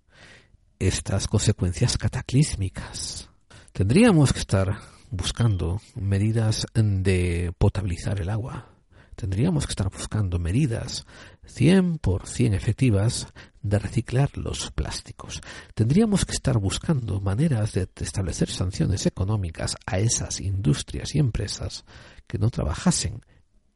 estas 0.79 1.29
consecuencias 1.29 1.97
cataclísmicas. 1.97 3.29
Tendríamos 3.73 4.33
que 4.33 4.39
estar 4.39 4.79
buscando 5.11 5.81
medidas 5.95 6.67
de 6.75 7.53
potabilizar 7.59 8.21
el 8.21 8.31
agua. 8.31 8.69
Tendríamos 9.17 9.67
que 9.67 9.71
estar 9.71 9.91
buscando 9.91 10.39
medidas 10.39 11.07
100% 11.47 12.55
efectivas 12.55 13.29
de 13.63 13.79
reciclar 13.79 14.37
los 14.37 14.71
plásticos. 14.73 15.41
Tendríamos 15.75 16.25
que 16.25 16.33
estar 16.33 16.59
buscando 16.59 17.21
maneras 17.21 17.73
de 17.73 17.89
establecer 18.01 18.51
sanciones 18.51 19.07
económicas 19.07 19.77
a 19.87 19.99
esas 19.99 20.41
industrias 20.41 21.15
y 21.15 21.19
empresas 21.19 21.85
que 22.27 22.39
no 22.39 22.51
trabajasen 22.51 23.25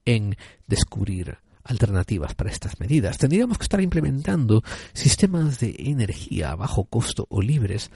en 0.05 0.37
descubrir 0.67 1.39
alternativas 1.65 2.35
para 2.35 2.51
estas 2.51 2.81
medidas. 2.81 3.19
Tendríamos 3.19 3.59
que 3.59 3.65
estar 3.65 3.81
implementando 3.81 4.63
sistemas 4.93 5.61
de 5.61 5.75
energía 5.79 6.51
a 6.51 6.57
bajo 6.57 6.85
costo 6.85 7.27
o 7.29 7.43
libres 7.43 7.91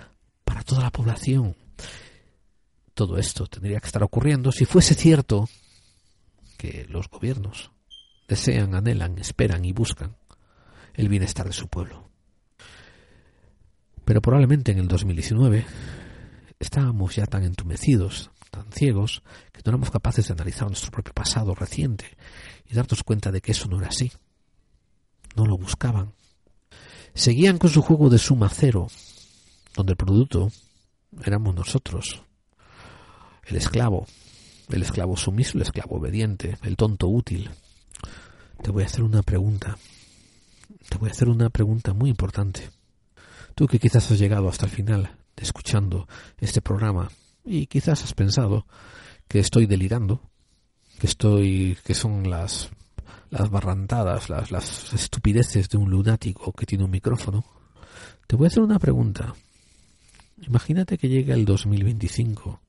para 0.45 0.63
toda 0.63 0.83
la 0.83 0.91
población. 0.91 1.57
Todo 2.95 3.19
esto 3.19 3.47
tendría 3.47 3.81
que 3.81 3.87
estar 3.87 4.03
ocurriendo 4.03 4.53
si 4.53 4.65
fuese 4.65 4.95
cierto 4.95 5.49
que 6.59 6.87
los 6.89 7.09
gobiernos 7.09 7.73
desean, 8.29 8.75
anhelan, 8.75 9.19
esperan 9.19 9.65
y 9.65 9.73
buscan 9.73 10.17
el 10.95 11.09
bienestar 11.09 11.47
de 11.47 11.53
su 11.53 11.69
pueblo. 11.69 12.11
Pero 14.05 14.21
probablemente 14.21 14.73
en 14.73 14.79
el 14.79 14.89
2019 14.89 15.65
estábamos 16.59 17.17
ya 17.17 17.27
tan 17.27 17.45
entumecidos, 17.45 18.31
tan 18.51 18.71
ciegos 18.73 19.23
que 19.53 19.63
no 19.65 19.71
éramos 19.71 19.91
capaces 19.91 20.29
de 20.29 20.35
analizar 20.35 20.69
nuestro 20.69 20.91
propio 20.91 21.15
pasado 21.15 21.55
reciente 21.55 22.17
y 22.69 22.75
darnos 22.75 23.03
cuenta 23.03 23.31
de 23.31 23.41
que 23.41 23.53
eso 23.53 23.69
no 23.69 23.79
era 23.79 23.89
así. 23.89 24.13
No 25.37 25.47
lo 25.47 25.57
buscaban. 25.57 26.13
Seguían 27.15 27.59
con 27.59 27.71
su 27.71 27.83
juego 27.83 28.09
de 28.09 28.19
suma 28.19 28.49
cero, 28.49 28.89
donde 29.75 29.93
el 29.93 29.97
producto 29.97 30.51
éramos 31.25 31.55
nosotros, 31.55 32.23
el 33.45 33.57
esclavo, 33.57 34.07
el 34.71 34.83
esclavo 34.83 35.17
sumiso, 35.17 35.59
el 35.59 35.63
esclavo 35.63 35.97
obediente, 35.97 36.57
el 36.63 36.77
tonto 36.77 37.09
útil. 37.09 37.51
Te 38.63 38.71
voy 38.71 38.83
a 38.83 38.87
hacer 38.87 39.03
una 39.03 39.23
pregunta. 39.23 39.77
Te 40.89 40.99
voy 40.99 41.11
a 41.11 41.13
hacer 41.13 41.29
una 41.29 41.51
pregunta 41.51 41.93
muy 41.93 42.11
importante. 42.11 42.71
Tú 43.55 43.67
que 43.67 43.79
quizás 43.79 44.11
has 44.11 44.19
llegado 44.19 44.49
hasta 44.49 44.67
el 44.67 44.73
final 44.73 45.17
escuchando 45.37 46.09
este 46.39 46.63
programa 46.63 47.11
y 47.45 47.67
quizás 47.67 48.05
has 48.05 48.15
pensado 48.15 48.67
que 49.29 49.41
estoy 49.41 49.67
delirando, 49.67 50.21
que 51.03 51.09
estoy, 51.09 51.76
que 51.84 51.94
son 51.94 52.30
las, 52.30 52.70
las 53.28 53.50
barrantadas, 53.50 54.30
las, 54.30 54.53
las 54.53 54.92
estupideces 54.94 55.68
de 55.68 55.76
un 55.76 55.90
lunático 55.90 56.53
que 56.53 56.64
tiene 56.64 56.84
un 56.84 56.92
micrófono. 56.92 57.44
Te 58.28 58.36
voy 58.36 58.44
a 58.44 58.46
hacer 58.46 58.62
una 58.62 58.78
pregunta. 58.78 59.34
Imagínate 60.46 60.98
que 60.98 61.09
llega 61.09 61.34
el 61.34 61.44
2025. 61.44 62.61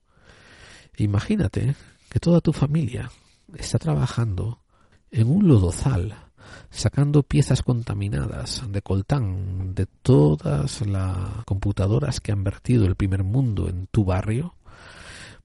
Imagínate 0.98 1.76
que 2.10 2.20
toda 2.20 2.42
tu 2.42 2.54
familia 2.54 3.12
está 3.56 3.78
trabajando 3.78 4.64
en 5.12 5.30
un 5.30 5.48
lodozal, 5.48 6.16
sacando 6.72 7.22
piezas 7.22 7.62
contaminadas 7.62 8.64
de 8.68 8.82
coltán 8.82 9.76
de 9.76 9.86
todas 9.86 10.82
las 10.88 11.46
computadoras 11.46 12.20
que 12.20 12.32
han 12.32 12.44
vertido 12.44 12.88
el 12.88 12.96
primer 12.96 13.24
mundo 13.24 13.70
en 13.70 13.86
tu 13.92 14.04
barrio 14.06 14.56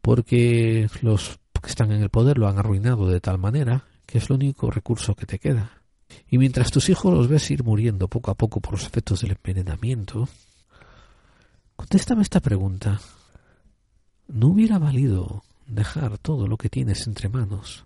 porque 0.01 0.89
los 1.03 1.39
que 1.61 1.71
están 1.71 1.93
en 1.93 2.03
el 2.03 2.11
poder 2.11 2.39
lo 2.39 2.49
han 2.49 2.59
arruinado 2.59 3.09
de 3.09 3.21
tal 3.21 3.39
manera 3.39 3.85
que 4.07 4.19
es 4.19 4.31
el 4.31 4.37
único 4.37 4.71
recurso 4.71 5.15
que 5.15 5.27
te 5.27 5.39
queda. 5.39 5.83
Y 6.31 6.39
mientras 6.39 6.71
tus 6.71 6.89
hijos 6.89 7.13
los 7.13 7.29
ves 7.29 7.51
ir 7.51 7.63
muriendo 7.63 8.09
poco 8.09 8.31
a 8.31 8.35
poco 8.35 8.61
por 8.61 8.73
los 8.73 8.87
efectos 8.87 9.21
del 9.21 9.33
envenenamiento, 9.33 10.29
contéstame 11.77 12.23
esta 12.23 12.41
pregunta. 12.41 13.01
¿No 14.29 14.49
hubiera 14.49 14.79
valido 14.79 15.43
dejar 15.67 16.17
todo 16.19 16.47
lo 16.47 16.57
que 16.57 16.71
tienes 16.71 17.07
entre 17.07 17.29
manos 17.29 17.85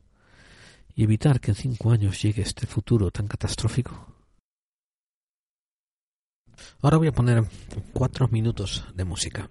y 0.94 1.02
evitar 1.02 1.40
que 1.40 1.50
en 1.50 1.56
cinco 1.56 1.90
años 1.90 2.22
llegue 2.22 2.42
este 2.42 2.66
futuro 2.66 3.10
tan 3.10 3.26
catastrófico? 3.26 4.06
Ahora 6.80 6.98
voy 6.98 7.08
a 7.08 7.12
poner 7.12 7.44
cuatro 7.92 8.28
minutos 8.28 8.84
de 8.94 9.04
música. 9.04 9.50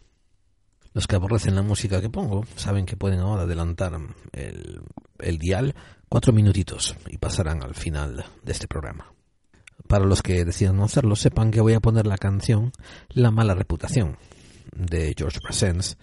Los 0.93 1.07
que 1.07 1.15
aborrecen 1.15 1.55
la 1.55 1.61
música 1.61 2.01
que 2.01 2.09
pongo 2.09 2.45
saben 2.55 2.85
que 2.85 2.97
pueden 2.97 3.19
ahora 3.19 3.43
adelantar 3.43 3.97
el, 4.33 5.37
dial 5.39 5.73
cuatro 6.09 6.33
minutitos 6.33 6.95
y 7.07 7.17
pasarán 7.17 7.63
al 7.63 7.75
final 7.75 8.25
de 8.43 8.51
este 8.51 8.67
programa. 8.67 9.13
Para 9.87 10.05
los 10.05 10.21
que 10.21 10.43
decidan 10.43 10.77
no 10.77 10.83
hacerlo, 10.83 11.15
sepan 11.15 11.51
que 11.51 11.61
voy 11.61 11.73
a 11.73 11.79
poner 11.79 12.05
la 12.07 12.17
canción 12.17 12.71
La 13.09 13.31
mala 13.31 13.55
reputación 13.55 14.17
de 14.73 15.13
George 15.17 15.39
Brassens, 15.43 15.97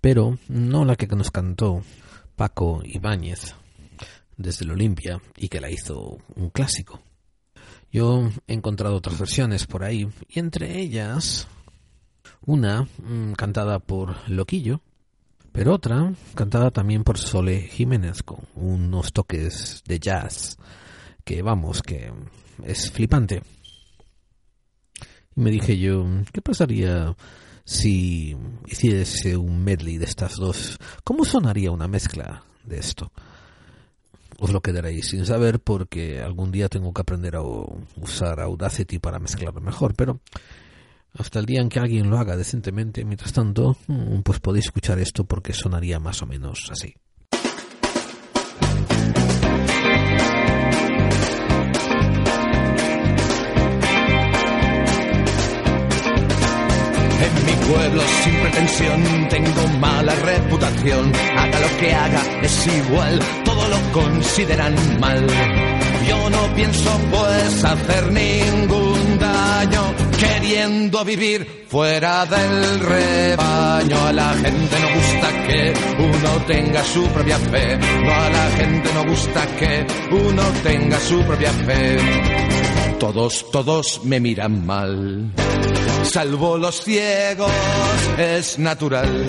pero 0.00 0.38
no 0.48 0.84
la 0.84 0.96
que 0.96 1.06
nos 1.06 1.30
cantó 1.30 1.82
Paco 2.36 2.80
Ibáñez 2.84 3.54
desde 4.36 4.64
el 4.64 4.70
Olimpia 4.70 5.20
y 5.36 5.48
que 5.48 5.60
la 5.60 5.70
hizo 5.70 6.18
un 6.36 6.50
clásico. 6.50 7.02
Yo 7.90 8.30
he 8.46 8.54
encontrado 8.54 8.96
otras 8.96 9.18
versiones 9.18 9.66
por 9.66 9.82
ahí 9.82 10.08
y 10.28 10.38
entre 10.38 10.78
ellas 10.78 11.48
una 12.48 12.82
mm, 12.82 13.32
cantada 13.34 13.78
por 13.78 14.16
Loquillo, 14.30 14.80
pero 15.52 15.74
otra 15.74 16.14
cantada 16.34 16.70
también 16.70 17.04
por 17.04 17.18
Sole 17.18 17.60
Jiménez 17.60 18.22
con 18.22 18.38
unos 18.54 19.12
toques 19.12 19.82
de 19.86 20.00
jazz 20.00 20.56
que 21.24 21.42
vamos, 21.42 21.82
que 21.82 22.10
es 22.64 22.90
flipante. 22.90 23.42
Y 25.36 25.40
me 25.42 25.50
dije 25.50 25.78
yo, 25.78 26.06
¿qué 26.32 26.40
pasaría 26.40 27.14
si 27.64 28.34
hiciese 28.66 29.36
un 29.36 29.62
medley 29.62 29.98
de 29.98 30.06
estas 30.06 30.36
dos? 30.36 30.78
¿Cómo 31.04 31.26
sonaría 31.26 31.70
una 31.70 31.86
mezcla 31.86 32.44
de 32.64 32.78
esto? 32.78 33.12
Os 34.38 34.52
lo 34.54 34.62
quedaréis 34.62 35.08
sin 35.08 35.26
saber 35.26 35.60
porque 35.60 36.22
algún 36.22 36.50
día 36.50 36.70
tengo 36.70 36.94
que 36.94 37.02
aprender 37.02 37.36
a 37.36 37.42
usar 37.42 38.40
Audacity 38.40 39.00
para 39.00 39.18
mezclarlo 39.18 39.60
mejor, 39.60 39.94
pero 39.94 40.20
hasta 41.18 41.40
el 41.40 41.46
día 41.46 41.60
en 41.60 41.68
que 41.68 41.80
alguien 41.80 42.08
lo 42.08 42.18
haga 42.18 42.36
decentemente. 42.36 43.04
Mientras 43.04 43.32
tanto, 43.32 43.76
mm, 43.86 44.20
pues 44.20 44.40
podéis 44.40 44.66
escuchar 44.66 44.98
esto 44.98 45.24
porque 45.24 45.52
sonaría 45.52 45.98
más 45.98 46.22
o 46.22 46.26
menos 46.26 46.68
así. 46.70 46.94
En 57.20 57.74
pueblo 57.74 58.02
sin 58.22 58.34
pretensión, 58.40 59.28
tengo 59.28 59.78
mala 59.78 60.14
reputación. 60.14 61.12
Haga 61.36 61.60
lo 61.60 61.78
que 61.78 61.94
haga, 61.94 62.40
es 62.42 62.66
igual, 62.66 63.18
todo 63.44 63.68
lo 63.68 63.92
consideran 63.92 64.74
mal. 65.00 65.26
Yo 66.08 66.30
no 66.30 66.54
pienso 66.54 66.90
pues 67.10 67.64
hacer 67.64 68.12
ningún 68.12 68.87
queriendo 70.18 71.04
vivir 71.04 71.66
fuera 71.68 72.24
del 72.26 72.80
rebaño. 72.80 74.06
A 74.06 74.12
la 74.12 74.34
gente 74.34 74.76
no 74.80 74.94
gusta 74.94 75.46
que 75.46 75.74
uno 75.98 76.44
tenga 76.46 76.84
su 76.84 77.04
propia 77.08 77.38
fe, 77.38 77.76
no 77.76 78.14
a 78.14 78.30
la 78.30 78.50
gente 78.56 78.90
no 78.94 79.04
gusta 79.04 79.46
que 79.58 79.86
uno 80.12 80.42
tenga 80.62 81.00
su 81.00 81.22
propia 81.24 81.50
fe. 81.50 81.98
Todos, 83.00 83.50
todos 83.50 84.00
me 84.04 84.20
miran 84.20 84.66
mal, 84.66 85.32
salvo 86.04 86.58
los 86.58 86.82
ciegos, 86.82 87.50
es 88.16 88.58
natural. 88.58 89.26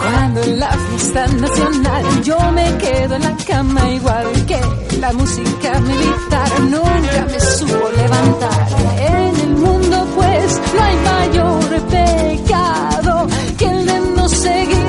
Cuando 0.00 0.44
la 0.56 0.70
fiesta 1.14 1.26
nacional 1.36 2.22
yo 2.24 2.38
me 2.52 2.76
quedo 2.78 3.14
en 3.14 3.22
la 3.22 3.36
cama 3.46 3.90
igual 3.90 4.46
que 4.46 4.60
la 4.98 5.12
música 5.12 5.80
militar 5.80 6.60
nunca 6.62 7.26
me 7.30 7.40
supo 7.40 7.88
levantar. 7.96 8.66
En 8.98 9.36
el 9.46 9.50
mundo 9.56 10.06
pues 10.16 10.60
no 10.74 10.82
hay 10.82 10.96
mayor 11.12 11.82
pecado 11.96 13.26
que 13.58 13.64
el 13.64 13.86
de 13.86 14.00
no 14.16 14.28
seguir 14.28 14.88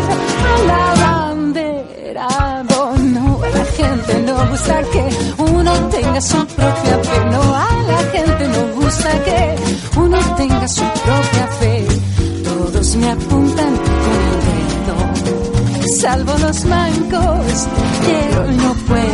a 0.52 0.68
la 0.72 0.84
bandera. 1.06 2.28
No, 3.14 3.40
la 3.58 3.66
gente 3.66 4.14
no 4.26 4.50
gusta 4.50 4.82
que 4.94 5.10
uno 5.52 5.74
tenga 5.90 6.22
su 6.22 6.38
propia 6.48 6.96
fe. 7.08 7.26
No, 7.32 7.42
a 7.56 7.70
la 7.92 8.02
gente 8.16 8.48
no 8.48 8.82
gusta 8.82 9.24
que 9.26 9.56
uno 10.00 10.20
tenga 10.38 10.68
su 10.68 10.82
propia 10.82 11.48
fe. 11.60 11.88
Todos 12.44 12.96
me 12.96 13.10
apuntan 13.12 13.74
con 13.76 14.50
el 14.50 14.55
salvo 15.88 16.38
los 16.40 16.66
mancos, 16.66 17.68
pero 18.06 18.52
no 18.52 18.74
puedo. 18.88 19.06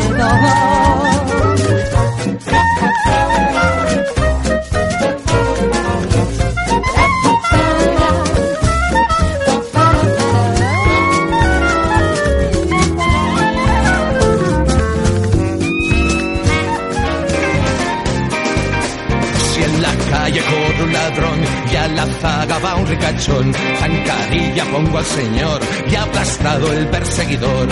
Y 22.21 22.25
a 22.25 22.29
la 22.29 22.45
zaga 22.45 22.59
va 22.59 22.75
un 22.75 22.87
ricachón, 22.87 23.53
zancadilla 23.79 24.65
pongo 24.65 24.97
al 24.97 25.05
señor 25.05 25.61
y 25.89 25.95
aplastado 25.95 26.71
el 26.73 26.87
perseguidor. 26.87 27.67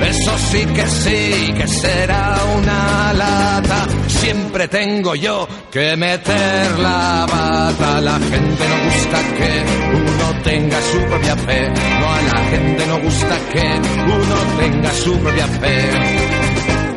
Eso 0.00 0.38
sí 0.50 0.66
que 0.66 0.86
sí, 0.86 1.52
que 1.54 1.66
será 1.66 2.36
una 2.56 3.12
lata. 3.12 3.86
Siempre 4.06 4.68
tengo 4.68 5.14
yo 5.14 5.48
que 5.70 5.96
meter 5.96 6.78
la 6.78 7.26
bata. 7.30 8.00
La 8.00 8.18
gente 8.18 8.64
no 8.68 8.84
gusta 8.84 9.18
que 9.36 9.64
uno 9.96 10.42
tenga 10.42 10.80
su 10.82 10.98
propia 11.06 11.36
fe. 11.36 11.70
No 12.00 12.12
a 12.12 12.22
la 12.22 12.44
gente 12.50 12.86
no 12.86 13.00
gusta 13.00 13.38
que 13.52 13.80
uno 14.04 14.36
tenga 14.58 14.92
su 14.92 15.18
propia 15.18 15.46
fe 15.46 16.33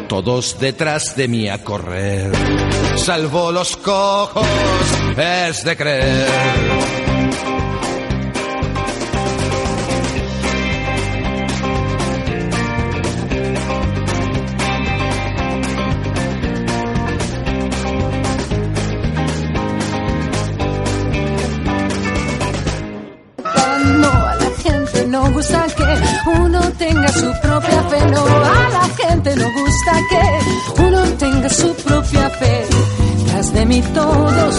todos 0.07 0.59
detrás 0.59 1.15
de 1.15 1.27
mí 1.27 1.49
a 1.49 1.63
correr. 1.63 2.31
Salvo 2.95 3.51
los 3.51 3.77
cojos, 3.77 4.45
es 5.17 5.63
de 5.63 5.77
creer. 5.77 7.06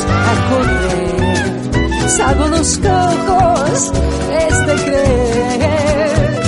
A 0.07 0.35
correr, 0.51 2.09
salvo 2.09 2.47
los 2.49 2.79
cojos, 2.79 3.93
es 4.43 4.67
de 4.67 4.75
creer. 4.85 6.39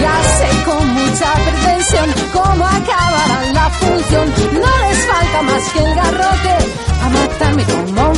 Ya 0.00 0.16
sé 0.38 0.64
con 0.64 0.88
mucha 0.94 1.32
pretensión 1.34 2.08
cómo 2.32 2.64
acabará 2.66 3.52
la 3.52 3.70
función. 3.70 4.26
No 4.52 4.72
les 4.84 4.98
falta 5.06 5.42
más 5.42 5.62
que 5.72 5.78
el 5.78 5.94
garrote 5.94 6.56
a 7.02 7.08
matarme 7.08 7.64
como 7.64 8.13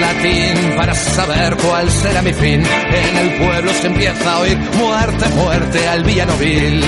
latín 0.00 0.76
para 0.76 0.94
saber 0.94 1.56
cuál 1.56 1.90
será 1.90 2.22
mi 2.22 2.32
fin. 2.32 2.62
En 2.62 3.16
el 3.16 3.30
pueblo 3.38 3.72
se 3.72 3.86
empieza 3.86 4.32
a 4.32 4.40
oír 4.40 4.58
muerte, 4.78 5.28
muerte 5.30 5.88
al 5.88 6.04
villanóvil. 6.04 6.80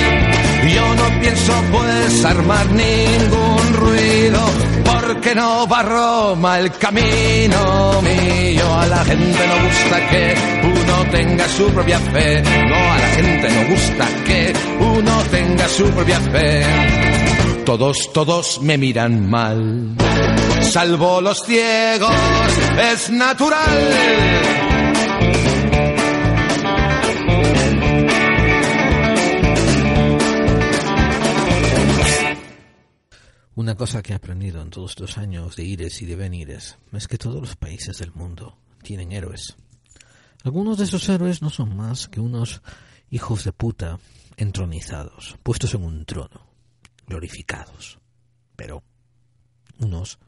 Yo 0.74 0.94
no 0.94 1.20
pienso 1.20 1.52
pues 1.70 2.24
armar 2.24 2.66
ningún 2.70 3.72
ruido, 3.74 4.40
porque 4.84 5.34
no 5.34 5.66
va 5.68 5.82
Roma 5.82 6.58
el 6.58 6.70
camino 6.72 8.02
mío. 8.02 8.74
A 8.74 8.86
la 8.86 9.04
gente 9.04 9.46
no 9.46 9.62
gusta 9.64 10.08
que 10.10 10.34
uno 10.64 11.10
tenga 11.10 11.48
su 11.48 11.66
propia 11.70 11.98
fe. 11.98 12.42
No, 12.42 12.74
a 12.74 12.98
la 12.98 13.08
gente 13.08 13.48
no 13.50 13.70
gusta 13.70 14.08
que 14.26 14.52
uno 14.80 15.22
tenga 15.30 15.68
su 15.68 15.84
propia 15.90 16.20
fe. 16.20 16.62
Todos, 17.64 18.12
todos 18.12 18.60
me 18.62 18.78
miran 18.78 19.28
mal 19.28 19.96
salvo 20.62 21.20
los 21.20 21.42
ciegos, 21.42 22.12
es 22.92 23.10
natural. 23.10 24.66
Una 33.56 33.74
cosa 33.74 34.02
que 34.02 34.12
he 34.12 34.16
aprendido 34.16 34.60
en 34.60 34.68
todos 34.68 34.90
estos 34.90 35.16
años 35.16 35.56
de 35.56 35.64
ires 35.64 36.02
y 36.02 36.04
de 36.04 36.14
venires 36.14 36.76
es 36.92 37.08
que 37.08 37.16
todos 37.16 37.40
los 37.40 37.56
países 37.56 37.98
del 37.98 38.12
mundo 38.12 38.58
tienen 38.82 39.12
héroes. 39.12 39.56
Algunos 40.44 40.76
de 40.76 40.84
esos 40.84 41.08
héroes 41.08 41.40
no 41.40 41.48
son 41.48 41.74
más 41.74 42.06
que 42.06 42.20
unos 42.20 42.60
hijos 43.10 43.44
de 43.44 43.52
puta 43.52 43.98
entronizados, 44.36 45.36
puestos 45.42 45.74
en 45.74 45.84
un 45.84 46.04
trono, 46.04 46.46
glorificados, 47.06 47.98
pero 48.56 48.82
unos 49.78 50.18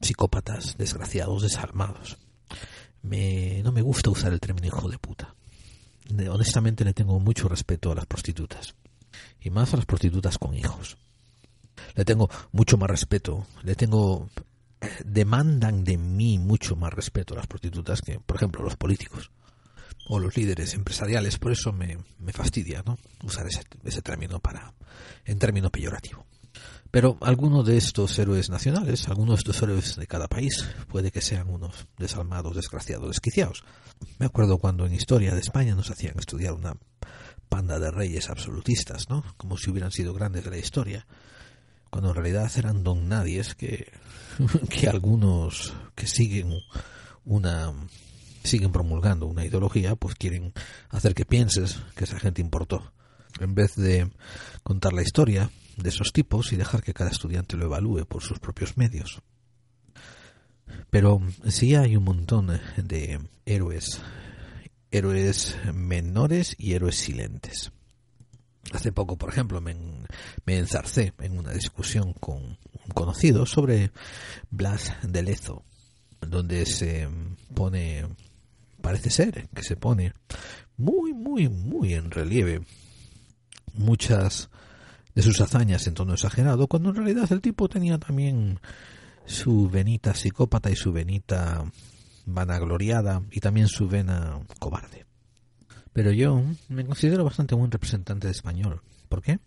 psicópatas 0.00 0.76
desgraciados 0.76 1.42
desalmados. 1.42 2.18
Me, 3.02 3.62
no 3.62 3.72
me 3.72 3.82
gusta 3.82 4.10
usar 4.10 4.32
el 4.32 4.40
término 4.40 4.66
hijo 4.66 4.88
de 4.88 4.98
puta. 4.98 5.34
Honestamente 6.30 6.84
le 6.84 6.92
tengo 6.92 7.18
mucho 7.20 7.48
respeto 7.48 7.92
a 7.92 7.94
las 7.94 8.06
prostitutas. 8.06 8.74
Y 9.40 9.50
más 9.50 9.72
a 9.72 9.76
las 9.76 9.86
prostitutas 9.86 10.38
con 10.38 10.54
hijos. 10.54 10.98
Le 11.94 12.04
tengo 12.04 12.28
mucho 12.52 12.76
más 12.76 12.90
respeto. 12.90 13.46
Le 13.62 13.74
tengo... 13.74 14.28
Demandan 15.04 15.84
de 15.84 15.98
mí 15.98 16.38
mucho 16.38 16.74
más 16.74 16.92
respeto 16.92 17.34
a 17.34 17.38
las 17.38 17.46
prostitutas 17.46 18.00
que, 18.00 18.18
por 18.18 18.36
ejemplo, 18.36 18.62
los 18.64 18.76
políticos 18.76 19.30
o 20.08 20.18
los 20.18 20.36
líderes 20.36 20.72
empresariales. 20.74 21.38
Por 21.38 21.52
eso 21.52 21.72
me, 21.72 21.98
me 22.18 22.32
fastidia 22.32 22.82
¿no? 22.86 22.98
usar 23.22 23.46
ese, 23.46 23.62
ese 23.84 24.00
término 24.00 24.40
para 24.40 24.72
en 25.26 25.38
término 25.38 25.70
peyorativo. 25.70 26.24
Pero 26.90 27.18
algunos 27.20 27.66
de 27.66 27.76
estos 27.76 28.18
héroes 28.18 28.50
nacionales, 28.50 29.08
algunos 29.08 29.36
de 29.36 29.40
estos 29.40 29.62
héroes 29.62 29.96
de 29.96 30.06
cada 30.06 30.26
país, 30.26 30.66
puede 30.88 31.12
que 31.12 31.20
sean 31.20 31.48
unos 31.48 31.86
desalmados, 31.98 32.56
desgraciados, 32.56 33.08
desquiciados. 33.08 33.64
Me 34.18 34.26
acuerdo 34.26 34.58
cuando 34.58 34.86
en 34.86 34.94
historia 34.94 35.34
de 35.34 35.40
España 35.40 35.74
nos 35.74 35.90
hacían 35.90 36.18
estudiar 36.18 36.54
una 36.54 36.76
panda 37.48 37.78
de 37.78 37.90
reyes 37.90 38.28
absolutistas, 38.28 39.08
¿no? 39.08 39.24
Como 39.36 39.56
si 39.56 39.70
hubieran 39.70 39.92
sido 39.92 40.14
grandes 40.14 40.44
de 40.44 40.50
la 40.50 40.58
historia, 40.58 41.06
cuando 41.90 42.10
en 42.10 42.16
realidad 42.16 42.50
eran 42.56 42.82
don 42.82 43.08
nadies 43.08 43.54
que, 43.54 43.92
que 44.68 44.88
algunos 44.88 45.72
que 45.94 46.06
siguen 46.06 46.52
una 47.24 47.72
siguen 48.42 48.72
promulgando 48.72 49.26
una 49.26 49.44
ideología, 49.44 49.96
pues 49.96 50.14
quieren 50.14 50.54
hacer 50.88 51.14
que 51.14 51.26
pienses 51.26 51.78
que 51.94 52.04
esa 52.04 52.18
gente 52.18 52.40
importó. 52.40 52.92
En 53.38 53.54
vez 53.54 53.76
de 53.76 54.10
contar 54.62 54.92
la 54.92 55.02
historia 55.02 55.50
de 55.82 55.88
esos 55.90 56.12
tipos 56.12 56.52
y 56.52 56.56
dejar 56.56 56.82
que 56.82 56.94
cada 56.94 57.10
estudiante 57.10 57.56
lo 57.56 57.66
evalúe 57.66 58.06
por 58.06 58.22
sus 58.22 58.38
propios 58.38 58.76
medios. 58.76 59.22
Pero 60.90 61.20
sí 61.46 61.74
hay 61.74 61.96
un 61.96 62.04
montón 62.04 62.60
de 62.76 63.20
héroes, 63.44 64.00
héroes 64.90 65.56
menores 65.74 66.54
y 66.58 66.74
héroes 66.74 66.96
silentes. 66.96 67.72
Hace 68.72 68.92
poco, 68.92 69.16
por 69.16 69.30
ejemplo, 69.30 69.60
me, 69.60 69.74
me 70.46 70.58
enzarcé 70.58 71.12
en 71.18 71.38
una 71.38 71.52
discusión 71.52 72.12
con 72.12 72.36
un 72.36 72.94
conocido 72.94 73.46
sobre 73.46 73.90
Blas 74.50 74.94
de 75.02 75.22
Lezo, 75.22 75.64
donde 76.20 76.66
se 76.66 77.08
pone, 77.54 78.06
parece 78.80 79.10
ser 79.10 79.48
que 79.48 79.62
se 79.62 79.76
pone 79.76 80.12
muy, 80.76 81.12
muy, 81.12 81.48
muy 81.48 81.94
en 81.94 82.10
relieve 82.10 82.62
muchas 83.74 84.50
de 85.14 85.22
sus 85.22 85.40
hazañas 85.40 85.86
en 85.86 85.94
tono 85.94 86.14
exagerado, 86.14 86.66
cuando 86.66 86.90
en 86.90 86.96
realidad 86.96 87.30
el 87.32 87.40
tipo 87.40 87.68
tenía 87.68 87.98
también 87.98 88.60
su 89.26 89.68
venita 89.68 90.14
psicópata 90.14 90.70
y 90.70 90.76
su 90.76 90.92
venita 90.92 91.64
vanagloriada 92.26 93.22
y 93.30 93.40
también 93.40 93.68
su 93.68 93.88
vena 93.88 94.40
cobarde. 94.58 95.06
Pero 95.92 96.12
yo 96.12 96.42
me 96.68 96.84
considero 96.84 97.24
bastante 97.24 97.54
buen 97.54 97.70
representante 97.70 98.26
de 98.26 98.32
español. 98.32 98.82
¿Por 99.08 99.22
qué? 99.22 99.40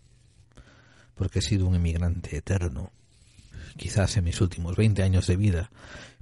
Porque 1.15 1.39
he 1.39 1.41
sido 1.41 1.67
un 1.67 1.75
emigrante 1.75 2.37
eterno. 2.37 2.91
Quizás 3.77 4.17
en 4.17 4.25
mis 4.25 4.41
últimos 4.41 4.75
20 4.75 5.03
años 5.03 5.27
de 5.27 5.35
vida, 5.37 5.71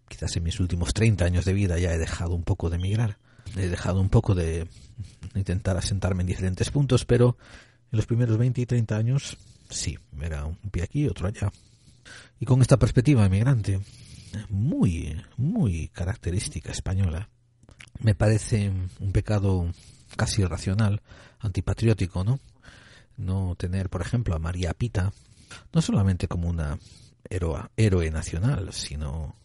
quizás 0.08 0.36
en 0.38 0.44
mis 0.44 0.60
últimos 0.60 0.94
30 0.94 1.26
años 1.26 1.46
de 1.46 1.54
vida 1.54 1.80
ya 1.80 1.94
he 1.94 1.98
dejado 1.98 2.36
un 2.36 2.44
poco 2.44 2.70
de 2.70 2.78
emigrar. 2.78 3.18
He 3.56 3.68
dejado 3.68 4.00
un 4.00 4.10
poco 4.10 4.36
de 4.36 4.68
intentar 5.36 5.76
asentarme 5.76 6.22
en 6.22 6.28
diferentes 6.28 6.70
puntos, 6.70 7.06
pero 7.06 7.38
en 7.92 7.98
los 7.98 8.06
primeros 8.06 8.38
20 8.38 8.62
y 8.62 8.66
30 8.66 8.96
años 8.96 9.38
sí, 9.70 9.98
era 10.22 10.46
un 10.46 10.56
pie 10.72 10.84
aquí, 10.84 11.08
otro 11.08 11.28
allá. 11.28 11.52
Y 12.40 12.46
con 12.46 12.62
esta 12.62 12.78
perspectiva 12.78 13.26
emigrante, 13.26 13.80
muy, 14.50 15.22
muy 15.38 15.90
característica 15.90 16.72
española, 16.72 17.30
me 18.00 18.16
parece 18.16 18.72
un 19.00 19.12
pecado 19.12 19.72
casi 20.16 20.42
irracional, 20.42 21.02
antipatriótico, 21.40 22.24
¿no? 22.24 22.40
No 23.18 23.56
tener, 23.56 23.90
por 23.90 24.02
ejemplo, 24.02 24.36
a 24.36 24.40
María 24.40 24.74
Pita, 24.74 25.14
no 25.74 25.82
solamente 25.82 26.28
como 26.28 26.50
una 26.50 26.80
héroe 27.30 28.12
nacional, 28.12 28.74
sino, 28.74 29.36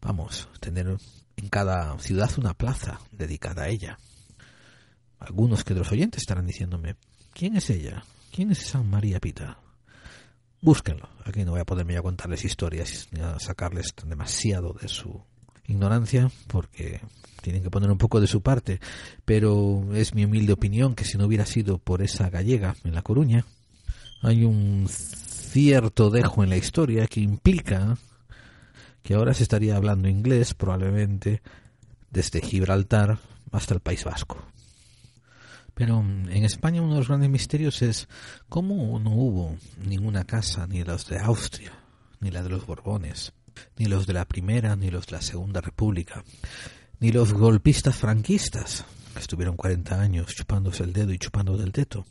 vamos, 0.00 0.48
tener 0.60 0.96
en 1.36 1.48
cada 1.48 1.98
ciudad 1.98 2.30
una 2.38 2.54
plaza 2.54 3.00
dedicada 3.10 3.64
a 3.64 3.68
ella. 3.68 3.98
Algunos 5.18 5.64
que 5.64 5.74
de 5.74 5.80
los 5.80 5.92
oyentes 5.92 6.22
estarán 6.22 6.46
diciéndome, 6.46 6.96
¿quién 7.34 7.56
es 7.56 7.68
ella? 7.70 8.04
¿Quién 8.32 8.50
es 8.50 8.62
esa 8.62 8.82
María 8.82 9.20
Pita? 9.20 9.58
Búsquenlo. 10.60 11.08
Aquí 11.24 11.44
no 11.44 11.52
voy 11.52 11.60
a 11.60 11.66
poderme 11.66 11.94
ya 11.94 12.02
contarles 12.02 12.44
historias 12.44 13.08
ni 13.10 13.20
a 13.20 13.38
sacarles 13.38 13.94
demasiado 14.06 14.74
de 14.80 14.88
su 14.88 15.22
ignorancia, 15.66 16.30
porque 16.46 17.00
tienen 17.42 17.62
que 17.62 17.70
poner 17.70 17.90
un 17.90 17.98
poco 17.98 18.20
de 18.20 18.26
su 18.26 18.40
parte, 18.40 18.80
pero 19.24 19.94
es 19.94 20.14
mi 20.14 20.24
humilde 20.24 20.52
opinión 20.52 20.94
que 20.94 21.04
si 21.04 21.18
no 21.18 21.26
hubiera 21.26 21.46
sido 21.46 21.78
por 21.78 22.02
esa 22.02 22.30
gallega 22.30 22.76
en 22.84 22.94
La 22.94 23.02
Coruña, 23.02 23.44
hay 24.22 24.44
un 24.44 24.86
cierto 24.88 26.10
dejo 26.10 26.42
en 26.42 26.50
la 26.50 26.56
historia 26.56 27.06
que 27.06 27.20
implica 27.20 27.98
que 29.02 29.14
ahora 29.14 29.34
se 29.34 29.42
estaría 29.42 29.76
hablando 29.76 30.08
inglés 30.08 30.54
probablemente 30.54 31.42
desde 32.10 32.40
Gibraltar 32.40 33.18
hasta 33.52 33.74
el 33.74 33.80
País 33.80 34.04
Vasco. 34.04 34.53
Pero 35.74 36.00
en 36.00 36.44
España 36.44 36.82
uno 36.82 36.92
de 36.92 36.98
los 37.00 37.08
grandes 37.08 37.30
misterios 37.30 37.82
es 37.82 38.08
cómo 38.48 38.98
no 39.00 39.10
hubo 39.10 39.56
ninguna 39.84 40.24
casa, 40.24 40.66
ni 40.66 40.84
los 40.84 41.08
de 41.08 41.18
Austria, 41.18 41.72
ni 42.20 42.30
la 42.30 42.42
de 42.42 42.50
los 42.50 42.64
Borbones, 42.64 43.32
ni 43.76 43.86
los 43.86 44.06
de 44.06 44.12
la 44.12 44.24
Primera, 44.24 44.76
ni 44.76 44.90
los 44.90 45.06
de 45.06 45.12
la 45.12 45.22
Segunda 45.22 45.60
República, 45.60 46.24
ni 47.00 47.10
los 47.10 47.32
golpistas 47.32 47.96
franquistas, 47.96 48.84
que 49.12 49.20
estuvieron 49.20 49.56
40 49.56 50.00
años 50.00 50.34
chupándose 50.34 50.84
el 50.84 50.92
dedo 50.92 51.12
y 51.12 51.18
chupando 51.18 51.56
del 51.56 51.72
teto, 51.72 52.06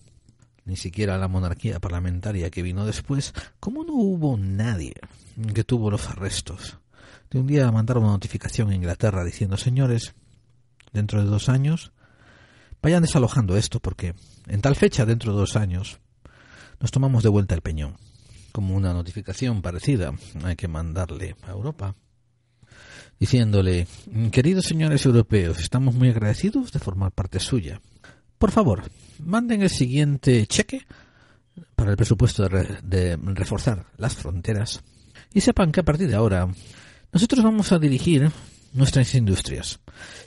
ni 0.66 0.76
siquiera 0.76 1.18
la 1.18 1.28
monarquía 1.28 1.80
parlamentaria 1.80 2.49
que 2.49 2.61
vino 2.64 2.86
después, 2.86 3.34
¿cómo 3.59 3.84
no 3.84 3.93
hubo 3.93 4.38
nadie 4.38 4.95
que 5.53 5.64
tuvo 5.64 5.89
los 5.89 6.07
arrestos? 6.09 6.80
De 7.30 7.39
un 7.39 7.47
día 7.47 7.72
mandaron 7.72 8.03
una 8.03 8.14
notificación 8.14 8.70
a 8.70 8.76
Inglaterra 8.76 9.24
diciendo, 9.24 9.57
señores, 9.57 10.14
dentro 10.91 11.22
de 11.22 11.30
dos 11.30 11.49
años, 11.49 11.91
vayan 12.84 13.02
desalojando 13.02 13.58
esto 13.58 13.80
porque 13.80 14.14
en 14.48 14.62
tal 14.62 14.76
fecha, 14.76 15.06
dentro 15.06 15.32
de 15.32 15.40
dos 15.40 15.56
años, 15.56 16.00
nos 16.80 16.92
tomamos 16.92 17.24
de 17.24 17.30
vuelta 17.30 17.56
el 17.56 17.62
peñón. 17.62 17.96
Como 18.52 18.76
una 18.76 18.94
notificación 18.94 19.64
parecida 19.64 20.14
hay 20.44 20.56
que 20.56 20.68
mandarle 20.68 21.36
a 21.48 21.52
Europa 21.52 21.96
diciéndole, 23.20 23.88
queridos 24.32 24.66
señores 24.66 25.06
europeos, 25.06 25.60
estamos 25.60 25.96
muy 25.96 26.10
agradecidos 26.10 26.72
de 26.74 26.80
formar 26.80 27.14
parte 27.14 27.40
suya. 27.40 27.82
Por 28.38 28.52
favor, 28.52 28.84
manden 29.20 29.62
el 29.62 29.70
siguiente 29.70 30.46
cheque 30.46 30.86
para 31.76 31.92
el 31.92 31.98
presupuesto 31.98 32.50
de, 32.50 33.18
reforzar 33.34 33.86
las 33.98 34.16
fronteras 34.16 34.82
y 35.34 35.40
sepan 35.40 35.72
que 35.72 35.80
a 35.80 35.84
partir 35.84 36.10
de 36.10 36.16
ahora 36.16 36.50
nosotros 37.14 37.44
vamos 37.44 37.72
a 37.72 37.80
dirigir 37.80 38.30
nuestras 38.74 39.14
industrias. 39.16 39.80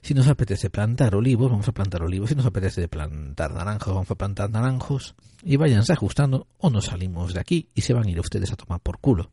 Si 0.03 0.15
nos 0.15 0.29
apetece 0.29 0.71
plantar 0.71 1.15
olivos, 1.15 1.51
vamos 1.51 1.69
a 1.69 1.73
plantar 1.73 2.03
olivos. 2.03 2.31
Si 2.31 2.35
nos 2.35 2.47
apetece 2.47 2.89
plantar 2.89 3.53
naranjos, 3.53 3.95
vamos 3.95 4.11
a 4.11 4.15
plantar 4.15 4.51
naranjos. 4.51 5.15
Y 5.43 5.57
váyanse 5.57 5.93
ajustando 5.93 6.47
o 6.59 6.71
nos 6.71 6.87
salimos 6.87 7.35
de 7.35 7.41
aquí 7.41 7.69
y 7.75 7.83
se 7.83 7.93
van 7.93 8.07
a 8.07 8.11
ir 8.11 8.21
ustedes 8.21 8.53
a 8.53 8.57
tomar 8.57 8.81
por 8.81 8.99
culo. 8.99 9.31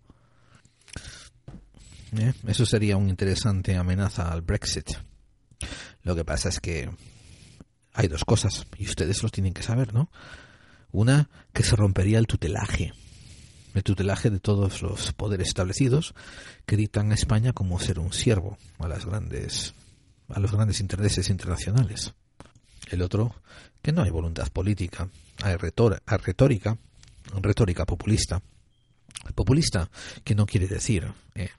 ¿Eh? 2.18 2.34
Eso 2.48 2.66
sería 2.66 2.98
una 2.98 3.10
interesante 3.10 3.76
amenaza 3.76 4.32
al 4.32 4.42
Brexit. 4.42 4.92
Lo 6.04 6.16
que 6.16 6.26
pasa 6.26 6.50
es 6.50 6.60
que 6.60 6.90
hay 7.94 8.08
dos 8.08 8.26
cosas, 8.26 8.66
y 8.78 8.86
ustedes 8.86 9.24
lo 9.24 9.30
tienen 9.30 9.54
que 9.54 9.64
saber, 9.64 9.94
¿no? 9.94 10.10
Una, 10.92 11.30
que 11.54 11.64
se 11.64 11.76
rompería 11.76 12.20
el 12.20 12.28
tutelaje. 12.28 12.94
El 13.74 13.84
tutelaje 13.84 14.30
de 14.30 14.40
todos 14.40 14.82
los 14.82 15.14
poderes 15.14 15.48
establecidos 15.48 16.14
que 16.66 16.78
dictan 16.78 17.12
a 17.12 17.16
España 17.16 17.54
como 17.54 17.80
ser 17.80 18.00
un 18.00 18.14
siervo 18.14 18.58
a 18.80 18.88
las 18.88 19.06
grandes 19.06 19.74
a 20.30 20.40
los 20.40 20.52
grandes 20.52 20.80
intereses 20.80 21.30
internacionales. 21.30 22.14
El 22.90 23.02
otro, 23.02 23.36
que 23.82 23.92
no 23.92 24.04
hay 24.04 24.10
voluntad 24.10 24.48
política, 24.50 25.10
hay 25.42 25.56
retórica, 25.58 26.78
retórica 27.42 27.86
populista. 27.86 28.42
Populista, 29.36 29.90
que 30.24 30.36
no 30.36 30.46
quiere 30.46 30.68
decir 30.68 31.12
eh, 31.36 31.50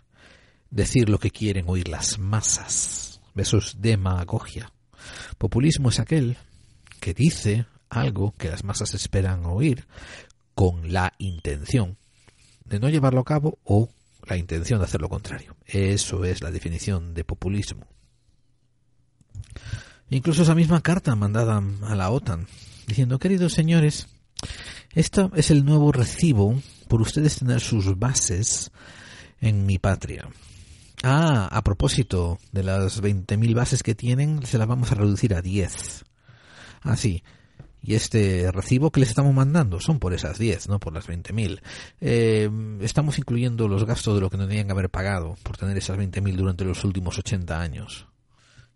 decir 0.71 1.09
lo 1.09 1.19
que 1.19 1.31
quieren 1.31 1.65
oír 1.69 1.89
las 1.89 2.19
masas. 2.19 3.21
Eso 3.35 3.59
es 3.59 3.77
demagogia. 3.81 4.73
Populismo 5.39 5.89
es 5.89 6.01
aquel 6.01 6.37
que 7.01 7.15
dice 7.15 7.67
algo 7.89 8.35
que 8.37 8.51
las 8.51 8.65
masas 8.65 8.95
esperan 8.95 9.45
oír 9.47 9.87
con 10.55 10.93
la 10.93 11.15
intención 11.19 11.97
de 12.65 12.79
no 12.79 12.89
llevarlo 12.89 13.21
a 13.21 13.25
cabo 13.25 13.59
o 13.65 13.89
la 14.27 14.37
intención 14.37 14.79
de 14.79 14.87
hacer 14.87 15.01
lo 15.01 15.09
contrario. 15.09 15.57
Eso 15.67 16.25
es 16.25 16.43
la 16.43 16.51
definición 16.51 17.15
de 17.15 17.25
populismo. 17.25 17.87
Incluso 20.11 20.43
esa 20.43 20.55
misma 20.55 20.81
carta 20.81 21.15
mandada 21.15 21.63
a 21.83 21.95
la 21.95 22.11
OTAN 22.11 22.47
diciendo, 22.87 23.19
queridos 23.19 23.53
señores, 23.53 24.09
esto 24.93 25.31
es 25.35 25.51
el 25.51 25.65
nuevo 25.65 25.93
recibo 25.93 26.61
por 26.89 27.01
ustedes 27.01 27.39
tener 27.39 27.61
sus 27.61 27.99
bases 27.99 28.71
en 29.41 29.67
mi 29.67 29.79
patria. 29.79 30.29
Ah, 31.03 31.49
a 31.51 31.63
propósito 31.63 32.39
de 32.53 32.63
las 32.63 33.03
20.000 33.03 33.55
bases 33.55 33.83
que 33.83 33.95
tienen, 33.95 34.45
se 34.47 34.57
las 34.57 34.67
vamos 34.69 34.91
a 34.91 34.95
reducir 34.95 35.35
a 35.35 35.43
10. 35.43 36.05
Ah, 36.83 36.97
sí. 36.97 37.23
Y 37.87 37.95
este 37.95 38.51
recibo 38.51 38.91
que 38.91 39.01
les 39.01 39.11
estamos 39.11 39.35
mandando 39.35 39.79
son 39.79 39.99
por 39.99 40.15
esas 40.15 40.39
10, 40.39 40.69
no 40.71 40.81
por 40.81 40.95
las 40.95 41.07
20.000. 41.07 41.61
Eh, 42.01 42.51
estamos 42.81 43.19
incluyendo 43.19 43.69
los 43.69 43.85
gastos 43.85 44.15
de 44.15 44.23
lo 44.23 44.31
que 44.31 44.39
no 44.39 44.49
tenían 44.49 44.67
que 44.67 44.73
haber 44.73 44.89
pagado 44.89 45.37
por 45.43 45.59
tener 45.59 45.77
esas 45.77 45.99
20.000 45.99 46.35
durante 46.35 46.65
los 46.65 46.83
últimos 46.85 47.19
80 47.19 47.61
años. 47.61 48.07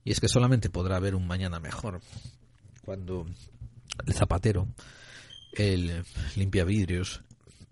Y 0.04 0.12
es 0.12 0.20
que 0.20 0.28
solamente 0.28 0.68
podrá 0.68 0.96
haber 0.96 1.14
un 1.14 1.26
mañana 1.26 1.58
mejor 1.58 2.02
cuando 2.84 3.26
el 4.06 4.12
zapatero, 4.12 4.68
el 5.52 6.04
limpiavidrios, 6.36 7.22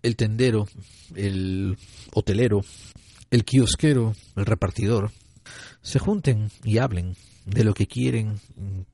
el 0.02 0.16
tendero, 0.16 0.66
el 1.14 1.76
hotelero, 2.14 2.62
el 3.30 3.44
kiosquero, 3.44 4.14
el 4.36 4.46
repartidor, 4.46 5.10
se 5.82 5.98
junten 5.98 6.50
y 6.64 6.78
hablen 6.78 7.14
de 7.44 7.64
lo 7.64 7.74
que 7.74 7.86
quieren 7.86 8.40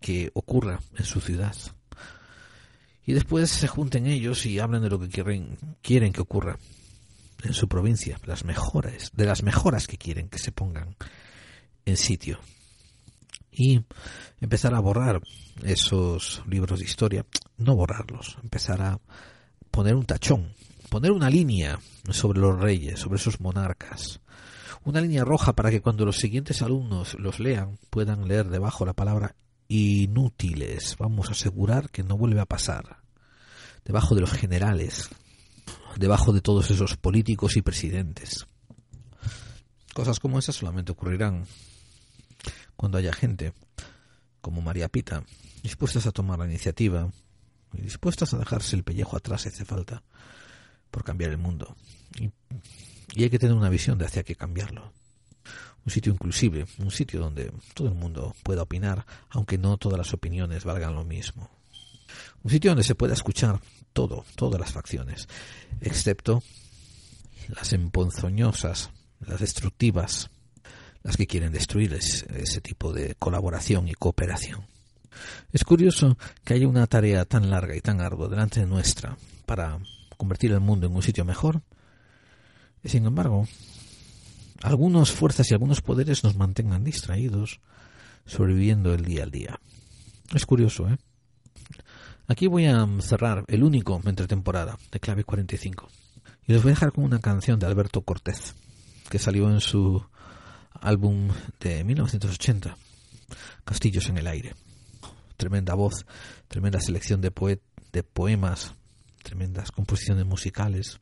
que 0.01 0.31
ocurra 0.35 0.81
en 0.97 1.05
su 1.05 1.21
ciudad. 1.21 1.55
Y 3.05 3.13
después 3.15 3.51
se 3.51 3.69
junten 3.69 4.07
ellos 4.07 4.47
y 4.47 4.59
hablen 4.59 4.83
de 4.83 4.91
lo 4.91 5.01
que 5.01 5.09
quieren, 5.09 5.59
quieren 5.83 6.13
que 6.13 6.21
ocurra 6.21 6.59
en 7.43 7.55
su 7.55 7.69
provincia, 7.69 8.19
las 8.25 8.45
mejoras, 8.45 9.11
de 9.15 9.27
las 9.27 9.43
mejoras 9.43 9.87
que 9.89 9.99
quieren 9.99 10.29
que 10.29 10.39
se 10.39 10.53
pongan 10.53 10.97
en 11.85 11.97
sitio. 11.97 12.39
y 13.55 13.85
empezar 14.41 14.75
a 14.75 14.81
borrar 14.81 15.21
esos 15.63 16.43
libros 16.47 16.79
de 16.79 16.87
historia, 16.87 17.27
no 17.59 17.77
borrarlos, 17.77 18.39
empezar 18.43 18.81
a 18.81 18.99
poner 19.71 19.95
un 19.95 20.07
tachón, 20.07 20.55
poner 20.89 21.13
una 21.13 21.29
línea 21.29 21.79
sobre 22.11 22.41
los 22.41 22.59
reyes, 22.59 23.01
sobre 23.01 23.17
esos 23.17 23.41
monarcas, 23.41 24.21
una 24.85 25.03
línea 25.03 25.25
roja 25.25 25.53
para 25.53 25.71
que 25.71 25.83
cuando 25.83 26.07
los 26.07 26.17
siguientes 26.17 26.63
alumnos 26.63 27.15
los 27.19 27.41
lean 27.41 27.79
puedan 27.91 28.27
leer 28.27 28.49
debajo 28.49 28.87
la 28.87 28.95
palabra 28.95 29.37
inútiles. 29.73 30.97
Vamos 30.99 31.29
a 31.29 31.33
asegurar 31.33 31.91
que 31.91 32.03
no 32.03 32.17
vuelve 32.17 32.41
a 32.41 32.47
pasar. 32.47 32.99
Debajo 33.85 34.15
de 34.15 34.21
los 34.21 34.33
generales, 34.33 35.09
debajo 35.97 36.33
de 36.33 36.41
todos 36.41 36.71
esos 36.71 36.97
políticos 36.97 37.57
y 37.57 37.63
presidentes. 37.63 38.47
Cosas 39.95 40.21
como 40.21 40.39
esas 40.39 40.57
solamente 40.57 40.93
ocurrirán 40.93 41.47
cuando 42.77 42.99
haya 42.99 43.13
gente 43.13 43.53
como 44.41 44.61
María 44.61 44.89
Pita 44.89 45.25
dispuestas 45.63 46.07
a 46.07 46.13
tomar 46.13 46.39
la 46.39 46.47
iniciativa 46.47 47.11
y 47.73 47.83
dispuestas 47.83 48.35
a 48.35 48.39
dejarse 48.39 48.77
el 48.77 48.85
pellejo 48.85 49.17
atrás 49.17 49.43
si 49.43 49.49
hace 49.49 49.65
falta 49.65 50.03
por 50.91 51.05
cambiar 51.05 51.31
el 51.31 51.39
mundo. 51.39 51.77
Y, 52.19 52.31
y 53.15 53.25
hay 53.25 53.31
que 53.31 53.39
tener 53.39 53.57
una 53.57 53.71
visión 53.71 53.99
de 53.99 54.05
hacia 54.05 54.23
qué 54.25 54.35
cambiarlo. 54.35 54.93
Un 55.85 55.91
sitio 55.91 56.13
inclusive, 56.13 56.67
un 56.79 56.91
sitio 56.91 57.21
donde 57.21 57.53
todo 57.75 57.89
el 57.89 57.95
mundo 57.95 58.35
pueda 58.43 58.63
opinar, 58.63 59.05
aunque 59.31 59.59
no 59.59 59.77
todas 59.79 59.99
las 59.99 60.15
opiniones 60.15 60.65
valgan 60.65 60.95
lo 60.95 61.05
mismo. 61.05 61.51
Un 62.45 62.51
sitio 62.51 62.71
donde 62.71 62.85
se 62.85 62.95
pueda 62.95 63.15
escuchar 63.15 63.61
todo, 63.93 64.25
todas 64.37 64.61
las 64.61 64.73
facciones, 64.73 65.29
excepto 65.81 66.43
las 67.49 67.73
emponzoñosas, 67.73 68.91
las 69.21 69.41
destructivas, 69.41 70.31
las 71.03 71.17
que 71.17 71.27
quieren 71.27 71.53
destruir 71.53 71.93
ese 71.95 72.61
tipo 72.61 72.93
de 72.93 73.17
colaboración 73.17 73.89
y 73.89 73.95
cooperación. 73.95 74.67
Es 75.53 75.65
curioso 75.65 76.17
que 76.45 76.55
haya 76.55 76.69
una 76.69 76.87
tarea 76.87 77.25
tan 77.25 77.51
larga 77.51 77.77
y 77.77 77.81
tan 77.81 78.01
ardua 78.01 78.29
delante 78.29 78.61
de 78.61 78.67
nuestra 78.67 79.17
para 79.47 79.79
convertir 80.17 80.53
el 80.53 80.61
mundo 80.61 80.87
en 80.87 80.95
un 80.95 81.03
sitio 81.03 81.25
mejor, 81.25 81.63
y 82.83 82.89
sin 82.89 83.05
embargo, 83.05 83.47
algunas 84.63 85.11
fuerzas 85.11 85.51
y 85.51 85.55
algunos 85.55 85.81
poderes 85.81 86.25
nos 86.25 86.37
mantengan 86.37 86.85
distraídos, 86.85 87.61
sobreviviendo 88.27 88.95
el 88.95 89.05
día 89.05 89.25
al 89.25 89.31
día. 89.31 89.61
Es 90.33 90.47
curioso, 90.47 90.89
¿eh? 90.89 90.97
Aquí 92.29 92.47
voy 92.47 92.67
a 92.67 92.87
cerrar 93.01 93.45
el 93.49 93.65
único 93.65 94.01
entre 94.05 94.27
temporada 94.27 94.79
de 94.91 95.01
clave 95.01 95.25
45. 95.25 95.89
Y 96.47 96.53
les 96.53 96.63
voy 96.63 96.71
a 96.71 96.75
dejar 96.75 96.93
con 96.93 97.05
una 97.05 97.21
canción 97.21 97.59
de 97.59 97.67
Alberto 97.67 98.03
Cortés, 98.03 98.55
que 99.11 99.19
salió 99.19 99.51
en 99.51 99.61
su 99.61 100.05
álbum 100.73 101.29
de 101.61 101.85
1980, 101.85 102.77
Castillos 103.65 104.09
en 104.09 104.19
el 104.19 104.27
aire. 104.27 104.55
Tremenda 105.37 105.75
voz, 105.75 106.07
tremenda 106.49 106.81
selección 106.81 107.21
de, 107.21 107.61
de 107.93 108.03
poemas, 108.03 108.75
tremendas 109.23 109.73
composiciones 109.73 110.25
musicales 110.25 111.01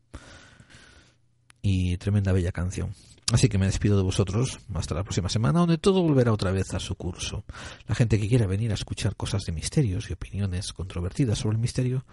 y 1.62 1.96
tremenda 1.98 2.32
bella 2.32 2.52
canción. 2.52 2.94
Así 3.32 3.48
que 3.48 3.58
me 3.58 3.66
despido 3.66 3.96
de 3.96 4.02
vosotros 4.02 4.58
hasta 4.74 4.94
la 4.94 5.04
próxima 5.04 5.28
semana, 5.28 5.60
donde 5.60 5.78
todo 5.78 6.02
volverá 6.02 6.32
otra 6.32 6.50
vez 6.50 6.74
a 6.74 6.80
su 6.80 6.96
curso. 6.96 7.44
La 7.86 7.94
gente 7.94 8.18
que 8.18 8.28
quiera 8.28 8.46
venir 8.46 8.72
a 8.72 8.74
escuchar 8.74 9.14
cosas 9.14 9.44
de 9.44 9.52
misterios 9.52 10.10
y 10.10 10.14
opiniones 10.14 10.72
controvertidas 10.72 11.38
sobre 11.38 11.54
el 11.54 11.60
misterio, 11.60 12.04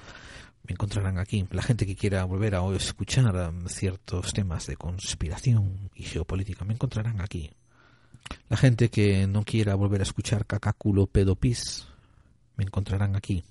me 0.63 0.73
encontrarán 0.73 1.17
aquí. 1.17 1.47
La 1.49 1.63
gente 1.63 1.87
que 1.87 1.95
quiera 1.95 2.23
volver 2.25 2.53
a 2.53 2.75
escuchar 2.75 3.51
ciertos 3.67 4.31
temas 4.31 4.67
de 4.67 4.77
conspiración 4.77 5.89
y 5.95 6.03
geopolítica, 6.03 6.65
me 6.65 6.73
encontrarán 6.73 7.19
aquí. 7.19 7.49
La 8.47 8.57
gente 8.57 8.89
que 8.89 9.25
no 9.25 9.43
quiera 9.43 9.73
volver 9.73 10.01
a 10.01 10.03
escuchar 10.03 10.45
cacaculo 10.45 11.07
pedopis, 11.07 11.87
me 12.57 12.63
encontrarán 12.63 13.15
aquí. 13.15 13.43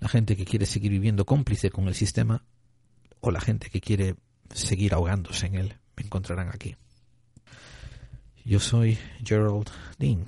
La 0.00 0.08
gente 0.08 0.36
que 0.36 0.46
quiere 0.46 0.64
seguir 0.64 0.92
viviendo 0.92 1.26
cómplice 1.26 1.70
con 1.70 1.86
el 1.88 1.94
sistema, 1.94 2.44
o 3.20 3.30
la 3.30 3.40
gente 3.40 3.68
que 3.68 3.80
quiere 3.80 4.14
seguir 4.54 4.94
ahogándose 4.94 5.46
en 5.46 5.56
él, 5.56 5.76
me 5.98 6.04
encontrarán 6.04 6.48
aquí. 6.48 6.76
Yo 8.44 8.60
soy 8.60 8.96
Gerald 9.24 9.68
Dean 9.98 10.24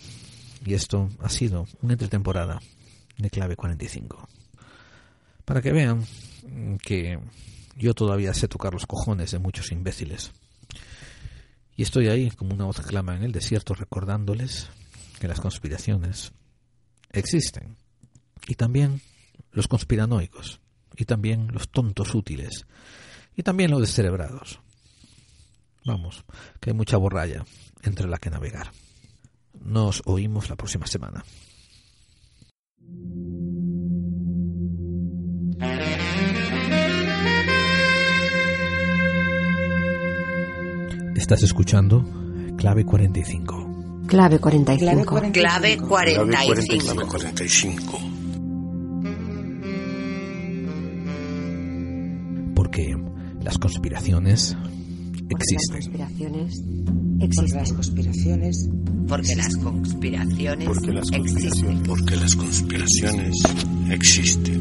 y 0.67 0.75
esto 0.75 1.09
ha 1.21 1.29
sido 1.29 1.67
una 1.81 1.95
entretemporada 1.95 2.61
de 3.17 3.31
clave 3.31 3.55
45. 3.55 4.29
Para 5.45 5.63
que 5.63 5.73
vean 5.73 6.05
que 6.83 7.21
yo 7.77 7.95
todavía 7.95 8.35
sé 8.35 8.49
tocar 8.49 8.73
los 8.73 8.87
cojones 8.87 9.31
de 9.31 9.39
muchos 9.39 9.71
imbéciles. 9.71 10.33
Y 11.77 11.83
estoy 11.83 12.09
ahí 12.09 12.31
como 12.33 12.53
una 12.53 12.65
voz 12.65 12.81
que 12.81 12.89
clama 12.89 13.17
en 13.17 13.23
el 13.23 13.33
desierto 13.33 13.75
recordándoles 13.75 14.69
que 15.21 15.29
las 15.29 15.41
conspiraciones 15.41 16.33
existen. 17.13 17.77
Y 18.49 18.57
también 18.57 19.01
los 19.53 19.69
conspiranoicos. 19.69 20.61
Y 20.97 21.05
también 21.05 21.49
los 21.53 21.71
tontos 21.71 22.15
útiles. 22.15 22.67
Y 23.37 23.43
también 23.43 23.71
los 23.71 23.81
descerebrados. 23.81 24.61
Vamos, 25.85 26.25
que 26.61 26.71
hay 26.71 26.77
mucha 26.77 26.97
borralla 26.97 27.45
entre 27.83 28.07
la 28.07 28.19
que 28.19 28.31
navegar. 28.31 28.71
Nos 29.61 30.03
oímos 30.07 30.49
la 30.51 30.57
próxima 30.57 30.87
semana. 30.87 31.25
Estás 41.17 41.43
escuchando 41.45 42.05
Clave 42.57 42.85
45. 42.85 44.05
Clave 44.07 44.41
45. 44.41 45.05
Clave 45.05 45.05
45. 45.05 45.33
Clave 45.33 45.77
45. 47.07 47.99
Porque 52.55 52.97
las 53.43 53.59
conspiraciones 53.59 54.57
existen. 55.31 55.77
Porque 55.91 55.99
las 55.99 56.11
existen. 57.21 57.77
conspiraciones. 57.77 58.69
Porque 59.09 59.35
las 59.37 59.57
conspiraciones 59.57 60.67
Porque 60.69 60.93
las 60.93 61.11
existen. 61.11 61.23
conspiraciones, 61.23 61.89
porque 61.89 62.17
las 62.17 62.37
conspiraciones 62.37 63.37
existen. 63.91 64.61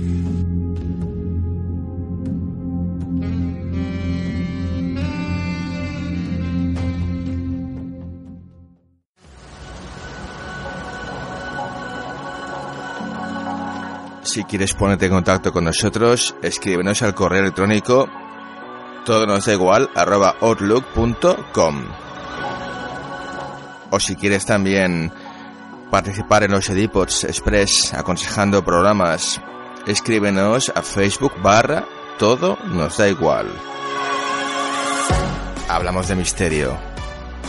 Si 14.23 14.43
quieres 14.43 14.73
ponerte 14.73 15.05
en 15.07 15.11
contacto 15.11 15.51
con 15.51 15.63
nosotros, 15.63 16.35
escríbenos 16.43 17.01
al 17.01 17.15
correo 17.15 17.41
electrónico 17.41 18.07
todo 19.09 19.25
nos 19.25 19.45
da 19.45 19.53
igual 19.53 19.89
arroba 19.95 20.35
outlook.com 20.39 21.81
o 23.89 23.99
si 23.99 24.15
quieres 24.15 24.45
también 24.45 25.11
participar 25.89 26.43
en 26.43 26.51
los 26.51 26.69
Edipods 26.69 27.23
Express 27.23 27.95
aconsejando 27.95 28.63
programas, 28.63 29.41
escríbenos 29.87 30.71
a 30.75 30.83
Facebook 30.83 31.33
barra 31.41 31.85
todo 32.19 32.59
nos 32.65 32.97
da 32.97 33.09
igual. 33.09 33.47
Hablamos 35.67 36.07
de 36.07 36.13
misterio, 36.13 36.77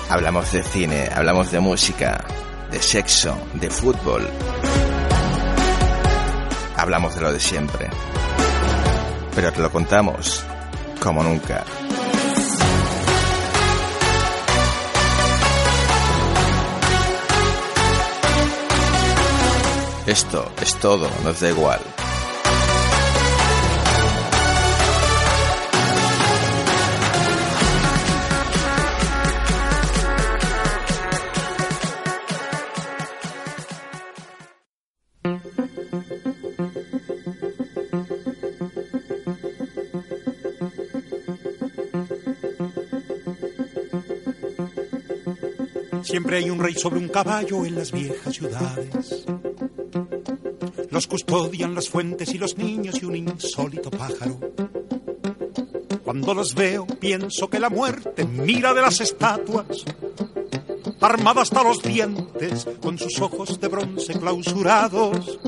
hablamos 0.08 0.50
de 0.52 0.62
cine, 0.62 1.10
hablamos 1.14 1.50
de 1.50 1.60
música, 1.60 2.24
de 2.70 2.80
sexo, 2.80 3.36
de 3.52 3.68
fútbol. 3.68 4.26
Hablamos 6.78 7.14
de 7.16 7.20
lo 7.20 7.30
de 7.30 7.40
siempre. 7.40 7.90
Pero 9.34 9.52
te 9.52 9.60
lo 9.60 9.70
contamos 9.70 10.42
como 11.00 11.22
nunca. 11.22 11.64
Esto 20.06 20.50
es 20.60 20.74
todo, 20.76 21.08
nos 21.24 21.40
da 21.40 21.48
igual. 21.48 21.80
Siempre 46.30 46.46
hay 46.46 46.50
un 46.56 46.62
rey 46.62 46.74
sobre 46.74 47.00
un 47.00 47.08
caballo 47.08 47.66
en 47.66 47.74
las 47.74 47.90
viejas 47.90 48.36
ciudades. 48.36 49.26
Los 50.88 51.08
custodian 51.08 51.74
las 51.74 51.88
fuentes 51.88 52.32
y 52.32 52.38
los 52.38 52.56
niños 52.56 53.02
y 53.02 53.04
un 53.04 53.16
insólito 53.16 53.90
pájaro. 53.90 54.38
Cuando 56.04 56.32
los 56.32 56.54
veo 56.54 56.86
pienso 56.86 57.50
que 57.50 57.58
la 57.58 57.68
muerte 57.68 58.24
mira 58.26 58.72
de 58.72 58.80
las 58.80 59.00
estatuas, 59.00 59.84
armada 61.00 61.42
hasta 61.42 61.64
los 61.64 61.82
dientes 61.82 62.64
con 62.80 62.96
sus 62.96 63.20
ojos 63.20 63.58
de 63.58 63.66
bronce 63.66 64.12
clausurados. 64.12 65.40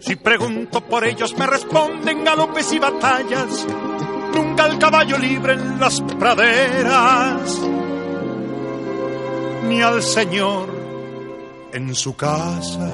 Si 0.00 0.16
pregunto 0.16 0.80
por 0.86 1.04
ellos 1.06 1.36
me 1.36 1.46
responden 1.46 2.24
galopes 2.24 2.72
y 2.72 2.78
batallas, 2.78 3.66
nunca 4.34 4.68
el 4.68 4.78
caballo 4.78 5.18
libre 5.18 5.52
en 5.52 5.78
las 5.78 6.00
praderas, 6.18 7.60
ni 9.70 9.80
al 9.82 10.02
Señor 10.02 10.68
en 11.72 11.94
su 11.94 12.16
casa. 12.16 12.90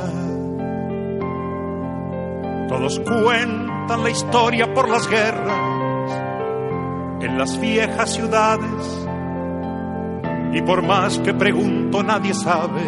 Todos 2.69 3.01
cuentan 3.01 4.05
la 4.05 4.11
historia 4.11 4.75
por 4.75 4.91
las 4.91 5.09
guerras 5.09 6.11
en 7.23 7.39
las 7.39 7.59
viejas 7.59 8.13
ciudades 8.13 9.09
y 10.53 10.61
por 10.61 10.83
más 10.83 11.19
que 11.21 11.33
pregunto 11.33 12.03
nadie 12.03 12.35
sabe 12.35 12.83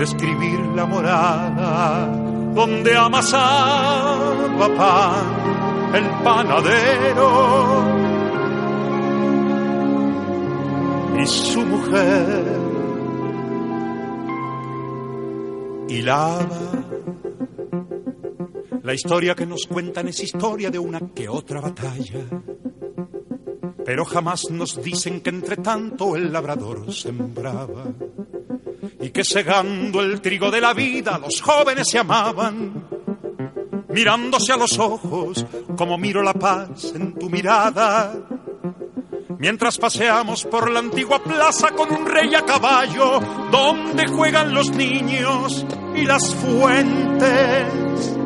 describir 0.00 0.58
la 0.74 0.84
morada 0.84 2.06
donde 2.54 2.96
amasaba 2.96 4.68
pan 4.76 5.94
el 5.94 6.06
panadero 6.24 7.93
y 11.20 11.26
su 11.26 11.60
mujer 11.60 12.44
hilaba. 15.88 16.84
La 18.82 18.92
historia 18.92 19.34
que 19.34 19.46
nos 19.46 19.66
cuentan 19.66 20.08
es 20.08 20.22
historia 20.22 20.70
de 20.70 20.78
una 20.78 21.00
que 21.14 21.28
otra 21.28 21.60
batalla. 21.60 22.26
Pero 23.84 24.04
jamás 24.04 24.50
nos 24.50 24.82
dicen 24.82 25.20
que 25.20 25.30
entre 25.30 25.56
tanto 25.58 26.16
el 26.16 26.32
labrador 26.32 26.92
sembraba 26.92 27.84
y 29.00 29.10
que 29.10 29.24
segando 29.24 30.00
el 30.00 30.20
trigo 30.20 30.50
de 30.50 30.60
la 30.60 30.72
vida 30.72 31.18
los 31.18 31.40
jóvenes 31.40 31.88
se 31.88 31.98
amaban, 31.98 32.88
mirándose 33.90 34.52
a 34.52 34.56
los 34.56 34.78
ojos 34.78 35.46
como 35.76 35.98
miro 35.98 36.22
la 36.22 36.34
paz 36.34 36.94
en 36.94 37.14
tu 37.14 37.28
mirada. 37.28 38.33
Mientras 39.44 39.76
paseamos 39.76 40.42
por 40.44 40.70
la 40.70 40.78
antigua 40.78 41.22
plaza 41.22 41.72
con 41.72 41.92
un 41.92 42.06
rey 42.06 42.34
a 42.34 42.46
caballo, 42.46 43.20
donde 43.50 44.06
juegan 44.06 44.54
los 44.54 44.70
niños 44.70 45.66
y 45.94 46.06
las 46.06 46.34
fuentes 46.34 48.16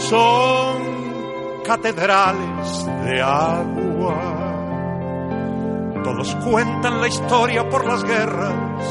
son 0.00 1.62
catedrales 1.64 2.84
de 3.04 3.22
agua. 3.22 4.16
Todos 6.02 6.34
cuentan 6.50 7.00
la 7.00 7.06
historia 7.06 7.68
por 7.68 7.86
las 7.86 8.02
guerras 8.02 8.84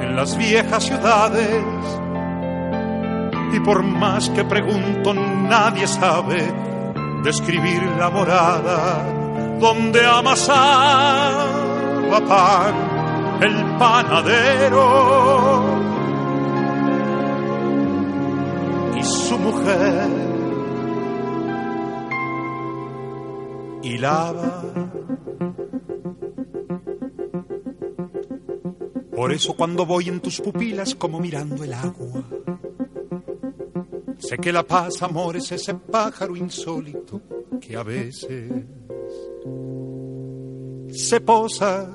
en 0.00 0.14
las 0.14 0.38
viejas 0.38 0.84
ciudades. 0.84 1.64
Y 3.52 3.58
por 3.58 3.82
más 3.82 4.30
que 4.30 4.44
pregunto, 4.44 5.12
nadie 5.12 5.88
sabe 5.88 6.54
describir 7.24 7.82
la 7.98 8.10
morada 8.10 9.17
donde 9.60 10.04
amasaba 10.04 11.68
pan 12.28 12.74
el 13.42 13.78
panadero 13.78 14.84
y 18.96 19.02
su 19.02 19.38
mujer 19.38 20.08
hilaba. 23.82 24.62
Por 29.14 29.32
eso 29.32 29.54
cuando 29.54 29.84
voy 29.84 30.08
en 30.08 30.20
tus 30.20 30.40
pupilas 30.40 30.94
como 30.94 31.20
mirando 31.20 31.64
el 31.64 31.72
agua, 31.72 32.22
sé 34.18 34.38
que 34.38 34.52
la 34.52 34.62
paz, 34.62 35.02
amor, 35.02 35.36
es 35.36 35.52
ese 35.52 35.74
pájaro 35.74 36.36
insólito 36.36 37.20
que 37.60 37.76
a 37.76 37.82
veces 37.82 38.50
se 40.92 41.20
posa 41.20 41.88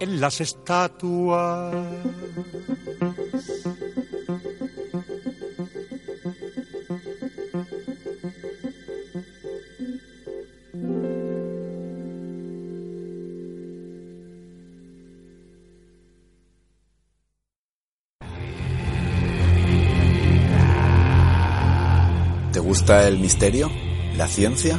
en 0.00 0.20
las 0.20 0.40
estatuas. 0.40 1.74
¿Te 22.52 22.60
gusta 22.60 23.06
el 23.06 23.18
misterio? 23.18 23.70
¿La 24.16 24.26
ciencia? 24.26 24.78